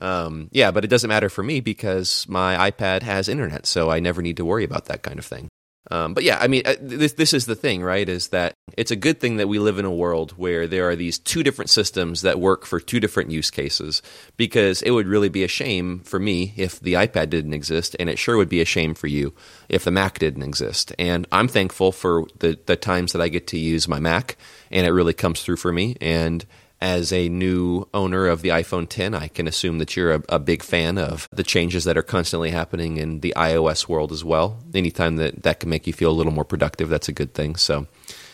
Um, 0.00 0.48
yeah, 0.52 0.70
but 0.70 0.84
it 0.84 0.88
doesn't 0.88 1.08
matter 1.08 1.28
for 1.28 1.42
me 1.42 1.60
because 1.60 2.26
my 2.28 2.70
iPad 2.70 3.02
has 3.02 3.28
internet, 3.28 3.66
so 3.66 3.90
I 3.90 4.00
never 4.00 4.22
need 4.22 4.36
to 4.38 4.44
worry 4.44 4.64
about 4.64 4.86
that 4.86 5.02
kind 5.02 5.18
of 5.18 5.24
thing. 5.24 5.48
Um, 5.90 6.14
but 6.14 6.24
yeah, 6.24 6.38
I 6.40 6.48
mean, 6.48 6.62
uh, 6.64 6.76
this 6.80 7.12
this 7.12 7.34
is 7.34 7.44
the 7.44 7.54
thing, 7.54 7.82
right? 7.82 8.08
Is 8.08 8.28
that 8.28 8.54
it's 8.76 8.90
a 8.90 8.96
good 8.96 9.20
thing 9.20 9.36
that 9.36 9.48
we 9.48 9.58
live 9.58 9.78
in 9.78 9.84
a 9.84 9.92
world 9.92 10.32
where 10.32 10.66
there 10.66 10.88
are 10.88 10.96
these 10.96 11.18
two 11.18 11.42
different 11.42 11.68
systems 11.68 12.22
that 12.22 12.40
work 12.40 12.64
for 12.64 12.80
two 12.80 13.00
different 13.00 13.30
use 13.30 13.50
cases. 13.50 14.00
Because 14.38 14.80
it 14.80 14.92
would 14.92 15.06
really 15.06 15.28
be 15.28 15.44
a 15.44 15.48
shame 15.48 16.00
for 16.00 16.18
me 16.18 16.54
if 16.56 16.80
the 16.80 16.94
iPad 16.94 17.28
didn't 17.28 17.52
exist, 17.52 17.94
and 18.00 18.08
it 18.08 18.18
sure 18.18 18.38
would 18.38 18.48
be 18.48 18.62
a 18.62 18.66
shame 18.66 18.94
for 18.94 19.08
you 19.08 19.34
if 19.68 19.84
the 19.84 19.90
Mac 19.90 20.18
didn't 20.18 20.42
exist. 20.42 20.94
And 20.98 21.26
I'm 21.30 21.48
thankful 21.48 21.92
for 21.92 22.24
the 22.38 22.58
the 22.64 22.76
times 22.76 23.12
that 23.12 23.20
I 23.20 23.28
get 23.28 23.46
to 23.48 23.58
use 23.58 23.86
my 23.86 24.00
Mac, 24.00 24.36
and 24.70 24.86
it 24.86 24.92
really 24.92 25.14
comes 25.14 25.42
through 25.42 25.56
for 25.56 25.72
me. 25.72 25.96
And 26.00 26.46
as 26.80 27.12
a 27.12 27.28
new 27.28 27.88
owner 27.94 28.26
of 28.26 28.42
the 28.42 28.50
iPhone 28.50 28.88
10, 28.88 29.14
I 29.14 29.28
can 29.28 29.46
assume 29.46 29.78
that 29.78 29.96
you're 29.96 30.14
a, 30.14 30.22
a, 30.28 30.38
big 30.38 30.62
fan 30.62 30.98
of 30.98 31.28
the 31.32 31.42
changes 31.42 31.84
that 31.84 31.96
are 31.96 32.02
constantly 32.02 32.50
happening 32.50 32.96
in 32.96 33.20
the 33.20 33.32
iOS 33.36 33.88
world 33.88 34.12
as 34.12 34.24
well. 34.24 34.62
Anytime 34.74 35.16
that 35.16 35.44
that 35.44 35.60
can 35.60 35.70
make 35.70 35.86
you 35.86 35.92
feel 35.92 36.10
a 36.10 36.12
little 36.12 36.32
more 36.32 36.44
productive, 36.44 36.88
that's 36.88 37.08
a 37.08 37.12
good 37.12 37.32
thing. 37.32 37.56
So, 37.56 37.86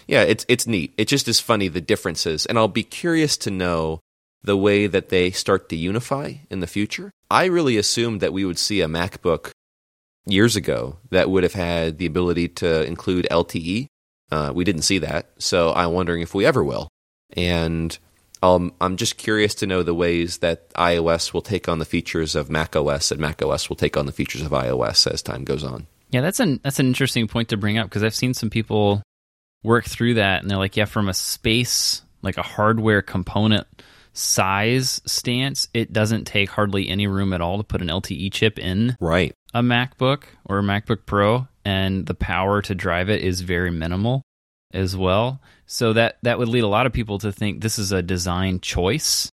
yeah, 0.08 0.22
it's 0.22 0.44
it's 0.48 0.66
neat. 0.66 0.92
It 0.96 1.06
just 1.06 1.28
is 1.28 1.38
funny 1.38 1.68
the 1.68 1.80
differences, 1.80 2.46
and 2.46 2.58
I'll 2.58 2.68
be 2.68 2.82
curious 2.82 3.36
to 3.38 3.50
know 3.50 4.00
the 4.42 4.56
way 4.56 4.86
that 4.86 5.10
they 5.10 5.30
start 5.30 5.68
to 5.68 5.76
unify 5.76 6.34
in 6.50 6.60
the 6.60 6.66
future. 6.66 7.12
I 7.30 7.44
really 7.44 7.76
assumed 7.76 8.20
that 8.20 8.32
we 8.32 8.44
would 8.44 8.58
see 8.58 8.80
a 8.80 8.88
MacBook 8.88 9.50
years 10.26 10.56
ago 10.56 10.98
that 11.10 11.30
would 11.30 11.42
have 11.42 11.52
had 11.52 11.98
the 11.98 12.06
ability 12.06 12.48
to 12.48 12.84
include 12.84 13.28
LTE. 13.30 13.86
Uh, 14.32 14.52
we 14.54 14.64
didn't 14.64 14.82
see 14.82 14.98
that, 14.98 15.30
so 15.38 15.72
I'm 15.72 15.92
wondering 15.92 16.22
if 16.22 16.34
we 16.34 16.46
ever 16.46 16.64
will. 16.64 16.88
And 17.36 17.96
um, 18.42 18.72
I'm 18.80 18.96
just 18.96 19.16
curious 19.16 19.54
to 19.56 19.66
know 19.66 19.82
the 19.82 19.94
ways 19.94 20.38
that 20.38 20.72
iOS 20.74 21.34
will 21.34 21.42
take 21.42 21.68
on 21.68 21.78
the 21.78 21.84
features 21.84 22.34
of 22.34 22.50
macOS 22.50 23.10
and 23.10 23.20
macOS 23.20 23.68
will 23.68 23.76
take 23.76 23.96
on 23.96 24.06
the 24.06 24.12
features 24.12 24.42
of 24.42 24.50
iOS 24.50 25.10
as 25.10 25.22
time 25.22 25.44
goes 25.44 25.62
on. 25.62 25.86
Yeah, 26.10 26.22
that's 26.22 26.40
an 26.40 26.60
that's 26.62 26.80
an 26.80 26.86
interesting 26.86 27.28
point 27.28 27.50
to 27.50 27.56
bring 27.56 27.78
up 27.78 27.86
because 27.86 28.02
I've 28.02 28.14
seen 28.14 28.34
some 28.34 28.50
people 28.50 29.02
work 29.62 29.84
through 29.84 30.14
that 30.14 30.42
and 30.42 30.50
they're 30.50 30.58
like, 30.58 30.76
yeah, 30.76 30.86
from 30.86 31.08
a 31.08 31.14
space 31.14 32.02
like 32.22 32.36
a 32.36 32.42
hardware 32.42 33.02
component 33.02 33.66
size 34.12 35.00
stance, 35.06 35.68
it 35.72 35.92
doesn't 35.92 36.26
take 36.26 36.50
hardly 36.50 36.88
any 36.88 37.06
room 37.06 37.32
at 37.32 37.40
all 37.40 37.58
to 37.58 37.64
put 37.64 37.82
an 37.82 37.88
LTE 37.88 38.32
chip 38.32 38.58
in 38.58 38.96
right 39.00 39.34
a 39.54 39.62
MacBook 39.62 40.24
or 40.44 40.58
a 40.58 40.62
MacBook 40.62 41.06
Pro, 41.06 41.46
and 41.64 42.06
the 42.06 42.14
power 42.14 42.62
to 42.62 42.74
drive 42.74 43.10
it 43.10 43.22
is 43.22 43.42
very 43.42 43.70
minimal 43.70 44.22
as 44.72 44.96
well. 44.96 45.40
So 45.66 45.92
that 45.92 46.18
that 46.22 46.38
would 46.38 46.48
lead 46.48 46.64
a 46.64 46.68
lot 46.68 46.86
of 46.86 46.92
people 46.92 47.18
to 47.18 47.32
think 47.32 47.60
this 47.60 47.78
is 47.78 47.92
a 47.92 48.02
design 48.02 48.60
choice, 48.60 49.30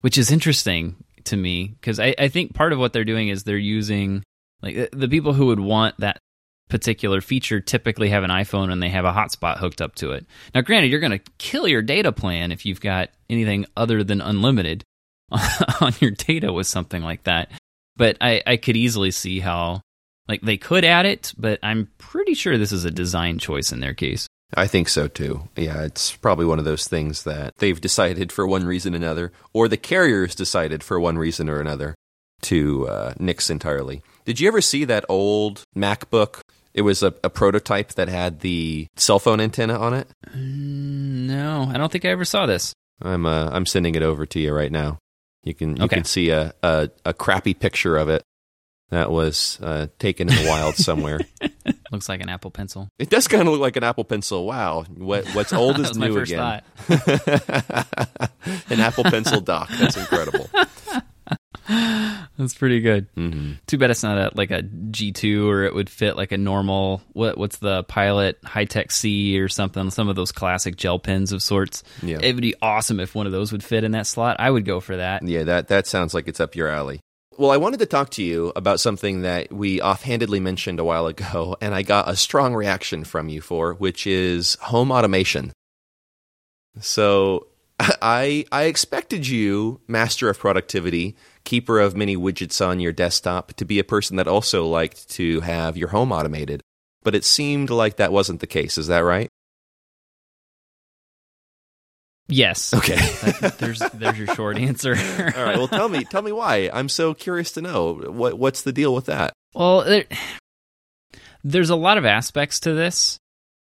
which 0.00 0.18
is 0.18 0.30
interesting 0.30 0.96
to 1.24 1.36
me 1.36 1.68
because 1.68 2.00
I, 2.00 2.14
I 2.18 2.28
think 2.28 2.54
part 2.54 2.72
of 2.72 2.78
what 2.78 2.92
they're 2.92 3.04
doing 3.04 3.28
is 3.28 3.44
they're 3.44 3.56
using 3.56 4.22
like 4.62 4.90
the 4.92 5.08
people 5.08 5.32
who 5.32 5.46
would 5.46 5.60
want 5.60 5.98
that 5.98 6.18
particular 6.68 7.20
feature 7.20 7.60
typically 7.60 8.08
have 8.08 8.24
an 8.24 8.30
iPhone 8.30 8.72
and 8.72 8.82
they 8.82 8.88
have 8.88 9.04
a 9.04 9.12
hotspot 9.12 9.58
hooked 9.58 9.82
up 9.82 9.94
to 9.96 10.12
it. 10.12 10.26
Now, 10.54 10.62
granted, 10.62 10.90
you're 10.90 11.00
going 11.00 11.18
to 11.18 11.32
kill 11.36 11.68
your 11.68 11.82
data 11.82 12.12
plan 12.12 12.50
if 12.50 12.64
you've 12.64 12.80
got 12.80 13.10
anything 13.28 13.66
other 13.76 14.02
than 14.02 14.22
unlimited 14.22 14.84
on 15.80 15.92
your 16.00 16.12
data 16.12 16.52
with 16.52 16.66
something 16.66 17.02
like 17.02 17.24
that. 17.24 17.50
But 17.96 18.16
I, 18.20 18.42
I 18.46 18.56
could 18.56 18.76
easily 18.76 19.10
see 19.10 19.40
how 19.40 19.82
like 20.28 20.40
they 20.40 20.56
could 20.56 20.84
add 20.84 21.04
it, 21.04 21.34
but 21.36 21.58
I'm 21.62 21.90
pretty 21.98 22.34
sure 22.34 22.56
this 22.56 22.72
is 22.72 22.86
a 22.86 22.90
design 22.90 23.38
choice 23.38 23.70
in 23.70 23.80
their 23.80 23.94
case. 23.94 24.26
I 24.56 24.66
think 24.66 24.88
so 24.88 25.08
too. 25.08 25.48
Yeah, 25.56 25.82
it's 25.82 26.14
probably 26.16 26.44
one 26.46 26.58
of 26.58 26.64
those 26.64 26.86
things 26.86 27.24
that 27.24 27.56
they've 27.58 27.80
decided 27.80 28.30
for 28.32 28.46
one 28.46 28.64
reason 28.66 28.94
or 28.94 28.96
another, 28.98 29.32
or 29.52 29.68
the 29.68 29.76
carriers 29.76 30.34
decided 30.34 30.82
for 30.82 31.00
one 31.00 31.16
reason 31.18 31.48
or 31.48 31.60
another 31.60 31.94
to 32.42 32.88
uh, 32.88 33.14
nix 33.18 33.48
entirely. 33.50 34.02
Did 34.24 34.40
you 34.40 34.48
ever 34.48 34.60
see 34.60 34.84
that 34.84 35.04
old 35.08 35.62
MacBook? 35.76 36.40
It 36.74 36.82
was 36.82 37.02
a, 37.02 37.14
a 37.22 37.28
prototype 37.30 37.92
that 37.94 38.08
had 38.08 38.40
the 38.40 38.86
cell 38.96 39.18
phone 39.18 39.40
antenna 39.40 39.78
on 39.78 39.94
it. 39.94 40.08
No, 40.34 41.68
I 41.72 41.76
don't 41.78 41.92
think 41.92 42.04
I 42.04 42.08
ever 42.08 42.24
saw 42.24 42.46
this. 42.46 42.72
I'm 43.00 43.26
uh, 43.26 43.50
I'm 43.52 43.66
sending 43.66 43.94
it 43.94 44.02
over 44.02 44.26
to 44.26 44.40
you 44.40 44.52
right 44.52 44.72
now. 44.72 44.98
You 45.44 45.54
can 45.54 45.76
you 45.76 45.84
Okay. 45.84 45.96
can 45.96 46.04
see 46.04 46.30
a, 46.30 46.52
a 46.62 46.88
a 47.04 47.12
crappy 47.14 47.54
picture 47.54 47.96
of 47.96 48.08
it 48.08 48.22
that 48.90 49.10
was 49.10 49.58
uh, 49.62 49.86
taken 49.98 50.28
in 50.28 50.34
the 50.34 50.48
wild 50.48 50.76
somewhere. 50.76 51.20
Looks 51.92 52.08
like 52.08 52.20
an 52.22 52.28
Apple 52.30 52.50
Pencil. 52.50 52.88
It 52.98 53.10
does 53.10 53.28
kind 53.28 53.46
of 53.46 53.52
look 53.52 53.60
like 53.60 53.76
an 53.76 53.84
Apple 53.84 54.04
Pencil. 54.04 54.46
Wow, 54.46 54.84
what 54.94 55.26
what's 55.34 55.52
old 55.52 55.78
is 55.78 55.96
new 55.96 56.12
first 56.14 56.32
again. 56.32 56.62
thought. 56.88 58.30
An 58.70 58.80
Apple 58.80 59.04
Pencil 59.04 59.40
dock. 59.42 59.68
That's 59.78 59.96
incredible. 59.96 60.48
That's 62.38 62.54
pretty 62.54 62.80
good. 62.80 63.06
hmm 63.14 63.52
Too 63.66 63.78
bad 63.78 63.90
it's 63.90 64.02
not 64.02 64.18
a 64.18 64.30
like 64.34 64.50
a 64.50 64.62
G2 64.62 65.46
or 65.46 65.62
it 65.64 65.74
would 65.74 65.88
fit 65.88 66.16
like 66.16 66.32
a 66.32 66.38
normal 66.38 67.02
what 67.12 67.38
what's 67.38 67.58
the 67.58 67.84
Pilot 67.84 68.38
Hi-Tec-C 68.44 69.38
or 69.38 69.48
something. 69.48 69.90
Some 69.90 70.08
of 70.08 70.16
those 70.16 70.32
classic 70.32 70.76
gel 70.76 70.98
pens 70.98 71.30
of 71.32 71.42
sorts. 71.42 71.84
Yeah. 72.02 72.18
It 72.20 72.34
would 72.34 72.42
be 72.42 72.54
awesome 72.60 72.98
if 73.00 73.14
one 73.14 73.26
of 73.26 73.32
those 73.32 73.52
would 73.52 73.62
fit 73.62 73.84
in 73.84 73.92
that 73.92 74.06
slot. 74.06 74.36
I 74.40 74.50
would 74.50 74.64
go 74.64 74.80
for 74.80 74.96
that. 74.96 75.22
Yeah, 75.26 75.44
that 75.44 75.68
that 75.68 75.86
sounds 75.86 76.14
like 76.14 76.26
it's 76.26 76.40
up 76.40 76.56
your 76.56 76.68
alley. 76.68 77.00
Well, 77.38 77.50
I 77.50 77.56
wanted 77.56 77.80
to 77.80 77.86
talk 77.86 78.10
to 78.10 78.22
you 78.22 78.52
about 78.54 78.78
something 78.78 79.22
that 79.22 79.52
we 79.52 79.80
offhandedly 79.80 80.38
mentioned 80.38 80.78
a 80.78 80.84
while 80.84 81.06
ago, 81.06 81.56
and 81.62 81.74
I 81.74 81.82
got 81.82 82.08
a 82.08 82.16
strong 82.16 82.54
reaction 82.54 83.04
from 83.04 83.28
you 83.28 83.40
for, 83.40 83.74
which 83.74 84.06
is 84.06 84.56
home 84.56 84.90
automation. 84.90 85.52
So, 86.80 87.46
I 87.80 88.44
I 88.52 88.64
expected 88.64 89.26
you, 89.26 89.80
master 89.88 90.28
of 90.28 90.38
productivity, 90.38 91.16
keeper 91.44 91.80
of 91.80 91.96
many 91.96 92.16
widgets 92.16 92.64
on 92.64 92.80
your 92.80 92.92
desktop, 92.92 93.54
to 93.54 93.64
be 93.64 93.78
a 93.78 93.84
person 93.84 94.16
that 94.16 94.28
also 94.28 94.66
liked 94.66 95.08
to 95.10 95.40
have 95.40 95.76
your 95.76 95.88
home 95.88 96.12
automated. 96.12 96.60
But 97.02 97.14
it 97.14 97.24
seemed 97.24 97.70
like 97.70 97.96
that 97.96 98.12
wasn't 98.12 98.40
the 98.40 98.46
case. 98.46 98.78
Is 98.78 98.86
that 98.86 99.00
right? 99.00 99.28
Yes. 102.32 102.72
Okay. 102.74 102.96
There's 103.58 103.78
there's 103.94 104.18
your 104.18 104.26
short 104.34 104.58
answer. 104.58 104.94
All 105.36 105.44
right. 105.44 105.56
Well, 105.56 105.68
tell 105.68 105.88
me, 105.88 106.04
tell 106.04 106.22
me 106.22 106.32
why. 106.32 106.70
I'm 106.72 106.88
so 106.88 107.14
curious 107.14 107.52
to 107.52 107.62
know 107.62 107.94
what 107.94 108.38
what's 108.38 108.62
the 108.62 108.72
deal 108.72 108.94
with 108.94 109.06
that. 109.06 109.32
Well, 109.54 109.84
there, 109.84 110.04
there's 111.44 111.70
a 111.70 111.76
lot 111.76 111.98
of 111.98 112.04
aspects 112.06 112.60
to 112.60 112.72
this, 112.74 113.18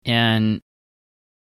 and 0.05 0.61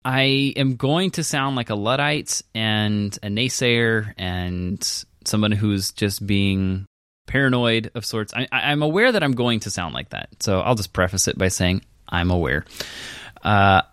I 0.03 0.53
am 0.57 0.75
going 0.75 1.11
to 1.11 1.23
sound 1.23 1.55
like 1.55 1.69
a 1.69 1.75
luddite 1.75 2.41
and 2.53 3.17
a 3.23 3.27
naysayer 3.27 4.13
and 4.17 5.05
someone 5.25 5.51
who's 5.53 5.91
just 5.91 6.25
being 6.25 6.85
paranoid 7.27 7.91
of 7.95 8.05
sorts. 8.05 8.33
I, 8.33 8.47
I- 8.51 8.71
I'm 8.71 8.81
aware 8.81 9.11
that 9.11 9.23
I'm 9.23 9.31
going 9.33 9.61
to 9.61 9.69
sound 9.69 9.93
like 9.93 10.09
that, 10.09 10.29
so 10.43 10.59
I'll 10.59 10.75
just 10.75 10.91
preface 10.93 11.27
it 11.27 11.37
by 11.37 11.47
saying 11.47 11.83
I'm 12.09 12.31
aware. 12.31 12.65
Uh, 13.41 13.83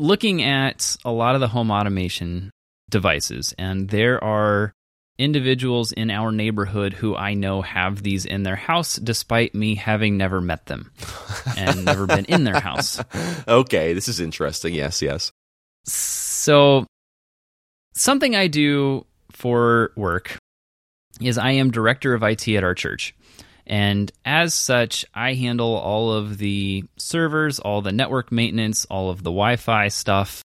looking 0.00 0.42
at 0.42 0.96
a 1.04 1.10
lot 1.10 1.34
of 1.34 1.40
the 1.40 1.48
home 1.48 1.70
automation 1.70 2.50
devices, 2.88 3.54
and 3.58 3.88
there 3.88 4.22
are 4.22 4.72
individuals 5.18 5.92
in 5.92 6.10
our 6.10 6.32
neighborhood 6.32 6.94
who 6.94 7.14
I 7.14 7.34
know 7.34 7.60
have 7.60 8.02
these 8.02 8.24
in 8.24 8.42
their 8.42 8.56
house, 8.56 8.96
despite 8.96 9.54
me 9.54 9.74
having 9.74 10.16
never 10.16 10.40
met 10.40 10.66
them 10.66 10.90
and 11.56 11.84
never 11.84 12.06
been 12.06 12.24
in 12.24 12.44
their 12.44 12.60
house. 12.60 13.00
Okay, 13.46 13.92
this 13.92 14.08
is 14.08 14.20
interesting. 14.20 14.74
Yes, 14.74 15.02
yes. 15.02 15.32
So, 15.84 16.86
something 17.94 18.36
I 18.36 18.46
do 18.46 19.06
for 19.32 19.92
work 19.96 20.38
is 21.20 21.36
I 21.36 21.52
am 21.52 21.70
director 21.70 22.14
of 22.14 22.22
IT 22.22 22.48
at 22.48 22.64
our 22.64 22.74
church. 22.74 23.14
And 23.70 24.10
as 24.24 24.52
such, 24.52 25.06
I 25.14 25.34
handle 25.34 25.76
all 25.76 26.12
of 26.12 26.38
the 26.38 26.84
servers, 26.96 27.60
all 27.60 27.82
the 27.82 27.92
network 27.92 28.32
maintenance, 28.32 28.84
all 28.86 29.10
of 29.10 29.18
the 29.18 29.30
Wi 29.30 29.54
Fi 29.54 29.86
stuff, 29.88 30.42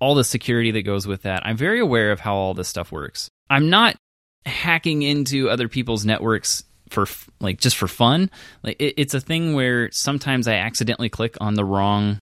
all 0.00 0.14
the 0.14 0.24
security 0.24 0.70
that 0.70 0.82
goes 0.82 1.06
with 1.06 1.22
that. 1.22 1.44
I'm 1.44 1.58
very 1.58 1.78
aware 1.78 2.10
of 2.10 2.20
how 2.20 2.34
all 2.34 2.54
this 2.54 2.68
stuff 2.68 2.90
works. 2.90 3.28
I'm 3.50 3.68
not 3.68 3.96
hacking 4.46 5.02
into 5.02 5.50
other 5.50 5.68
people's 5.68 6.06
networks 6.06 6.64
for 6.88 7.06
like 7.38 7.60
just 7.60 7.76
for 7.76 7.86
fun. 7.86 8.30
Like 8.62 8.80
it, 8.80 8.94
it's 8.96 9.12
a 9.12 9.20
thing 9.20 9.52
where 9.52 9.90
sometimes 9.92 10.48
I 10.48 10.54
accidentally 10.54 11.10
click 11.10 11.36
on 11.38 11.52
the 11.52 11.66
wrong 11.66 12.18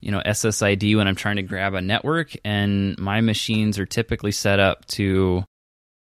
you 0.00 0.10
know 0.10 0.20
SSID 0.24 0.94
when 0.94 1.08
I'm 1.08 1.16
trying 1.16 1.36
to 1.36 1.42
grab 1.42 1.72
a 1.72 1.80
network 1.80 2.36
and 2.44 2.98
my 2.98 3.22
machines 3.22 3.78
are 3.78 3.86
typically 3.86 4.32
set 4.32 4.60
up 4.60 4.84
to 4.88 5.42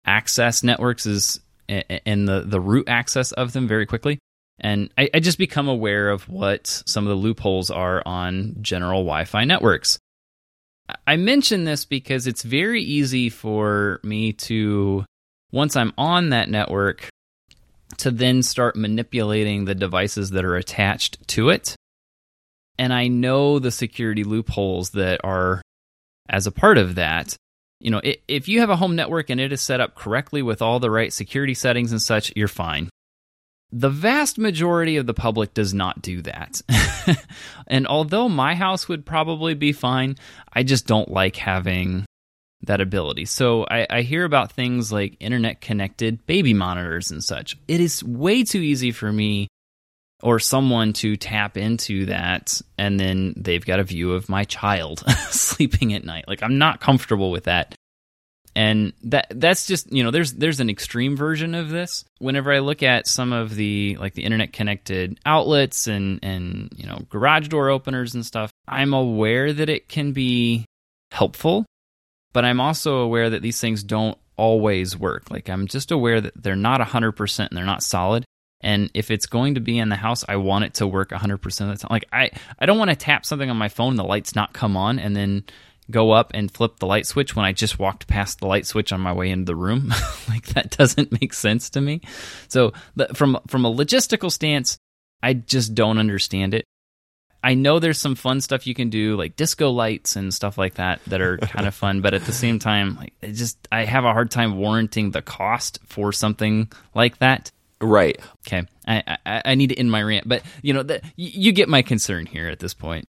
access 0.05 0.63
networks 0.63 1.05
is 1.05 1.39
and 1.67 2.27
the 2.27 2.41
the 2.41 2.59
root 2.59 2.87
access 2.87 3.31
of 3.31 3.53
them 3.53 3.67
very 3.67 3.85
quickly. 3.85 4.19
And 4.59 4.89
I, 4.97 5.09
I 5.13 5.19
just 5.19 5.37
become 5.37 5.67
aware 5.67 6.09
of 6.09 6.29
what 6.29 6.67
some 6.85 7.05
of 7.05 7.09
the 7.09 7.21
loopholes 7.21 7.69
are 7.69 8.01
on 8.05 8.55
general 8.61 9.01
Wi-Fi 9.01 9.43
networks. 9.43 9.99
I 11.05 11.17
mention 11.17 11.65
this 11.65 11.83
because 11.83 12.27
it's 12.27 12.43
very 12.43 12.81
easy 12.81 13.29
for 13.29 13.99
me 14.03 14.33
to 14.33 15.03
once 15.51 15.75
I'm 15.75 15.93
on 15.97 16.29
that 16.29 16.49
network 16.49 17.09
to 17.97 18.11
then 18.11 18.43
start 18.43 18.75
manipulating 18.75 19.65
the 19.65 19.75
devices 19.75 20.31
that 20.31 20.45
are 20.45 20.55
attached 20.55 21.27
to 21.29 21.49
it. 21.49 21.75
And 22.77 22.93
I 22.93 23.07
know 23.07 23.59
the 23.59 23.71
security 23.71 24.23
loopholes 24.23 24.91
that 24.91 25.21
are 25.23 25.61
as 26.29 26.47
a 26.47 26.51
part 26.51 26.77
of 26.77 26.95
that. 26.95 27.35
You 27.79 27.91
know, 27.91 28.01
if 28.27 28.47
you 28.47 28.61
have 28.61 28.69
a 28.69 28.75
home 28.75 28.95
network 28.95 29.29
and 29.29 29.39
it 29.39 29.51
is 29.51 29.61
set 29.61 29.81
up 29.81 29.95
correctly 29.95 30.41
with 30.41 30.61
all 30.61 30.79
the 30.79 30.91
right 30.91 31.11
security 31.11 31.53
settings 31.53 31.91
and 31.91 32.01
such, 32.01 32.31
you're 32.35 32.47
fine. 32.47 32.89
The 33.71 33.89
vast 33.89 34.37
majority 34.37 34.97
of 34.97 35.05
the 35.05 35.13
public 35.13 35.53
does 35.53 35.73
not 35.73 36.01
do 36.01 36.21
that. 36.21 36.61
and 37.67 37.85
although 37.87 38.29
my 38.29 38.55
house 38.55 38.87
would 38.87 39.05
probably 39.05 39.53
be 39.53 39.73
fine, 39.73 40.15
I 40.53 40.63
just 40.63 40.87
don't 40.87 41.11
like 41.11 41.35
having 41.35 42.05
that 42.61 42.81
ability. 42.81 43.25
So 43.25 43.65
I, 43.69 43.85
I, 43.89 44.01
hear 44.01 44.23
about 44.23 44.51
things 44.51 44.91
like 44.91 45.17
internet 45.19 45.61
connected 45.61 46.25
baby 46.25 46.53
monitors 46.53 47.11
and 47.11 47.23
such. 47.23 47.57
It 47.67 47.79
is 47.79 48.03
way 48.03 48.43
too 48.43 48.59
easy 48.59 48.91
for 48.91 49.11
me 49.11 49.47
or 50.25 50.39
someone 50.39 50.91
to 50.91 51.15
tap 51.15 51.55
into 51.55 52.07
that 52.07 52.61
and 52.77 52.99
then 52.99 53.33
they've 53.37 53.65
got 53.65 53.79
a 53.79 53.83
view 53.83 54.13
of 54.13 54.27
my 54.27 54.43
child 54.43 55.03
sleeping 55.29 55.93
at 55.93 56.03
night. 56.03 56.25
Like 56.27 56.43
I'm 56.43 56.57
not 56.57 56.81
comfortable 56.81 57.31
with 57.31 57.45
that. 57.45 57.75
And 58.57 58.93
that 59.03 59.27
that's 59.29 59.67
just, 59.67 59.91
you 59.91 60.03
know, 60.03 60.11
there's 60.11 60.33
there's 60.33 60.61
an 60.61 60.69
extreme 60.69 61.15
version 61.15 61.53
of 61.53 61.69
this. 61.69 62.05
Whenever 62.19 62.53
I 62.53 62.59
look 62.59 62.83
at 62.83 63.05
some 63.05 63.33
of 63.33 63.53
the 63.53 63.97
like 63.99 64.13
the 64.13 64.23
internet 64.23 64.51
connected 64.51 65.19
outlets 65.25 65.87
and 65.87 66.19
and 66.23 66.69
you 66.75 66.87
know, 66.87 66.99
garage 67.09 67.49
door 67.49 67.69
openers 67.69 68.15
and 68.15 68.25
stuff, 68.25 68.51
I'm 68.67 68.93
aware 68.93 69.53
that 69.53 69.69
it 69.69 69.89
can 69.89 70.13
be 70.13 70.65
helpful 71.11 71.65
but 72.35 72.43
I'm 72.43 72.59
also 72.59 72.97
aware 72.97 73.29
that 73.29 73.41
these 73.41 73.61
things 73.61 73.81
don't 73.81 74.17
always 74.35 74.97
work. 74.97 75.31
Like 75.31 75.49
I'm 75.49 75.67
just 75.67 75.91
aware 75.91 76.19
that 76.19 76.33
they're 76.35 76.57
not 76.57 76.81
100% 76.81 77.47
and 77.47 77.57
they're 77.57 77.63
not 77.63 77.81
solid. 77.81 78.25
And 78.61 78.89
if 78.93 79.11
it's 79.11 79.27
going 79.27 79.55
to 79.55 79.61
be 79.61 79.77
in 79.77 79.89
the 79.89 79.95
house, 79.95 80.25
I 80.27 80.37
want 80.37 80.65
it 80.65 80.75
to 80.75 80.87
work 80.87 81.11
100% 81.11 81.43
of 81.43 81.43
the 81.43 81.77
time. 81.77 81.89
Like 81.89 82.05
I, 82.11 82.31
I 82.57 82.65
don't 82.65 82.79
want 82.79 82.89
to 82.89 82.95
tap 82.95 83.25
something 83.25 83.49
on 83.49 83.57
my 83.57 83.69
phone 83.69 83.95
the 83.95 84.03
lights 84.03 84.35
not 84.35 84.53
come 84.53 84.75
on 84.75 84.97
and 84.97 85.15
then 85.15 85.43
go 85.91 86.11
up 86.11 86.31
and 86.33 86.51
flip 86.51 86.79
the 86.79 86.87
light 86.87 87.05
switch 87.05 87.35
when 87.35 87.45
I 87.45 87.51
just 87.51 87.77
walked 87.77 88.07
past 88.07 88.39
the 88.39 88.47
light 88.47 88.65
switch 88.65 88.91
on 88.91 89.01
my 89.01 89.13
way 89.13 89.29
into 89.29 89.45
the 89.45 89.55
room. 89.55 89.93
like 90.29 90.47
that 90.47 90.71
doesn't 90.71 91.19
make 91.19 91.33
sense 91.33 91.69
to 91.71 91.81
me. 91.81 92.01
So 92.47 92.73
from 93.13 93.37
from 93.47 93.65
a 93.65 93.73
logistical 93.73 94.31
stance, 94.31 94.77
I 95.21 95.33
just 95.33 95.75
don't 95.75 95.97
understand 95.97 96.53
it. 96.53 96.65
I 97.43 97.53
know 97.53 97.77
there's 97.77 97.99
some 97.99 98.15
fun 98.15 98.41
stuff 98.41 98.65
you 98.65 98.73
can 98.73 98.89
do, 98.89 99.15
like 99.15 99.35
disco 99.35 99.69
lights 99.69 100.15
and 100.15 100.33
stuff 100.33 100.57
like 100.57 100.75
that, 100.75 100.99
that 101.05 101.21
are 101.21 101.37
kind 101.41 101.67
of 101.67 101.75
fun. 101.75 102.01
But 102.01 102.15
at 102.15 102.25
the 102.25 102.33
same 102.33 102.57
time, 102.57 102.95
like 102.95 103.13
it 103.21 103.33
just 103.33 103.57
I 103.71 103.85
have 103.85 104.05
a 104.05 104.13
hard 104.13 104.31
time 104.31 104.57
warranting 104.57 105.11
the 105.11 105.21
cost 105.21 105.79
for 105.85 106.11
something 106.11 106.71
like 106.95 107.19
that. 107.19 107.51
Right. 107.81 108.19
Okay. 108.47 108.65
I 108.87 109.17
I, 109.25 109.41
I 109.45 109.55
need 109.55 109.67
to 109.67 109.75
end 109.75 109.91
my 109.91 110.01
rant, 110.01 110.27
but 110.27 110.43
you 110.61 110.73
know 110.73 110.83
that 110.83 111.03
you 111.15 111.51
get 111.51 111.69
my 111.69 111.81
concern 111.81 112.25
here 112.25 112.47
at 112.47 112.59
this 112.59 112.73
point. 112.73 113.07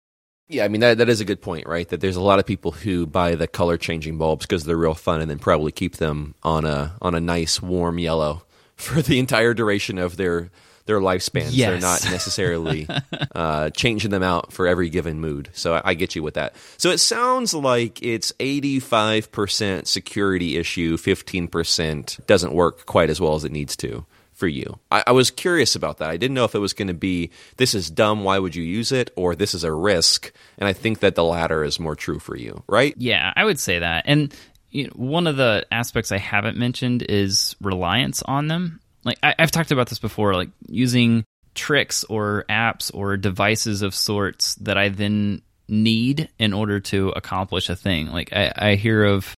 Yeah, 0.48 0.64
I 0.64 0.68
mean 0.68 0.80
that 0.82 0.98
that 0.98 1.08
is 1.08 1.20
a 1.20 1.24
good 1.24 1.40
point, 1.40 1.66
right? 1.66 1.88
That 1.88 2.00
there's 2.00 2.16
a 2.16 2.20
lot 2.20 2.38
of 2.38 2.46
people 2.46 2.72
who 2.72 3.06
buy 3.06 3.34
the 3.34 3.48
color 3.48 3.76
changing 3.76 4.18
bulbs 4.18 4.46
because 4.46 4.64
they're 4.64 4.76
real 4.76 4.94
fun, 4.94 5.20
and 5.20 5.30
then 5.30 5.38
probably 5.38 5.72
keep 5.72 5.96
them 5.96 6.34
on 6.42 6.64
a 6.64 6.94
on 7.00 7.14
a 7.14 7.20
nice 7.20 7.62
warm 7.62 7.98
yellow 7.98 8.44
for 8.76 9.02
the 9.02 9.18
entire 9.18 9.54
duration 9.54 9.98
of 9.98 10.16
their 10.16 10.50
their 10.84 11.00
lifespans. 11.00 11.50
Yes. 11.52 11.70
They're 11.70 11.80
not 11.80 12.04
necessarily 12.12 12.88
uh, 13.34 13.70
changing 13.70 14.10
them 14.10 14.22
out 14.22 14.52
for 14.52 14.66
every 14.66 14.90
given 14.90 15.20
mood. 15.20 15.48
So 15.52 15.74
I, 15.74 15.82
I, 15.84 15.94
get 15.94 16.16
you 16.16 16.24
with 16.24 16.34
that. 16.34 16.56
So 16.76 16.90
it 16.90 16.98
sounds 16.98 17.54
like 17.54 18.02
it's 18.02 18.32
85% 18.40 19.86
security 19.86 20.56
issue, 20.56 20.96
15% 20.96 22.26
doesn't 22.26 22.52
work 22.52 22.84
quite 22.84 23.10
as 23.10 23.20
well 23.20 23.36
as 23.36 23.44
it 23.44 23.52
needs 23.52 23.76
to 23.76 24.04
for 24.42 24.48
you. 24.48 24.80
I, 24.90 25.04
I 25.06 25.12
was 25.12 25.30
curious 25.30 25.76
about 25.76 25.98
that. 25.98 26.10
I 26.10 26.16
didn't 26.16 26.34
know 26.34 26.44
if 26.44 26.56
it 26.56 26.58
was 26.58 26.72
going 26.72 26.88
to 26.88 26.94
be 26.94 27.30
this 27.58 27.76
is 27.76 27.88
dumb, 27.88 28.24
why 28.24 28.40
would 28.40 28.56
you 28.56 28.64
use 28.64 28.90
it, 28.90 29.12
or 29.14 29.36
this 29.36 29.54
is 29.54 29.62
a 29.62 29.72
risk. 29.72 30.32
And 30.58 30.66
I 30.66 30.72
think 30.72 30.98
that 30.98 31.14
the 31.14 31.22
latter 31.22 31.62
is 31.62 31.78
more 31.78 31.94
true 31.94 32.18
for 32.18 32.36
you, 32.36 32.64
right? 32.66 32.92
Yeah, 32.96 33.32
I 33.36 33.44
would 33.44 33.60
say 33.60 33.78
that. 33.78 34.02
And 34.08 34.34
you 34.70 34.88
know, 34.88 34.92
one 34.96 35.28
of 35.28 35.36
the 35.36 35.64
aspects 35.70 36.10
I 36.10 36.18
haven't 36.18 36.56
mentioned 36.56 37.04
is 37.08 37.54
reliance 37.60 38.22
on 38.22 38.48
them 38.48 38.80
like 39.04 39.18
I, 39.22 39.34
have 39.38 39.50
talked 39.50 39.70
about 39.70 39.88
this 39.88 39.98
before, 39.98 40.34
like 40.34 40.50
using 40.66 41.24
tricks 41.54 42.04
or 42.04 42.44
apps 42.48 42.90
or 42.94 43.16
devices 43.16 43.82
of 43.82 43.94
sorts 43.94 44.54
that 44.56 44.78
I 44.78 44.88
then 44.88 45.42
need 45.68 46.28
in 46.38 46.52
order 46.52 46.80
to 46.80 47.10
accomplish 47.10 47.68
a 47.68 47.76
thing. 47.76 48.08
Like 48.08 48.32
I, 48.32 48.52
I 48.56 48.74
hear 48.74 49.04
of 49.04 49.34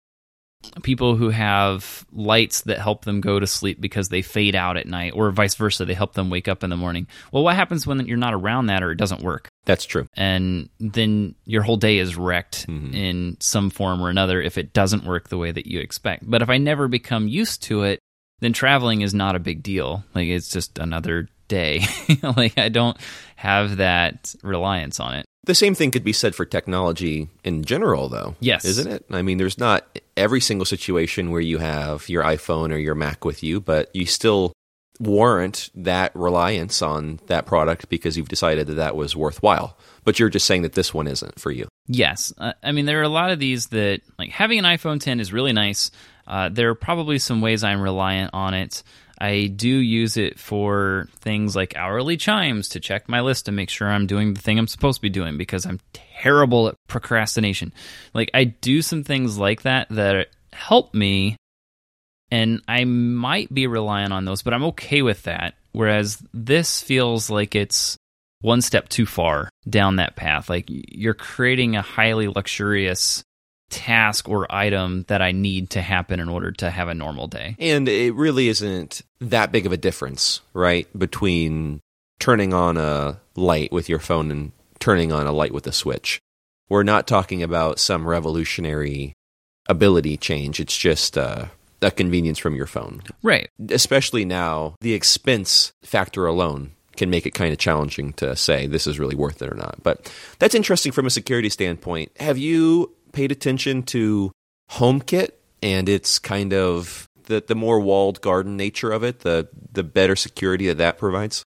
people 0.82 1.16
who 1.16 1.30
have 1.30 2.04
lights 2.12 2.62
that 2.62 2.78
help 2.78 3.04
them 3.04 3.20
go 3.20 3.38
to 3.38 3.46
sleep 3.46 3.80
because 3.80 4.08
they 4.08 4.22
fade 4.22 4.54
out 4.54 4.76
at 4.76 4.86
night, 4.86 5.12
or 5.14 5.30
vice 5.30 5.54
versa, 5.54 5.84
they 5.84 5.94
help 5.94 6.14
them 6.14 6.30
wake 6.30 6.48
up 6.48 6.64
in 6.64 6.70
the 6.70 6.76
morning. 6.76 7.06
Well, 7.32 7.44
what 7.44 7.56
happens 7.56 7.86
when 7.86 8.04
you're 8.06 8.16
not 8.16 8.34
around 8.34 8.66
that 8.66 8.82
or 8.82 8.92
it 8.92 8.98
doesn't 8.98 9.22
work? 9.22 9.48
That's 9.64 9.84
true. 9.84 10.06
And 10.14 10.68
then 10.78 11.34
your 11.46 11.62
whole 11.62 11.76
day 11.76 11.98
is 11.98 12.16
wrecked 12.16 12.66
mm-hmm. 12.66 12.94
in 12.94 13.36
some 13.40 13.70
form 13.70 14.02
or 14.02 14.10
another 14.10 14.40
if 14.40 14.58
it 14.58 14.72
doesn't 14.72 15.04
work 15.04 15.28
the 15.28 15.38
way 15.38 15.52
that 15.52 15.66
you 15.66 15.80
expect. 15.80 16.28
But 16.28 16.42
if 16.42 16.50
I 16.50 16.58
never 16.58 16.88
become 16.88 17.28
used 17.28 17.62
to 17.64 17.82
it, 17.84 17.98
then 18.40 18.52
traveling 18.52 19.00
is 19.00 19.14
not 19.14 19.36
a 19.36 19.40
big 19.40 19.62
deal. 19.62 20.04
Like 20.14 20.28
it's 20.28 20.50
just 20.50 20.78
another 20.78 21.28
day. 21.54 21.86
like 22.36 22.58
I 22.58 22.68
don't 22.68 22.96
have 23.36 23.76
that 23.76 24.34
reliance 24.42 25.00
on 25.00 25.14
it. 25.14 25.26
The 25.44 25.54
same 25.54 25.74
thing 25.74 25.90
could 25.90 26.04
be 26.04 26.12
said 26.12 26.34
for 26.34 26.46
technology 26.46 27.28
in 27.44 27.64
general, 27.64 28.08
though. 28.08 28.34
Yes. 28.40 28.64
Isn't 28.64 28.90
it? 28.90 29.04
I 29.10 29.22
mean, 29.22 29.36
there's 29.38 29.58
not 29.58 29.86
every 30.16 30.40
single 30.40 30.64
situation 30.64 31.30
where 31.30 31.42
you 31.42 31.58
have 31.58 32.08
your 32.08 32.22
iPhone 32.22 32.72
or 32.72 32.78
your 32.78 32.94
Mac 32.94 33.24
with 33.24 33.42
you, 33.42 33.60
but 33.60 33.94
you 33.94 34.06
still 34.06 34.52
warrant 35.00 35.70
that 35.74 36.14
reliance 36.14 36.80
on 36.80 37.20
that 37.26 37.46
product 37.46 37.88
because 37.88 38.16
you've 38.16 38.28
decided 38.28 38.68
that 38.68 38.74
that 38.74 38.96
was 38.96 39.14
worthwhile. 39.14 39.76
But 40.04 40.18
you're 40.18 40.30
just 40.30 40.46
saying 40.46 40.62
that 40.62 40.72
this 40.72 40.94
one 40.94 41.06
isn't 41.06 41.38
for 41.38 41.50
you. 41.50 41.68
Yes. 41.86 42.32
I 42.38 42.72
mean, 42.72 42.86
there 42.86 43.00
are 43.00 43.04
a 43.04 43.08
lot 43.08 43.30
of 43.30 43.38
these 43.38 43.66
that, 43.68 44.00
like, 44.18 44.30
having 44.30 44.58
an 44.58 44.64
iPhone 44.64 45.00
10 45.00 45.20
is 45.20 45.32
really 45.32 45.52
nice. 45.52 45.90
Uh, 46.26 46.48
there 46.48 46.70
are 46.70 46.74
probably 46.74 47.18
some 47.18 47.42
ways 47.42 47.62
I'm 47.62 47.82
reliant 47.82 48.30
on 48.32 48.54
it. 48.54 48.82
I 49.18 49.46
do 49.46 49.68
use 49.68 50.16
it 50.16 50.40
for 50.40 51.08
things 51.20 51.54
like 51.54 51.76
hourly 51.76 52.16
chimes 52.16 52.70
to 52.70 52.80
check 52.80 53.08
my 53.08 53.20
list 53.20 53.46
to 53.46 53.52
make 53.52 53.70
sure 53.70 53.88
I'm 53.88 54.06
doing 54.06 54.34
the 54.34 54.40
thing 54.40 54.58
I'm 54.58 54.66
supposed 54.66 54.98
to 54.98 55.02
be 55.02 55.08
doing 55.08 55.38
because 55.38 55.66
I'm 55.66 55.80
terrible 55.92 56.68
at 56.68 56.74
procrastination. 56.88 57.72
Like, 58.12 58.30
I 58.34 58.44
do 58.44 58.82
some 58.82 59.04
things 59.04 59.38
like 59.38 59.62
that 59.62 59.88
that 59.90 60.28
help 60.52 60.94
me, 60.94 61.36
and 62.30 62.62
I 62.66 62.84
might 62.84 63.52
be 63.52 63.66
relying 63.66 64.12
on 64.12 64.24
those, 64.24 64.42
but 64.42 64.54
I'm 64.54 64.64
okay 64.64 65.02
with 65.02 65.22
that. 65.24 65.54
Whereas 65.72 66.22
this 66.32 66.80
feels 66.80 67.30
like 67.30 67.54
it's 67.54 67.96
one 68.40 68.62
step 68.62 68.88
too 68.88 69.06
far 69.06 69.48
down 69.68 69.96
that 69.96 70.16
path. 70.16 70.50
Like, 70.50 70.66
you're 70.68 71.14
creating 71.14 71.76
a 71.76 71.82
highly 71.82 72.28
luxurious 72.28 73.22
task 73.70 74.28
or 74.28 74.52
item 74.54 75.04
that 75.08 75.22
I 75.22 75.32
need 75.32 75.70
to 75.70 75.82
happen 75.82 76.20
in 76.20 76.28
order 76.28 76.52
to 76.52 76.70
have 76.70 76.88
a 76.88 76.94
normal 76.94 77.26
day. 77.26 77.56
And 77.58 77.88
it 77.88 78.14
really 78.14 78.48
isn't 78.48 79.02
that 79.20 79.52
big 79.52 79.66
of 79.66 79.72
a 79.72 79.76
difference, 79.76 80.40
right? 80.52 80.86
Between 80.96 81.80
turning 82.18 82.54
on 82.54 82.76
a 82.76 83.20
light 83.36 83.72
with 83.72 83.88
your 83.88 83.98
phone 83.98 84.30
and 84.30 84.52
turning 84.78 85.12
on 85.12 85.26
a 85.26 85.32
light 85.32 85.52
with 85.52 85.66
a 85.66 85.72
switch. 85.72 86.20
We're 86.68 86.82
not 86.82 87.06
talking 87.06 87.42
about 87.42 87.78
some 87.78 88.06
revolutionary 88.06 89.14
ability 89.68 90.16
change. 90.16 90.60
It's 90.60 90.76
just 90.76 91.18
uh, 91.18 91.46
a 91.82 91.90
convenience 91.90 92.38
from 92.38 92.54
your 92.54 92.66
phone. 92.66 93.02
Right. 93.22 93.50
Especially 93.70 94.24
now, 94.24 94.76
the 94.80 94.94
expense 94.94 95.72
factor 95.82 96.26
alone 96.26 96.72
can 96.96 97.10
make 97.10 97.26
it 97.26 97.34
kind 97.34 97.52
of 97.52 97.58
challenging 97.58 98.12
to 98.14 98.36
say 98.36 98.66
this 98.66 98.86
is 98.86 98.98
really 98.98 99.16
worth 99.16 99.42
it 99.42 99.52
or 99.52 99.56
not. 99.56 99.82
But 99.82 100.12
that's 100.38 100.54
interesting 100.54 100.92
from 100.92 101.06
a 101.06 101.10
security 101.10 101.48
standpoint. 101.48 102.12
Have 102.20 102.38
you 102.38 102.94
paid 103.14 103.32
attention 103.32 103.82
to 103.84 104.32
HomeKit 104.72 105.30
and 105.62 105.88
it's 105.88 106.18
kind 106.18 106.52
of 106.52 107.08
the 107.24 107.42
the 107.46 107.54
more 107.54 107.80
walled 107.80 108.20
garden 108.20 108.56
nature 108.56 108.92
of 108.92 109.02
it, 109.02 109.20
the 109.20 109.48
the 109.72 109.82
better 109.82 110.14
security 110.14 110.66
that 110.68 110.78
that 110.78 110.98
provides. 110.98 111.42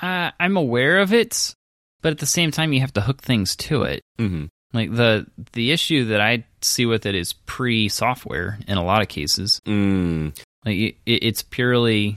Uh, 0.00 0.30
I'm 0.38 0.56
aware 0.56 1.00
of 1.00 1.12
it, 1.12 1.54
but 2.00 2.12
at 2.12 2.18
the 2.18 2.26
same 2.26 2.50
time, 2.50 2.72
you 2.72 2.80
have 2.80 2.92
to 2.94 3.00
hook 3.00 3.22
things 3.22 3.56
to 3.56 3.82
it. 3.82 4.02
Mm-hmm. 4.18 4.46
Like 4.72 4.94
the 4.94 5.26
the 5.52 5.72
issue 5.72 6.06
that 6.06 6.20
I 6.20 6.44
see 6.60 6.86
with 6.86 7.06
it 7.06 7.14
is 7.14 7.32
pre-software 7.32 8.58
in 8.68 8.78
a 8.78 8.84
lot 8.84 9.02
of 9.02 9.08
cases. 9.08 9.60
Mm. 9.66 10.38
Like 10.64 10.76
it, 10.76 10.96
it's 11.06 11.42
purely 11.42 12.16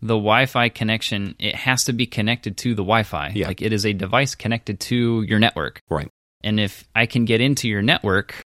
the 0.00 0.14
Wi-Fi 0.14 0.68
connection. 0.70 1.34
It 1.38 1.54
has 1.54 1.84
to 1.84 1.92
be 1.92 2.06
connected 2.06 2.56
to 2.58 2.70
the 2.70 2.82
Wi-Fi. 2.82 3.32
Yeah. 3.34 3.48
Like 3.48 3.62
it 3.62 3.72
is 3.72 3.84
a 3.84 3.92
device 3.92 4.34
connected 4.34 4.80
to 4.80 5.22
your 5.22 5.38
network. 5.38 5.80
Right. 5.88 6.08
And 6.48 6.58
if 6.58 6.88
I 6.94 7.04
can 7.04 7.26
get 7.26 7.42
into 7.42 7.68
your 7.68 7.82
network, 7.82 8.42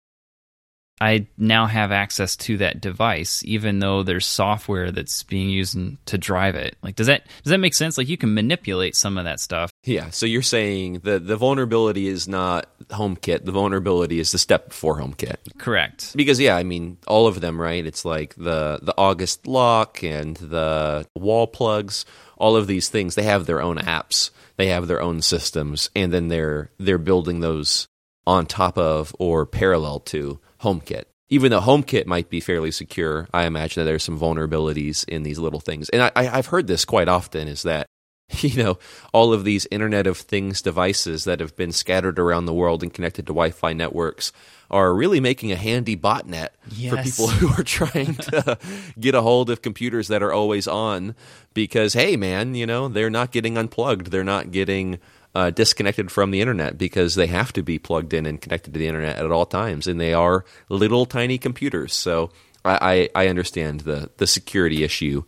I 1.01 1.29
now 1.39 1.67
have 1.67 1.93
access 1.93 2.35
to 2.37 2.57
that 2.59 2.81
device, 2.81 3.43
even 3.45 3.79
though 3.79 4.03
there's 4.03 4.27
software 4.27 4.91
that's 4.91 5.23
being 5.23 5.51
used 5.51 5.79
to 6.07 6.19
drive 6.19 6.57
it. 6.57 6.77
Like, 6.83 6.97
does 6.97 7.07
that 7.07 7.27
does 7.45 7.51
that 7.51 7.59
make 7.59 7.75
sense? 7.75 7.97
Like, 7.97 8.09
you 8.09 8.17
can 8.17 8.35
manipulate 8.35 8.97
some 8.97 9.19
of 9.19 9.25
that 9.25 9.39
stuff. 9.39 9.71
Yeah, 9.85 10.11
so 10.11 10.27
you're 10.27 10.43
saying 10.43 11.01
the 11.05 11.21
the 11.21 11.37
vulnerability 11.37 12.09
is 12.09 12.27
not 12.27 12.67
HomeKit. 12.89 13.45
The 13.45 13.53
vulnerability 13.53 14.19
is 14.19 14.33
the 14.33 14.39
step 14.39 14.71
before 14.71 14.99
HomeKit. 14.99 15.59
Correct. 15.59 16.17
Because 16.17 16.41
yeah, 16.41 16.57
I 16.57 16.65
mean 16.65 16.99
all 17.07 17.29
of 17.29 17.41
them, 17.41 17.61
right? 17.61 17.87
It's 17.87 18.05
like 18.05 18.35
the 18.35 18.81
the 18.83 18.95
August 18.99 19.47
lock 19.47 20.03
and 20.03 20.37
the 20.39 21.07
wall 21.15 21.47
plugs. 21.47 22.05
All 22.37 22.57
of 22.57 22.67
these 22.67 22.89
things, 22.89 23.15
they 23.15 23.23
have 23.23 23.47
their 23.47 23.63
own 23.63 23.79
apps. 23.79 24.31
They 24.57 24.69
have 24.69 24.87
their 24.87 25.01
own 25.01 25.23
systems, 25.23 25.91
and 25.97 26.13
then 26.13 26.29
they're 26.29 26.71
they're 26.79 26.99
building 26.99 27.41
those 27.41 27.89
on 28.27 28.47
top 28.47 28.79
of 28.79 29.15
or 29.19 29.47
parallel 29.47 30.01
to 30.01 30.39
HomeKit. 30.61 31.05
Even 31.29 31.51
though 31.51 31.61
HomeKit 31.61 32.07
might 32.07 32.29
be 32.29 32.41
fairly 32.41 32.71
secure, 32.71 33.27
I 33.33 33.47
imagine 33.47 33.81
that 33.81 33.85
there's 33.87 34.03
some 34.03 34.19
vulnerabilities 34.19 35.09
in 35.09 35.23
these 35.23 35.39
little 35.39 35.61
things. 35.61 35.89
And 35.89 36.03
I, 36.03 36.13
I've 36.15 36.47
heard 36.47 36.67
this 36.67 36.85
quite 36.85 37.09
often: 37.09 37.49
is 37.49 37.63
that 37.63 37.87
you 38.41 38.63
know 38.63 38.79
all 39.13 39.33
of 39.33 39.45
these 39.45 39.67
Internet 39.71 40.07
of 40.07 40.19
Things 40.19 40.63
devices 40.63 41.25
that 41.25 41.41
have 41.41 41.57
been 41.57 41.73
scattered 41.73 42.19
around 42.19 42.47
the 42.47 42.55
world 42.55 42.83
and 42.83 42.93
connected 42.93 43.27
to 43.27 43.33
Wi-Fi 43.33 43.73
networks 43.73 44.33
are 44.71 44.95
really 44.95 45.21
making 45.21 45.53
a 45.53 45.57
handy 45.57 45.97
botnet 45.97 46.49
for 46.89 46.97
people 47.03 47.27
who 47.29 47.49
are 47.61 47.65
trying 47.65 48.15
to 48.15 48.59
get 48.99 49.15
a 49.15 49.21
hold 49.21 49.51
of 49.51 49.61
computers 49.61 50.09
that 50.09 50.23
are 50.23 50.33
always 50.33 50.67
on. 50.67 51.15
Because 51.55 51.93
hey, 51.93 52.17
man, 52.17 52.55
you 52.55 52.67
know 52.67 52.89
they're 52.89 53.11
not 53.11 53.33
getting 53.33 53.59
unplugged. 53.59 54.09
They're 54.09 54.25
not 54.25 54.51
getting 54.51 54.99
uh, 55.35 55.51
disconnected 55.51 56.11
from 56.11 56.31
the 56.31 56.41
internet 56.41 56.77
because 56.77 57.15
they 57.15 57.27
have 57.27 57.53
to 57.55 57.63
be 57.63 57.79
plugged 57.79 58.13
in 58.13 58.27
and 58.27 58.41
connected 58.41 58.73
to 58.75 58.79
the 58.79 58.89
internet 58.89 59.17
at 59.17 59.31
all 59.31 59.47
times, 59.47 59.87
and 59.87 60.01
they 60.01 60.15
are 60.15 60.45
little 60.69 61.07
tiny 61.07 61.39
computers. 61.39 61.95
So 61.95 62.31
I, 62.65 63.09
I, 63.15 63.25
I 63.25 63.29
understand 63.29 63.81
the 63.81 64.11
the 64.17 64.27
security 64.27 64.85
issue 64.85 65.25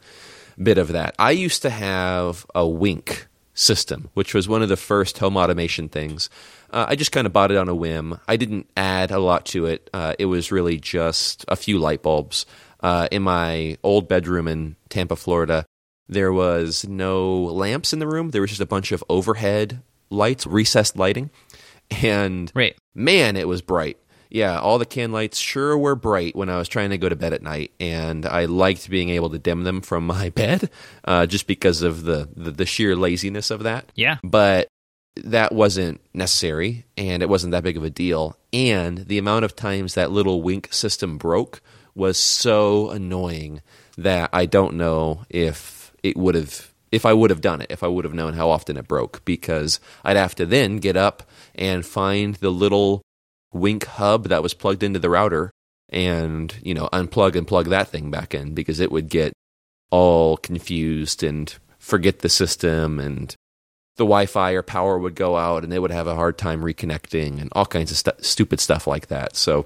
bit 0.63 0.79
of 0.79 0.89
that. 0.89 1.15
I 1.19 1.33
used 1.33 1.63
to 1.63 1.71
have 1.71 2.47
a 2.55 2.67
Wink 2.67 3.27
system, 3.55 4.11
which 4.15 4.35
was 4.35 4.49
one 4.49 4.63
of 4.63 4.69
the 4.69 4.77
first 4.77 5.19
home 5.19 5.37
automation 5.37 5.89
things. 5.89 6.29
Uh, 6.71 6.87
I 6.89 6.97
just 6.97 7.13
kind 7.13 7.27
of 7.27 7.33
bought 7.33 7.51
it 7.51 7.57
on 7.57 7.69
a 7.69 7.75
whim. 7.75 8.19
I 8.27 8.37
didn't 8.37 8.69
add 8.77 9.11
a 9.11 9.19
lot 9.19 9.47
to 9.47 9.67
it. 9.67 9.89
Uh, 9.93 10.15
it 10.19 10.27
was 10.27 10.53
really 10.53 10.79
just 10.79 11.45
a 11.49 11.57
few 11.57 11.79
light 11.79 12.03
bulbs. 12.03 12.47
Uh, 12.81 13.09
in 13.11 13.23
my 13.23 13.79
old 13.83 14.09
bedroom 14.09 14.49
in 14.49 14.77
Tampa, 14.89 15.17
Florida, 15.17 15.65
there 16.09 16.33
was 16.33 16.87
no 16.87 17.45
lamps 17.45 17.93
in 17.93 17.99
the 17.99 18.07
room. 18.07 18.31
There 18.31 18.43
was 18.43 18.51
just 18.51 18.61
a 18.61 18.67
bunch 18.67 18.93
of 18.93 19.03
overhead 19.09 19.83
lights, 20.11 20.47
recessed 20.47 20.97
lighting. 20.97 21.31
And 22.03 22.51
Right. 22.55 22.77
man, 22.95 23.37
it 23.37 23.49
was 23.49 23.63
bright. 23.63 23.99
Yeah, 24.31 24.59
all 24.59 24.79
the 24.79 24.87
can 24.87 25.13
lights 25.13 25.39
sure 25.39 25.79
were 25.79 25.95
bright 25.95 26.35
when 26.35 26.49
I 26.49 26.59
was 26.59 26.67
trying 26.67 26.91
to 26.91 26.99
go 26.99 27.09
to 27.09 27.15
bed 27.15 27.33
at 27.33 27.43
night, 27.43 27.71
and 27.79 28.27
I 28.27 28.47
liked 28.47 28.91
being 28.91 29.11
able 29.11 29.31
to 29.31 29.39
dim 29.39 29.63
them 29.63 29.81
from 29.81 30.07
my 30.07 30.29
bed, 30.35 30.71
uh, 31.05 31.27
just 31.27 31.47
because 31.47 31.83
of 31.83 32.03
the, 32.03 32.29
the 32.37 32.51
the 32.51 32.67
sheer 32.67 32.97
laziness 32.97 33.51
of 33.53 33.63
that. 33.63 33.93
Yeah. 33.95 34.17
But 34.25 34.67
that 35.23 35.53
wasn't 35.53 36.01
necessary, 36.13 36.85
and 36.97 37.23
it 37.23 37.29
wasn't 37.29 37.53
that 37.53 37.63
big 37.63 37.77
of 37.77 37.85
a 37.85 37.91
deal. 37.91 38.37
And 38.53 39.07
the 39.07 39.19
amount 39.19 39.45
of 39.45 39.55
times 39.55 39.95
that 39.95 40.11
little 40.11 40.43
wink 40.43 40.73
system 40.73 41.17
broke 41.17 41.61
was 41.95 42.19
so 42.19 42.91
annoying 42.91 43.63
that 43.97 44.31
I 44.33 44.47
don't 44.47 44.75
know 44.75 45.25
if 45.31 45.93
it 46.03 46.17
would 46.17 46.35
have 46.35 46.73
if 46.95 47.05
I 47.05 47.13
would 47.13 47.31
have 47.31 47.41
done 47.41 47.61
it, 47.61 47.71
if 47.71 47.83
I 47.83 47.89
would 47.89 48.05
have 48.05 48.15
known 48.15 48.35
how 48.35 48.51
often 48.51 48.77
it 48.77 48.87
broke, 48.87 49.25
because 49.25 49.81
I'd 50.05 50.17
have 50.17 50.37
to 50.37 50.47
then 50.47 50.79
get 50.79 50.97
up 50.97 51.29
and 51.55 51.85
find 51.85 52.37
the 52.37 52.51
little 52.51 53.03
Wink 53.53 53.85
hub 53.85 54.29
that 54.29 54.43
was 54.43 54.55
plugged 54.55 54.83
into 54.83 55.01
the 55.01 55.11
router 55.11 55.51
and, 55.89 56.55
you 56.63 56.73
know, 56.73 56.89
unplug 56.93 57.35
and 57.35 57.47
plug 57.47 57.67
that 57.67 57.89
thing 57.89 58.11
back 58.11 58.35
in 58.35 58.55
because 58.55 58.79
it 58.79 58.93
would 58.93 59.09
get 59.09 59.33
all 59.91 60.37
confused 60.37 61.23
and 61.23 61.57
forget 61.79 62.21
the 62.21 62.29
system 62.29 62.99
and 63.01 63.35
the 63.97 64.05
Wi-Fi 64.05 64.53
or 64.53 64.63
power 64.63 64.99
would 64.99 65.15
go 65.15 65.37
out 65.37 65.63
and 65.63 65.73
they 65.73 65.79
would 65.79 65.93
have 65.93 66.07
a 66.07 66.17
hard 66.17 66.39
time 66.39 66.63
reconnecting 66.63 67.41
and 67.41 67.49
all 67.53 67.67
kinds 67.67 67.91
of 67.91 67.97
stu- 67.97 68.11
stupid 68.21 68.61
stuff 68.61 68.87
like 68.87 69.09
that. 69.09 69.37
So 69.37 69.65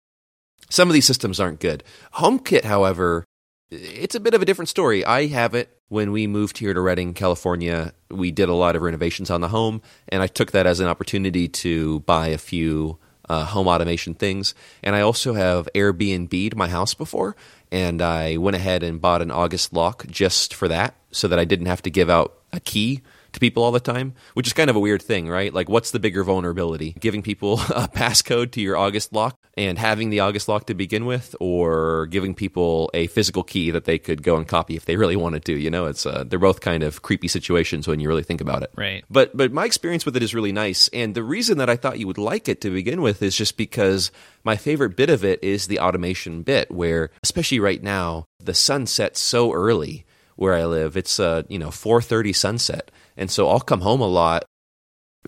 some 0.71 0.89
of 0.89 0.95
these 0.95 1.07
systems 1.07 1.41
aren't 1.41 1.61
good. 1.61 1.83
HomeKit, 2.15 2.65
however, 2.65 3.25
it's 3.71 4.15
a 4.15 4.21
bit 4.21 4.35
of 4.35 4.43
a 4.43 4.45
different 4.45 4.69
story. 4.69 5.05
I 5.05 5.27
have 5.27 5.55
it 5.55 5.69
when 5.89 6.13
we 6.13 6.27
moved 6.27 6.59
here 6.59 6.73
to 6.73 6.81
Redding, 6.81 7.15
California. 7.15 7.93
We 8.11 8.31
did 8.31 8.49
a 8.49 8.55
lot 8.55 8.77
of 8.77 8.83
renovations 8.83 9.31
on 9.31 9.41
the 9.41 9.49
home, 9.49 9.83
and 10.09 10.23
I 10.23 10.27
took 10.27 10.53
that 10.53 10.67
as 10.67 10.81
an 10.81 10.89
opportunity 10.89 11.49
to 11.49 12.01
buy 12.01 12.29
a 12.29 12.39
few 12.39 12.99
uh, 13.29 13.45
home 13.45 13.69
automation 13.69 14.15
things. 14.15 14.55
And 14.83 14.97
I 14.97 15.03
also 15.03 15.35
have 15.35 15.69
Airbnb'd 15.75 16.57
my 16.57 16.69
house 16.69 16.95
before, 16.95 17.37
and 17.71 18.01
I 18.01 18.39
went 18.39 18.57
ahead 18.57 18.83
and 18.83 19.01
bought 19.01 19.23
an 19.23 19.31
August 19.31 19.73
lock 19.73 20.07
just 20.07 20.55
for 20.55 20.69
that, 20.69 20.95
so 21.11 21.29
that 21.29 21.39
I 21.39 21.45
didn't 21.45 21.67
have 21.67 21.83
to 21.83 21.91
give 21.91 22.09
out 22.09 22.39
a 22.53 22.61
key 22.61 23.03
to 23.33 23.41
people 23.41 23.63
all 23.63 23.73
the 23.73 23.81
time, 23.81 24.15
which 24.35 24.47
is 24.47 24.53
kind 24.53 24.71
of 24.71 24.77
a 24.77 24.81
weird 24.81 25.03
thing, 25.03 25.29
right? 25.29 25.53
Like, 25.53 25.69
what's 25.69 25.91
the 25.91 25.99
bigger 25.99 26.25
vulnerability? 26.25 26.95
Giving 26.99 27.23
people 27.23 27.55
a 27.75 27.89
passcode 27.89 28.53
to 28.53 28.61
your 28.61 28.77
August 28.77 29.13
lock 29.13 29.39
and 29.57 29.79
having 29.79 30.11
the 30.11 30.21
August 30.21 30.49
lock 30.49 30.67
to 30.67 30.75
begin 30.75 31.05
with, 31.05 31.35
or 31.41 32.07
giving 32.07 32.35
people 32.35 32.91
a 32.95 33.07
physical 33.09 33.43
key 33.43 33.71
that 33.71 33.85
they 33.85 33.99
could 33.99 34.23
go 34.23 34.37
and 34.37 34.47
copy 34.47 34.77
if 34.77 34.85
they 34.85 34.97
really 34.97 35.17
wanted 35.17 35.45
to? 35.47 35.59
You 35.59 35.71
know, 35.71 35.87
it's 35.87 36.07
uh, 36.07 36.25
they're 36.27 36.39
both 36.39 36.61
kind 36.61 36.83
of 36.83 37.03
creepy 37.03 37.29
situations 37.29 37.89
when 37.89 38.01
you 38.01 38.09
really 38.09 38.23
think 38.23 38.41
about 38.41 38.63
it. 38.63 38.71
Right. 38.77 39.05
But 39.11 39.37
but 39.37 39.53
my 39.53 39.65
experience 39.65 40.05
with 40.05 40.17
it 40.17 40.23
is 40.23 40.35
really 40.35 40.53
nice, 40.53 40.89
and 40.93 41.15
the 41.15 41.23
reason 41.23 41.59
that 41.59 41.71
I 41.71 41.77
thought 41.77 41.99
you 41.99 42.07
would 42.07 42.19
like 42.19 42.49
it 42.49 42.61
to 42.63 42.71
begin 42.71 43.03
with 43.03 43.23
is 43.23 43.37
just 43.37 43.57
because 43.57 44.11
my 44.45 44.57
favorite 44.57 44.97
bit 44.97 45.11
of 45.11 45.25
it 45.25 45.43
is 45.43 45.67
the 45.67 45.81
automation 45.81 46.43
bit, 46.43 46.71
where 46.71 47.11
especially 47.23 47.61
right 47.61 47.83
now 47.83 48.27
the 48.43 48.55
sun 48.55 48.87
sets 48.87 49.21
so 49.21 49.53
early 49.53 50.05
where 50.37 50.55
I 50.55 50.65
live. 50.67 50.97
It's 50.97 51.19
uh 51.19 51.43
you 51.49 51.59
know 51.59 51.71
four 51.71 52.01
thirty 52.01 52.33
sunset, 52.33 52.91
and 53.19 53.31
so 53.31 53.49
I'll 53.49 53.61
come 53.61 53.83
home 53.83 54.01
a 54.01 54.07
lot, 54.07 54.45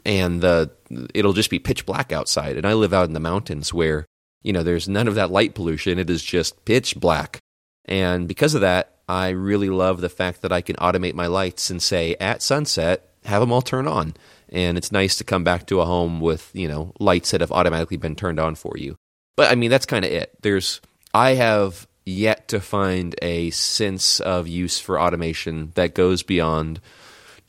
and 0.07 0.41
the 0.41 0.71
it'll 1.13 1.35
just 1.35 1.51
be 1.51 1.59
pitch 1.59 1.85
black 1.85 2.13
outside. 2.13 2.57
And 2.57 2.67
I 2.67 2.73
live 2.73 2.95
out 2.95 3.09
in 3.09 3.13
the 3.13 3.21
mountains 3.21 3.75
where 3.75 4.07
you 4.43 4.53
know 4.53 4.63
there's 4.63 4.89
none 4.89 5.09
of 5.09 5.17
that 5.17 5.31
light 5.31 5.55
pollution. 5.55 5.99
It 5.99 6.09
is 6.09 6.23
just 6.23 6.65
pitch 6.65 6.97
black, 6.97 7.41
and 7.85 8.27
because 8.27 8.55
of 8.55 8.63
that, 8.63 8.95
I 9.09 9.31
really 9.31 9.69
love 9.69 10.01
the 10.01 10.09
fact 10.09 10.41
that 10.43 10.53
I 10.53 10.63
can 10.63 10.77
automate 10.77 11.15
my 11.15 11.27
lights 11.27 11.69
and 11.69 11.83
say 11.83 12.17
at 12.21 12.41
sunset 12.41 13.11
have 13.25 13.41
them 13.41 13.53
all 13.53 13.63
turn 13.63 13.87
on. 13.87 14.15
And 14.49 14.79
it's 14.79 14.91
nice 14.91 15.17
to 15.17 15.25
come 15.25 15.45
back 15.45 15.67
to 15.67 15.81
a 15.81 15.85
home 15.85 16.21
with 16.21 16.51
you 16.55 16.69
know 16.69 16.93
lights 16.99 17.33
that 17.33 17.41
have 17.41 17.53
automatically 17.53 17.97
been 17.97 18.17
turned 18.17 18.41
on 18.41 18.55
for 18.55 18.77
you. 18.77 18.97
But 19.37 19.51
I 19.51 19.55
mean 19.55 19.71
that's 19.71 19.87
kind 19.87 20.05
of 20.05 20.11
it. 20.11 20.33
There's 20.43 20.81
I 21.13 21.35
have 21.35 21.87
yet 22.05 22.49
to 22.49 22.61
find 22.61 23.15
a 23.23 23.51
sense 23.51 24.21
of 24.21 24.49
use 24.49 24.81
for 24.81 25.01
automation 25.01 25.73
that 25.75 25.95
goes 25.95 26.23
beyond 26.23 26.81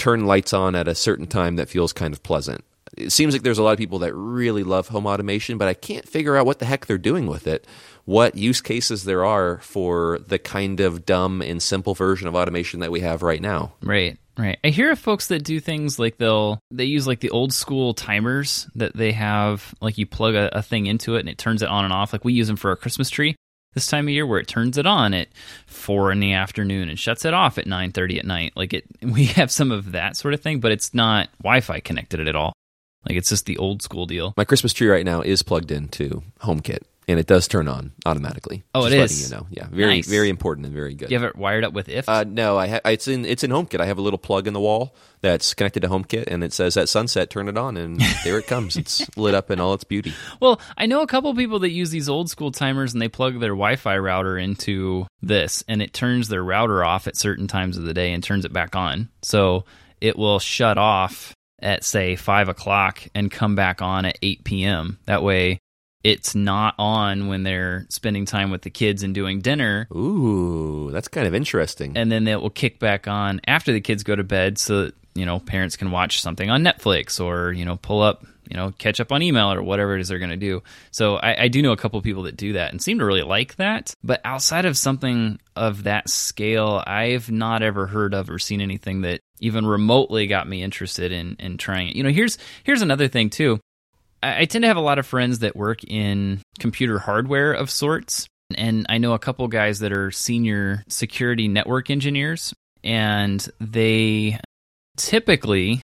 turn 0.01 0.25
lights 0.25 0.51
on 0.51 0.73
at 0.73 0.87
a 0.87 0.95
certain 0.95 1.27
time 1.27 1.57
that 1.57 1.69
feels 1.69 1.93
kind 1.93 2.11
of 2.11 2.23
pleasant. 2.23 2.63
It 2.97 3.11
seems 3.11 3.35
like 3.35 3.43
there's 3.43 3.59
a 3.59 3.63
lot 3.63 3.73
of 3.73 3.77
people 3.77 3.99
that 3.99 4.15
really 4.15 4.63
love 4.63 4.87
home 4.87 5.05
automation, 5.05 5.59
but 5.59 5.67
I 5.67 5.75
can't 5.75 6.09
figure 6.09 6.35
out 6.35 6.47
what 6.47 6.57
the 6.57 6.65
heck 6.65 6.87
they're 6.87 6.97
doing 6.97 7.27
with 7.27 7.45
it. 7.45 7.67
What 8.05 8.35
use 8.35 8.61
cases 8.61 9.03
there 9.03 9.23
are 9.23 9.59
for 9.59 10.19
the 10.27 10.39
kind 10.39 10.79
of 10.79 11.05
dumb 11.05 11.43
and 11.43 11.61
simple 11.61 11.93
version 11.93 12.27
of 12.27 12.33
automation 12.33 12.79
that 12.79 12.91
we 12.91 13.01
have 13.01 13.21
right 13.21 13.41
now. 13.41 13.73
Right. 13.83 14.17
Right. 14.37 14.57
I 14.63 14.69
hear 14.69 14.91
of 14.91 14.97
folks 14.97 15.27
that 15.27 15.43
do 15.43 15.59
things 15.59 15.99
like 15.99 16.17
they'll 16.17 16.59
they 16.71 16.85
use 16.85 17.05
like 17.05 17.19
the 17.19 17.29
old 17.29 17.53
school 17.53 17.93
timers 17.93 18.65
that 18.75 18.95
they 18.95 19.11
have 19.11 19.75
like 19.81 19.99
you 19.99 20.07
plug 20.07 20.33
a, 20.33 20.57
a 20.57 20.63
thing 20.63 20.87
into 20.87 21.15
it 21.15 21.19
and 21.19 21.29
it 21.29 21.37
turns 21.37 21.61
it 21.61 21.69
on 21.69 21.83
and 21.83 21.93
off. 21.93 22.11
Like 22.11 22.25
we 22.25 22.33
use 22.33 22.47
them 22.47 22.55
for 22.55 22.71
our 22.71 22.75
Christmas 22.75 23.09
tree 23.09 23.35
this 23.73 23.87
time 23.87 24.07
of 24.07 24.13
year 24.13 24.25
where 24.25 24.39
it 24.39 24.47
turns 24.47 24.77
it 24.77 24.85
on 24.85 25.13
at 25.13 25.29
four 25.65 26.11
in 26.11 26.19
the 26.19 26.33
afternoon 26.33 26.89
and 26.89 26.99
shuts 26.99 27.25
it 27.25 27.33
off 27.33 27.57
at 27.57 27.67
nine 27.67 27.91
thirty 27.91 28.19
at 28.19 28.25
night. 28.25 28.53
Like 28.55 28.73
it 28.73 28.85
we 29.01 29.25
have 29.25 29.51
some 29.51 29.71
of 29.71 29.91
that 29.91 30.17
sort 30.17 30.33
of 30.33 30.41
thing, 30.41 30.59
but 30.59 30.71
it's 30.71 30.93
not 30.93 31.29
Wi 31.39 31.61
Fi 31.61 31.79
connected 31.79 32.27
at 32.27 32.35
all. 32.35 32.53
Like 33.07 33.17
it's 33.17 33.29
just 33.29 33.45
the 33.45 33.57
old 33.57 33.81
school 33.81 34.05
deal. 34.05 34.33
My 34.37 34.45
Christmas 34.45 34.73
tree 34.73 34.87
right 34.87 35.05
now 35.05 35.21
is 35.21 35.41
plugged 35.41 35.71
into 35.71 36.21
HomeKit, 36.41 36.83
and 37.11 37.19
it 37.19 37.27
does 37.27 37.47
turn 37.47 37.67
on 37.67 37.91
automatically. 38.05 38.63
Oh, 38.73 38.81
it 38.81 38.83
letting 38.91 39.01
is? 39.01 39.29
you 39.31 39.35
know. 39.37 39.45
Yeah, 39.49 39.67
very 39.69 39.95
Nice. 39.97 40.07
very 40.07 40.29
important 40.29 40.65
and 40.65 40.73
very 40.75 40.93
good. 40.95 41.09
Do 41.09 41.13
you 41.13 41.19
have 41.19 41.29
it 41.29 41.35
wired 41.35 41.63
up 41.63 41.73
with 41.73 41.89
if? 41.89 42.07
Uh, 42.09 42.23
no, 42.27 42.57
I 42.57 42.67
ha- 42.67 42.79
it's 42.85 43.07
in 43.07 43.25
it's 43.25 43.43
in 43.43 43.51
HomeKit. 43.51 43.79
I 43.79 43.85
have 43.85 43.97
a 43.97 44.01
little 44.01 44.17
plug 44.19 44.47
in 44.47 44.53
the 44.53 44.59
wall 44.59 44.95
that's 45.21 45.53
connected 45.53 45.81
to 45.81 45.89
HomeKit, 45.89 46.25
and 46.27 46.43
it 46.43 46.51
says 46.53 46.75
at 46.77 46.89
sunset, 46.89 47.29
turn 47.29 47.47
it 47.47 47.57
on, 47.57 47.77
and 47.77 47.99
there 48.23 48.39
it 48.39 48.47
comes. 48.47 48.77
It's 48.77 49.05
lit 49.17 49.35
up 49.35 49.51
in 49.51 49.59
all 49.59 49.73
its 49.73 49.83
beauty. 49.83 50.13
Well, 50.39 50.59
I 50.77 50.85
know 50.87 51.01
a 51.01 51.07
couple 51.07 51.33
people 51.35 51.59
that 51.59 51.69
use 51.71 51.91
these 51.91 52.09
old 52.09 52.29
school 52.29 52.51
timers 52.51 52.93
and 52.93 53.01
they 53.01 53.09
plug 53.09 53.33
their 53.39 53.51
Wi 53.51 53.75
Fi 53.75 53.97
router 53.97 54.37
into 54.37 55.05
this 55.21 55.63
and 55.67 55.81
it 55.81 55.93
turns 55.93 56.27
their 56.29 56.43
router 56.43 56.83
off 56.83 57.07
at 57.07 57.15
certain 57.17 57.47
times 57.47 57.77
of 57.77 57.83
the 57.83 57.93
day 57.93 58.13
and 58.13 58.23
turns 58.23 58.45
it 58.45 58.53
back 58.53 58.75
on. 58.75 59.09
So 59.21 59.65
it 59.99 60.17
will 60.17 60.39
shut 60.39 60.77
off 60.79 61.33
at, 61.61 61.83
say, 61.83 62.15
5 62.15 62.49
o'clock 62.49 63.03
and 63.13 63.29
come 63.29 63.53
back 63.53 63.83
on 63.83 64.05
at 64.05 64.17
8 64.23 64.43
p.m. 64.43 64.97
That 65.05 65.21
way 65.21 65.59
it's 66.03 66.35
not 66.35 66.75
on 66.77 67.27
when 67.27 67.43
they're 67.43 67.85
spending 67.89 68.25
time 68.25 68.51
with 68.51 68.61
the 68.61 68.69
kids 68.69 69.03
and 69.03 69.13
doing 69.13 69.39
dinner. 69.39 69.87
Ooh, 69.93 70.89
that's 70.91 71.07
kind 71.07 71.27
of 71.27 71.35
interesting. 71.35 71.97
And 71.97 72.11
then 72.11 72.27
it 72.27 72.41
will 72.41 72.49
kick 72.49 72.79
back 72.79 73.07
on 73.07 73.41
after 73.47 73.71
the 73.71 73.81
kids 73.81 74.03
go 74.03 74.15
to 74.15 74.23
bed 74.23 74.57
so 74.57 74.85
that, 74.85 74.95
you 75.13 75.25
know, 75.25 75.39
parents 75.39 75.75
can 75.75 75.91
watch 75.91 76.21
something 76.21 76.49
on 76.49 76.63
Netflix 76.63 77.23
or, 77.23 77.51
you 77.51 77.65
know, 77.65 77.75
pull 77.77 78.01
up 78.01 78.25
you 78.51 78.57
know, 78.57 78.73
catch 78.77 78.99
up 78.99 79.13
on 79.13 79.21
email 79.21 79.53
or 79.53 79.63
whatever 79.63 79.95
it 79.95 80.01
is 80.01 80.09
they're 80.09 80.19
going 80.19 80.29
to 80.29 80.35
do. 80.35 80.61
So 80.91 81.15
I, 81.15 81.43
I 81.43 81.47
do 81.47 81.61
know 81.61 81.71
a 81.71 81.77
couple 81.77 82.01
people 82.01 82.23
that 82.23 82.35
do 82.35 82.53
that 82.53 82.71
and 82.71 82.81
seem 82.81 82.99
to 82.99 83.05
really 83.05 83.21
like 83.21 83.55
that. 83.55 83.95
But 84.03 84.19
outside 84.25 84.65
of 84.65 84.77
something 84.77 85.39
of 85.55 85.83
that 85.83 86.09
scale, 86.09 86.83
I've 86.85 87.31
not 87.31 87.63
ever 87.63 87.87
heard 87.87 88.13
of 88.13 88.29
or 88.29 88.39
seen 88.39 88.59
anything 88.59 89.01
that 89.01 89.21
even 89.39 89.65
remotely 89.65 90.27
got 90.27 90.49
me 90.49 90.63
interested 90.63 91.13
in 91.13 91.37
in 91.39 91.57
trying 91.57 91.87
it. 91.87 91.95
You 91.95 92.03
know, 92.03 92.09
here's 92.09 92.37
here's 92.65 92.81
another 92.81 93.07
thing 93.07 93.29
too. 93.29 93.61
I, 94.23 94.45
tend 94.45 94.63
to 94.63 94.67
have 94.67 94.77
a 94.77 94.81
lot 94.81 94.99
of 94.99 95.05
friends 95.05 95.39
that 95.39 95.55
work 95.55 95.83
in 95.83 96.41
computer 96.59 96.99
hardware 96.99 97.53
of 97.53 97.69
sorts. 97.69 98.27
And 98.55 98.85
I 98.89 98.97
know 98.97 99.13
a 99.13 99.19
couple 99.19 99.47
guys 99.47 99.79
that 99.79 99.91
are 99.91 100.11
senior 100.11 100.83
security 100.87 101.47
network 101.47 101.89
engineers, 101.89 102.53
and 102.83 103.47
they 103.59 104.39
typically 104.97 105.81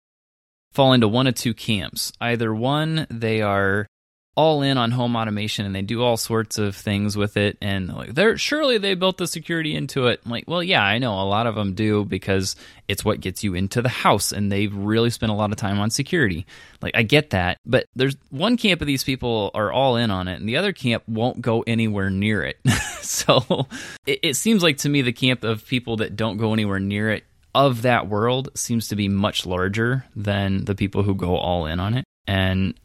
fall 0.74 0.94
into 0.94 1.08
one 1.08 1.28
of 1.28 1.36
two 1.36 1.54
camps. 1.54 2.12
Either 2.20 2.54
one, 2.54 3.08
they 3.10 3.42
are 3.42 3.88
all 4.36 4.62
in 4.62 4.78
on 4.78 4.92
home 4.92 5.16
automation 5.16 5.66
and 5.66 5.74
they 5.74 5.82
do 5.82 6.04
all 6.04 6.18
sorts 6.18 6.58
of 6.58 6.76
things 6.76 7.16
with 7.16 7.38
it 7.38 7.58
and 7.62 7.88
like 7.94 8.14
they're 8.14 8.38
surely 8.38 8.78
they 8.78 8.94
built 8.94 9.18
the 9.18 9.28
security 9.28 9.74
into 9.74 10.08
it. 10.08 10.20
I'm 10.26 10.32
like, 10.32 10.44
well, 10.48 10.62
yeah, 10.62 10.84
I 10.84 10.98
know 10.98 11.14
a 11.14 11.24
lot 11.24 11.48
of 11.48 11.56
them 11.56 11.74
do 11.74 12.04
because 12.04 12.58
it's 12.90 13.06
what 13.06 13.22
gets 13.22 13.44
you 13.44 13.56
into 13.56 13.82
the 13.82 13.90
house 13.90 14.34
and 14.34 14.52
they've 14.52 14.76
really 14.76 15.10
spent 15.10 15.32
a 15.32 15.36
lot 15.36 15.52
of 15.52 15.58
time 15.58 15.80
on 15.80 15.90
security. 15.90 16.46
Like 16.82 16.96
I 16.96 17.04
get 17.04 17.30
that, 17.30 17.60
but 17.66 17.88
there's 17.96 18.18
one 18.30 18.58
camp 18.58 18.82
of 18.82 18.88
these 18.88 19.06
people 19.06 19.52
are 19.54 19.72
all 19.72 19.96
in 19.96 20.12
on 20.12 20.28
it 20.28 20.36
and 20.36 20.50
the 20.50 20.58
other 20.58 20.74
camp 20.74 21.04
won't 21.08 21.40
go 21.42 21.64
anywhere 21.66 22.10
near 22.10 22.44
it. 22.44 22.58
so 23.02 23.68
it, 24.06 24.20
it 24.22 24.34
seems 24.36 24.62
like 24.62 24.78
to 24.80 24.90
me 24.90 25.02
the 25.02 25.14
camp 25.14 25.46
of 25.46 25.66
people 25.66 25.98
that 25.98 26.18
don't 26.18 26.38
go 26.38 26.52
anywhere 26.52 26.80
near 26.80 27.10
it 27.10 27.24
of 27.56 27.84
that 27.84 28.10
world 28.10 28.50
seems 28.54 28.90
to 28.90 28.98
be 28.98 29.08
much 29.08 29.46
larger 29.46 30.06
than 30.14 30.66
the 30.66 30.76
people 30.76 31.04
who 31.04 31.16
go 31.16 31.38
all 31.38 31.68
in 31.68 31.80
on 31.80 31.94
it. 31.94 32.04
And 32.28 32.78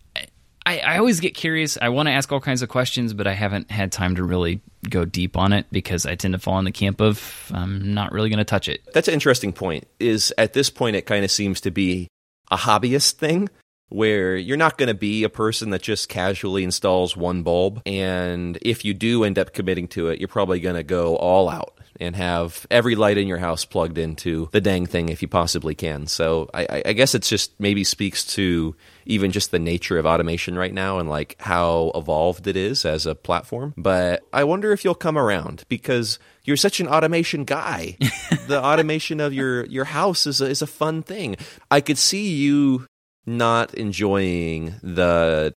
I, 0.71 0.79
I 0.79 0.99
always 0.99 1.19
get 1.19 1.35
curious. 1.35 1.77
I 1.83 1.89
want 1.89 2.07
to 2.07 2.13
ask 2.13 2.31
all 2.31 2.39
kinds 2.39 2.63
of 2.63 2.69
questions, 2.69 3.13
but 3.13 3.27
I 3.27 3.33
haven't 3.33 3.73
had 3.73 3.91
time 3.91 4.15
to 4.17 4.23
really 4.23 4.61
go 4.89 5.05
deep 5.05 5.37
on 5.37 5.53
it 5.53 5.67
because 5.73 6.07
I 6.07 6.15
tend 6.15 6.33
to 6.33 6.39
fall 6.39 6.61
in 6.61 6.65
the 6.65 6.71
camp 6.71 7.01
of 7.01 7.51
I'm 7.53 7.93
not 7.93 8.13
really 8.13 8.31
going 8.31 8.39
to 8.39 8.45
touch 8.45 8.69
it. 8.69 8.81
That's 8.95 9.09
an 9.09 9.15
interesting 9.15 9.53
point. 9.53 9.89
Is 9.99 10.33
at 10.39 10.53
this 10.53 10.71
point 10.71 10.95
it 10.95 11.07
kind 11.07 11.25
of 11.25 11.31
seems 11.33 11.61
to 11.63 11.73
be 11.73 12.07
a 12.53 12.57
hobbyist 12.57 13.15
thing 13.15 13.49
where 13.89 14.37
you're 14.37 14.57
not 14.57 14.79
going 14.79 14.87
to 14.87 14.95
be 14.95 15.25
a 15.25 15.29
person 15.29 15.71
that 15.71 15.83
just 15.83 16.09
casually 16.09 16.63
installs 16.63 17.17
one 17.17 17.43
bulb 17.43 17.83
and 17.85 18.57
if 18.63 18.85
you 18.85 18.95
do 18.95 19.25
end 19.25 19.37
up 19.37 19.53
committing 19.53 19.89
to 19.89 20.07
it, 20.07 20.21
you're 20.21 20.29
probably 20.29 20.61
going 20.61 20.77
to 20.77 20.85
go 20.85 21.17
all 21.17 21.49
out 21.49 21.80
and 22.01 22.17
have 22.17 22.67
every 22.71 22.97
light 22.97 23.19
in 23.19 23.29
your 23.29 23.39
house 23.39 23.65
plugged 23.65 23.99
into 23.99 24.49
the 24.53 24.61
dang 24.61 24.87
thing 24.87 25.11
if 25.11 25.23
you 25.23 25.29
possibly 25.29 25.75
can. 25.75 26.07
So 26.07 26.49
I, 26.55 26.83
I 26.87 26.93
guess 26.95 27.15
it's 27.15 27.29
just 27.29 27.59
maybe 27.61 27.85
speaks 27.85 28.25
to 28.35 28.75
even 29.05 29.31
just 29.31 29.51
the 29.51 29.59
nature 29.59 29.99
of 29.99 30.07
automation 30.07 30.57
right 30.57 30.73
now 30.73 30.99
and 30.99 31.09
like 31.09 31.37
how 31.39 31.93
evolved 31.95 32.47
it 32.47 32.57
is 32.57 32.85
as 32.85 33.07
a 33.07 33.15
platform. 33.15 33.75
But 33.77 34.23
I 34.33 34.45
wonder 34.45 34.73
if 34.73 34.85
you'll 34.85 34.95
come 34.95 35.19
around 35.19 35.65
because 35.69 36.19
you're 36.45 36.57
such 36.57 36.81
an 36.81 36.89
automation 36.89 37.45
guy. 37.45 37.97
the 38.47 38.61
automation 38.63 39.21
of 39.21 39.35
your 39.35 39.67
your 39.67 39.85
house 39.85 40.27
is 40.27 40.41
a, 40.41 40.47
is 40.47 40.63
a 40.63 40.67
fun 40.67 41.03
thing. 41.03 41.37
I 41.71 41.81
could 41.81 41.99
see 41.99 42.35
you 42.35 42.87
not 43.27 43.75
enjoying 43.75 44.75
the 44.83 45.53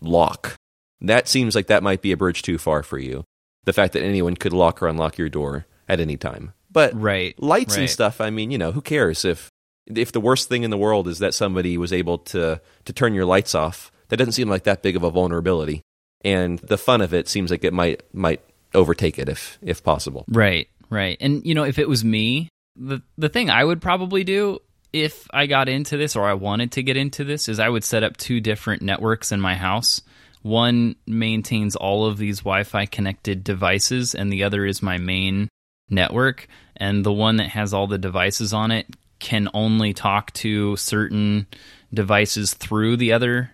lock. 0.00 0.56
That 1.00 1.28
seems 1.28 1.54
like 1.54 1.68
that 1.68 1.82
might 1.82 2.02
be 2.02 2.12
a 2.12 2.16
bridge 2.16 2.42
too 2.42 2.58
far 2.58 2.82
for 2.82 2.98
you. 2.98 3.24
The 3.64 3.72
fact 3.72 3.92
that 3.92 4.02
anyone 4.02 4.36
could 4.36 4.52
lock 4.52 4.82
or 4.82 4.88
unlock 4.88 5.18
your 5.18 5.28
door 5.28 5.66
at 5.88 6.00
any 6.00 6.16
time. 6.16 6.52
But 6.70 6.98
Right. 7.00 7.34
lights 7.42 7.76
and 7.76 7.88
stuff, 7.90 8.20
I 8.20 8.30
mean, 8.30 8.50
you 8.50 8.58
know, 8.58 8.72
who 8.72 8.80
cares 8.80 9.24
if 9.24 9.50
if 9.86 10.10
the 10.10 10.20
worst 10.20 10.48
thing 10.48 10.64
in 10.64 10.70
the 10.70 10.76
world 10.76 11.06
is 11.06 11.20
that 11.20 11.32
somebody 11.32 11.78
was 11.78 11.92
able 11.92 12.18
to 12.18 12.60
to 12.84 12.92
turn 12.92 13.14
your 13.14 13.24
lights 13.24 13.54
off? 13.54 13.90
That 14.08 14.16
doesn't 14.18 14.32
seem 14.32 14.48
like 14.48 14.64
that 14.64 14.82
big 14.82 14.96
of 14.96 15.02
a 15.02 15.10
vulnerability. 15.10 15.82
And 16.24 16.58
the 16.58 16.78
fun 16.78 17.00
of 17.00 17.14
it 17.14 17.28
seems 17.28 17.50
like 17.50 17.64
it 17.64 17.72
might 17.72 18.02
might 18.12 18.40
overtake 18.74 19.18
it 19.18 19.28
if 19.28 19.58
if 19.62 19.82
possible. 19.82 20.24
Right, 20.28 20.68
right. 20.90 21.16
And 21.20 21.44
you 21.46 21.54
know, 21.54 21.64
if 21.64 21.78
it 21.78 21.88
was 21.88 22.04
me, 22.04 22.48
the 22.74 23.00
the 23.16 23.28
thing 23.28 23.48
I 23.48 23.64
would 23.64 23.80
probably 23.80 24.24
do 24.24 24.58
if 24.92 25.28
I 25.32 25.46
got 25.46 25.68
into 25.68 25.96
this 25.96 26.16
or 26.16 26.24
I 26.24 26.34
wanted 26.34 26.72
to 26.72 26.82
get 26.82 26.96
into 26.96 27.24
this 27.24 27.48
is 27.48 27.58
I 27.58 27.68
would 27.68 27.84
set 27.84 28.02
up 28.02 28.16
two 28.16 28.40
different 28.40 28.82
networks 28.82 29.30
in 29.32 29.40
my 29.40 29.54
house. 29.54 30.00
One 30.42 30.96
maintains 31.06 31.74
all 31.76 32.06
of 32.06 32.18
these 32.18 32.38
Wi-Fi 32.40 32.86
connected 32.86 33.44
devices 33.44 34.14
and 34.14 34.32
the 34.32 34.44
other 34.44 34.64
is 34.64 34.82
my 34.82 34.96
main 34.98 35.48
network 35.88 36.48
and 36.76 37.04
the 37.04 37.12
one 37.12 37.36
that 37.36 37.48
has 37.48 37.72
all 37.72 37.86
the 37.86 37.98
devices 37.98 38.52
on 38.52 38.70
it 38.70 38.86
can 39.18 39.48
only 39.54 39.94
talk 39.94 40.32
to 40.34 40.76
certain 40.76 41.46
devices 41.92 42.54
through 42.54 42.96
the 42.96 43.12
other 43.12 43.50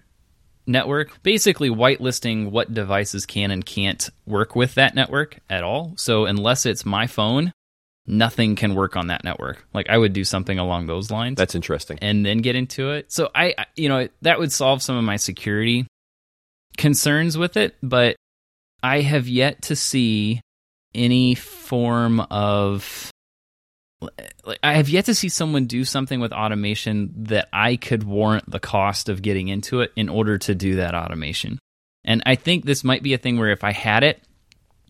network, 0.66 1.22
basically 1.22 1.70
whitelisting 1.70 2.51
what 2.51 2.72
devices 2.72 3.26
can 3.26 3.51
and 3.51 3.64
can't 3.64 4.11
work 4.26 4.55
with 4.57 4.74
that 4.74 4.95
network 4.95 5.39
at 5.51 5.62
all. 5.62 5.93
So 5.97 6.24
unless 6.24 6.66
it's 6.66 6.85
my 6.85 7.07
phone, 7.07 7.53
nothing 8.07 8.57
can 8.57 8.74
work 8.74 8.97
on 8.97 9.09
that 9.09 9.24
network. 9.24 9.64
Like 9.72 9.89
I 9.89 9.99
would 9.99 10.12
do 10.12 10.24
something 10.24 10.59
along 10.59 10.87
those 10.87 11.11
lines 11.11 11.37
That's 11.37 11.55
interesting. 11.55 11.99
and 12.01 12.24
then 12.24 12.39
get 12.39 12.57
into 12.57 12.91
it. 12.91 13.12
So 13.12 13.30
I, 13.35 13.55
you 13.76 13.89
know, 13.89 14.09
that 14.22 14.39
would 14.39 14.53
solve 14.53 14.83
some 14.83 14.97
of 14.97 15.05
my 15.05 15.16
security 15.16 15.87
concerns 16.76 17.37
with 17.37 17.57
it, 17.57 17.76
but 17.83 18.16
I 18.83 19.01
have 19.01 19.28
yet 19.28 19.62
to 19.62 19.76
see 19.76 20.41
any 20.95 21.34
form 21.34 22.20
of 22.20 23.11
like 24.45 24.59
I 24.62 24.74
have 24.74 24.88
yet 24.88 25.05
to 25.07 25.14
see 25.14 25.28
someone 25.28 25.66
do 25.66 25.84
something 25.84 26.20
with 26.20 26.32
automation 26.32 27.12
that 27.24 27.49
I 27.53 27.76
could 27.76 28.03
warrant 28.03 28.51
the 28.51 28.61
cost 28.61 29.09
of 29.09 29.22
getting 29.22 29.49
into 29.49 29.80
it 29.80 29.93
in 29.97 30.09
order 30.09 30.38
to 30.38 30.55
do 30.55 30.76
that 30.76 30.95
automation. 30.95 31.59
And 32.05 32.22
I 32.26 32.34
think 32.34 32.64
this 32.64 32.82
might 32.82 33.03
be 33.03 33.14
a 33.14 33.18
thing 33.18 33.38
where 33.38 33.51
if 33.51 33.62
I 33.62 33.72
had 33.72 34.03
it, 34.03 34.22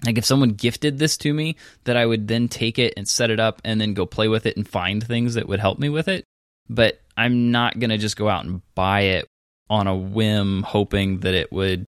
like 0.04 0.18
if 0.18 0.24
someone 0.24 0.50
gifted 0.50 0.98
this 0.98 1.16
to 1.18 1.32
me, 1.32 1.56
that 1.84 1.96
I 1.96 2.06
would 2.06 2.26
then 2.26 2.48
take 2.48 2.78
it 2.78 2.94
and 2.96 3.06
set 3.06 3.30
it 3.30 3.38
up 3.38 3.60
and 3.64 3.80
then 3.80 3.94
go 3.94 4.06
play 4.06 4.28
with 4.28 4.46
it 4.46 4.56
and 4.56 4.66
find 4.66 5.04
things 5.04 5.34
that 5.34 5.46
would 5.46 5.60
help 5.60 5.78
me 5.78 5.88
with 5.88 6.08
it. 6.08 6.24
But 6.68 7.00
I'm 7.16 7.50
not 7.50 7.78
going 7.78 7.90
to 7.90 7.98
just 7.98 8.16
go 8.16 8.28
out 8.28 8.44
and 8.44 8.62
buy 8.74 9.00
it 9.00 9.26
on 9.68 9.86
a 9.86 9.96
whim, 9.96 10.62
hoping 10.62 11.20
that 11.20 11.34
it 11.34 11.52
would 11.52 11.84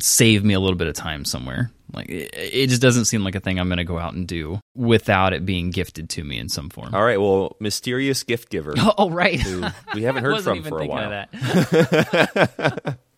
save 0.00 0.44
me 0.44 0.54
a 0.54 0.60
little 0.60 0.76
bit 0.76 0.88
of 0.88 0.94
time 0.94 1.24
somewhere. 1.24 1.70
Like 1.94 2.08
it, 2.08 2.66
just 2.68 2.82
doesn't 2.82 3.06
seem 3.06 3.24
like 3.24 3.34
a 3.34 3.40
thing 3.40 3.58
I'm 3.58 3.68
going 3.68 3.78
to 3.78 3.84
go 3.84 3.98
out 3.98 4.14
and 4.14 4.26
do 4.26 4.60
without 4.74 5.32
it 5.32 5.46
being 5.46 5.70
gifted 5.70 6.08
to 6.10 6.24
me 6.24 6.38
in 6.38 6.48
some 6.48 6.68
form. 6.70 6.94
All 6.94 7.02
right, 7.04 7.20
well, 7.20 7.56
mysterious 7.60 8.22
gift 8.22 8.50
giver 8.50 8.74
Oh, 8.98 9.10
right. 9.10 9.40
who 9.40 9.64
we 9.94 10.02
haven't 10.02 10.24
heard 10.24 10.40
from 10.44 10.62
for 10.62 10.80
a 10.80 10.86
while. 10.86 11.10
that. 11.10 12.98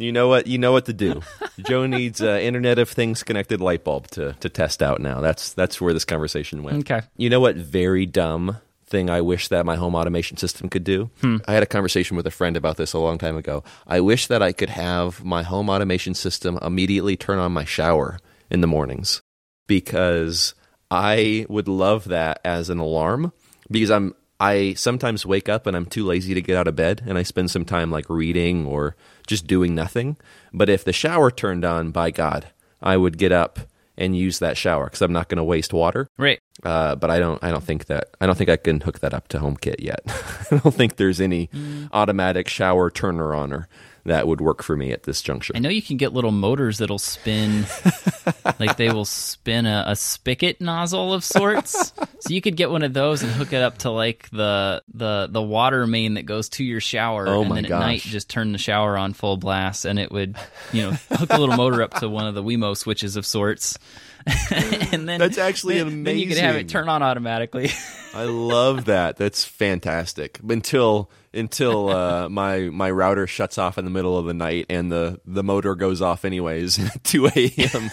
You 0.00 0.12
know 0.12 0.28
what? 0.28 0.46
You 0.46 0.58
know 0.58 0.70
what 0.70 0.86
to 0.86 0.92
do. 0.92 1.22
Joe 1.58 1.86
needs 1.86 2.22
uh, 2.22 2.38
Internet 2.40 2.78
of 2.78 2.88
Things 2.88 3.24
connected 3.24 3.60
light 3.60 3.82
bulb 3.82 4.06
to 4.12 4.32
to 4.34 4.48
test 4.48 4.80
out 4.80 5.00
now. 5.00 5.20
That's 5.20 5.52
that's 5.54 5.80
where 5.80 5.92
this 5.92 6.04
conversation 6.04 6.62
went. 6.62 6.78
Okay. 6.88 7.04
You 7.16 7.28
know 7.30 7.40
what? 7.40 7.56
Very 7.56 8.06
dumb 8.06 8.58
thing 8.88 9.10
I 9.10 9.20
wish 9.20 9.48
that 9.48 9.66
my 9.66 9.76
home 9.76 9.94
automation 9.94 10.36
system 10.36 10.68
could 10.68 10.84
do. 10.84 11.10
Hmm. 11.20 11.36
I 11.46 11.52
had 11.52 11.62
a 11.62 11.66
conversation 11.66 12.16
with 12.16 12.26
a 12.26 12.30
friend 12.32 12.56
about 12.56 12.76
this 12.76 12.92
a 12.92 12.98
long 12.98 13.18
time 13.18 13.36
ago. 13.36 13.62
I 13.86 14.00
wish 14.00 14.26
that 14.26 14.42
I 14.42 14.52
could 14.52 14.70
have 14.70 15.24
my 15.24 15.42
home 15.42 15.68
automation 15.68 16.14
system 16.14 16.58
immediately 16.62 17.16
turn 17.16 17.38
on 17.38 17.52
my 17.52 17.64
shower 17.64 18.18
in 18.50 18.60
the 18.60 18.66
mornings 18.66 19.22
because 19.66 20.54
I 20.90 21.46
would 21.48 21.68
love 21.68 22.04
that 22.04 22.40
as 22.44 22.70
an 22.70 22.78
alarm 22.78 23.32
because 23.70 23.90
I'm 23.90 24.14
I 24.40 24.74
sometimes 24.74 25.26
wake 25.26 25.48
up 25.48 25.66
and 25.66 25.76
I'm 25.76 25.86
too 25.86 26.04
lazy 26.04 26.32
to 26.32 26.40
get 26.40 26.56
out 26.56 26.68
of 26.68 26.76
bed 26.76 27.02
and 27.06 27.18
I 27.18 27.24
spend 27.24 27.50
some 27.50 27.64
time 27.64 27.90
like 27.90 28.08
reading 28.08 28.66
or 28.66 28.94
just 29.26 29.48
doing 29.48 29.74
nothing. 29.74 30.16
But 30.52 30.68
if 30.68 30.84
the 30.84 30.92
shower 30.92 31.30
turned 31.30 31.64
on, 31.64 31.90
by 31.90 32.12
God, 32.12 32.46
I 32.80 32.96
would 32.96 33.18
get 33.18 33.32
up 33.32 33.58
and 33.98 34.16
use 34.16 34.38
that 34.38 34.56
shower 34.56 34.84
because 34.84 35.02
I'm 35.02 35.12
not 35.12 35.28
going 35.28 35.36
to 35.36 35.44
waste 35.44 35.74
water. 35.74 36.08
Right. 36.16 36.40
Uh, 36.62 36.94
but 36.94 37.10
I 37.10 37.18
don't. 37.18 37.42
I 37.44 37.50
don't 37.50 37.62
think 37.62 37.86
that. 37.86 38.08
I 38.20 38.26
don't 38.26 38.36
think 38.38 38.48
I 38.48 38.56
can 38.56 38.80
hook 38.80 39.00
that 39.00 39.12
up 39.12 39.28
to 39.28 39.38
HomeKit 39.38 39.80
yet. 39.80 40.00
I 40.50 40.56
don't 40.56 40.74
think 40.74 40.96
there's 40.96 41.20
any 41.20 41.50
automatic 41.92 42.48
shower 42.48 42.90
turner 42.90 43.34
oner 43.34 43.68
that 44.08 44.26
would 44.26 44.40
work 44.40 44.62
for 44.62 44.76
me 44.76 44.92
at 44.92 45.04
this 45.04 45.22
juncture. 45.22 45.52
I 45.56 45.60
know 45.60 45.68
you 45.68 45.80
can 45.82 45.96
get 45.96 46.12
little 46.12 46.32
motors 46.32 46.78
that'll 46.78 46.98
spin, 46.98 47.64
like 48.58 48.76
they 48.76 48.90
will 48.90 49.04
spin 49.04 49.66
a, 49.66 49.84
a 49.88 49.96
spigot 49.96 50.60
nozzle 50.60 51.14
of 51.14 51.24
sorts. 51.24 51.92
so 52.20 52.28
you 52.28 52.40
could 52.40 52.56
get 52.56 52.70
one 52.70 52.82
of 52.82 52.92
those 52.92 53.22
and 53.22 53.30
hook 53.32 53.52
it 53.52 53.62
up 53.62 53.78
to 53.78 53.90
like 53.90 54.28
the 54.30 54.82
the 54.92 55.28
the 55.30 55.42
water 55.42 55.86
main 55.86 56.14
that 56.14 56.24
goes 56.26 56.48
to 56.50 56.64
your 56.64 56.80
shower, 56.80 57.28
Oh 57.28 57.42
and 57.42 57.50
then 57.52 57.64
at 57.64 57.68
gosh. 57.68 57.80
night 57.80 58.00
just 58.00 58.28
turn 58.28 58.52
the 58.52 58.58
shower 58.58 58.96
on 58.96 59.12
full 59.12 59.36
blast, 59.36 59.84
and 59.84 59.98
it 59.98 60.10
would 60.10 60.36
you 60.72 60.82
know 60.82 60.90
hook 61.12 61.30
a 61.32 61.38
little 61.38 61.56
motor 61.56 61.82
up 61.82 61.94
to 62.00 62.08
one 62.08 62.26
of 62.26 62.34
the 62.34 62.42
Wemo 62.42 62.76
switches 62.76 63.16
of 63.16 63.24
sorts. 63.24 63.78
and 64.92 65.08
then 65.08 65.18
That's 65.18 65.38
actually 65.38 65.78
then, 65.82 66.04
Then 66.04 66.18
you 66.18 66.26
could 66.26 66.36
have 66.38 66.56
it 66.56 66.68
turn 66.68 66.88
on 66.88 67.02
automatically. 67.02 67.70
I 68.14 68.24
love 68.24 68.86
that. 68.86 69.16
That's 69.16 69.44
fantastic. 69.44 70.38
Until 70.46 71.10
until 71.32 71.88
uh, 71.88 72.28
my 72.30 72.60
my 72.70 72.90
router 72.90 73.26
shuts 73.26 73.58
off 73.58 73.78
in 73.78 73.84
the 73.84 73.90
middle 73.90 74.16
of 74.16 74.26
the 74.26 74.34
night 74.34 74.66
and 74.68 74.90
the 74.90 75.20
the 75.24 75.42
motor 75.42 75.74
goes 75.74 76.02
off 76.02 76.24
anyways 76.24 76.78
at 76.94 77.04
two 77.04 77.26
a.m. 77.26 77.90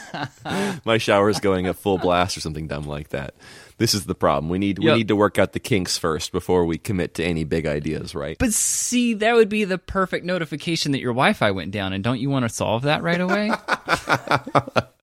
my 0.85 0.97
shower's 0.97 1.39
going 1.39 1.67
at 1.67 1.75
full 1.75 1.97
blast 1.97 2.37
or 2.37 2.41
something 2.41 2.67
dumb 2.67 2.85
like 2.85 3.09
that. 3.09 3.35
This 3.77 3.93
is 3.93 4.05
the 4.05 4.15
problem. 4.15 4.49
We 4.49 4.57
need 4.57 4.79
we 4.79 4.93
need 4.93 5.09
to 5.09 5.15
work 5.17 5.37
out 5.37 5.51
the 5.51 5.59
kinks 5.59 5.97
first 5.97 6.31
before 6.31 6.65
we 6.65 6.77
commit 6.77 7.15
to 7.15 7.23
any 7.25 7.43
big 7.43 7.65
ideas, 7.65 8.15
right? 8.15 8.37
But 8.37 8.53
see, 8.53 9.15
that 9.15 9.35
would 9.35 9.49
be 9.49 9.65
the 9.65 9.77
perfect 9.77 10.25
notification 10.25 10.93
that 10.93 11.01
your 11.01 11.11
Wi-Fi 11.11 11.51
went 11.51 11.71
down, 11.71 11.91
and 11.91 12.01
don't 12.01 12.19
you 12.19 12.29
want 12.29 12.43
to 12.43 12.49
solve 12.49 12.83
that 12.83 13.03
right 13.03 13.19
away? 13.19 13.51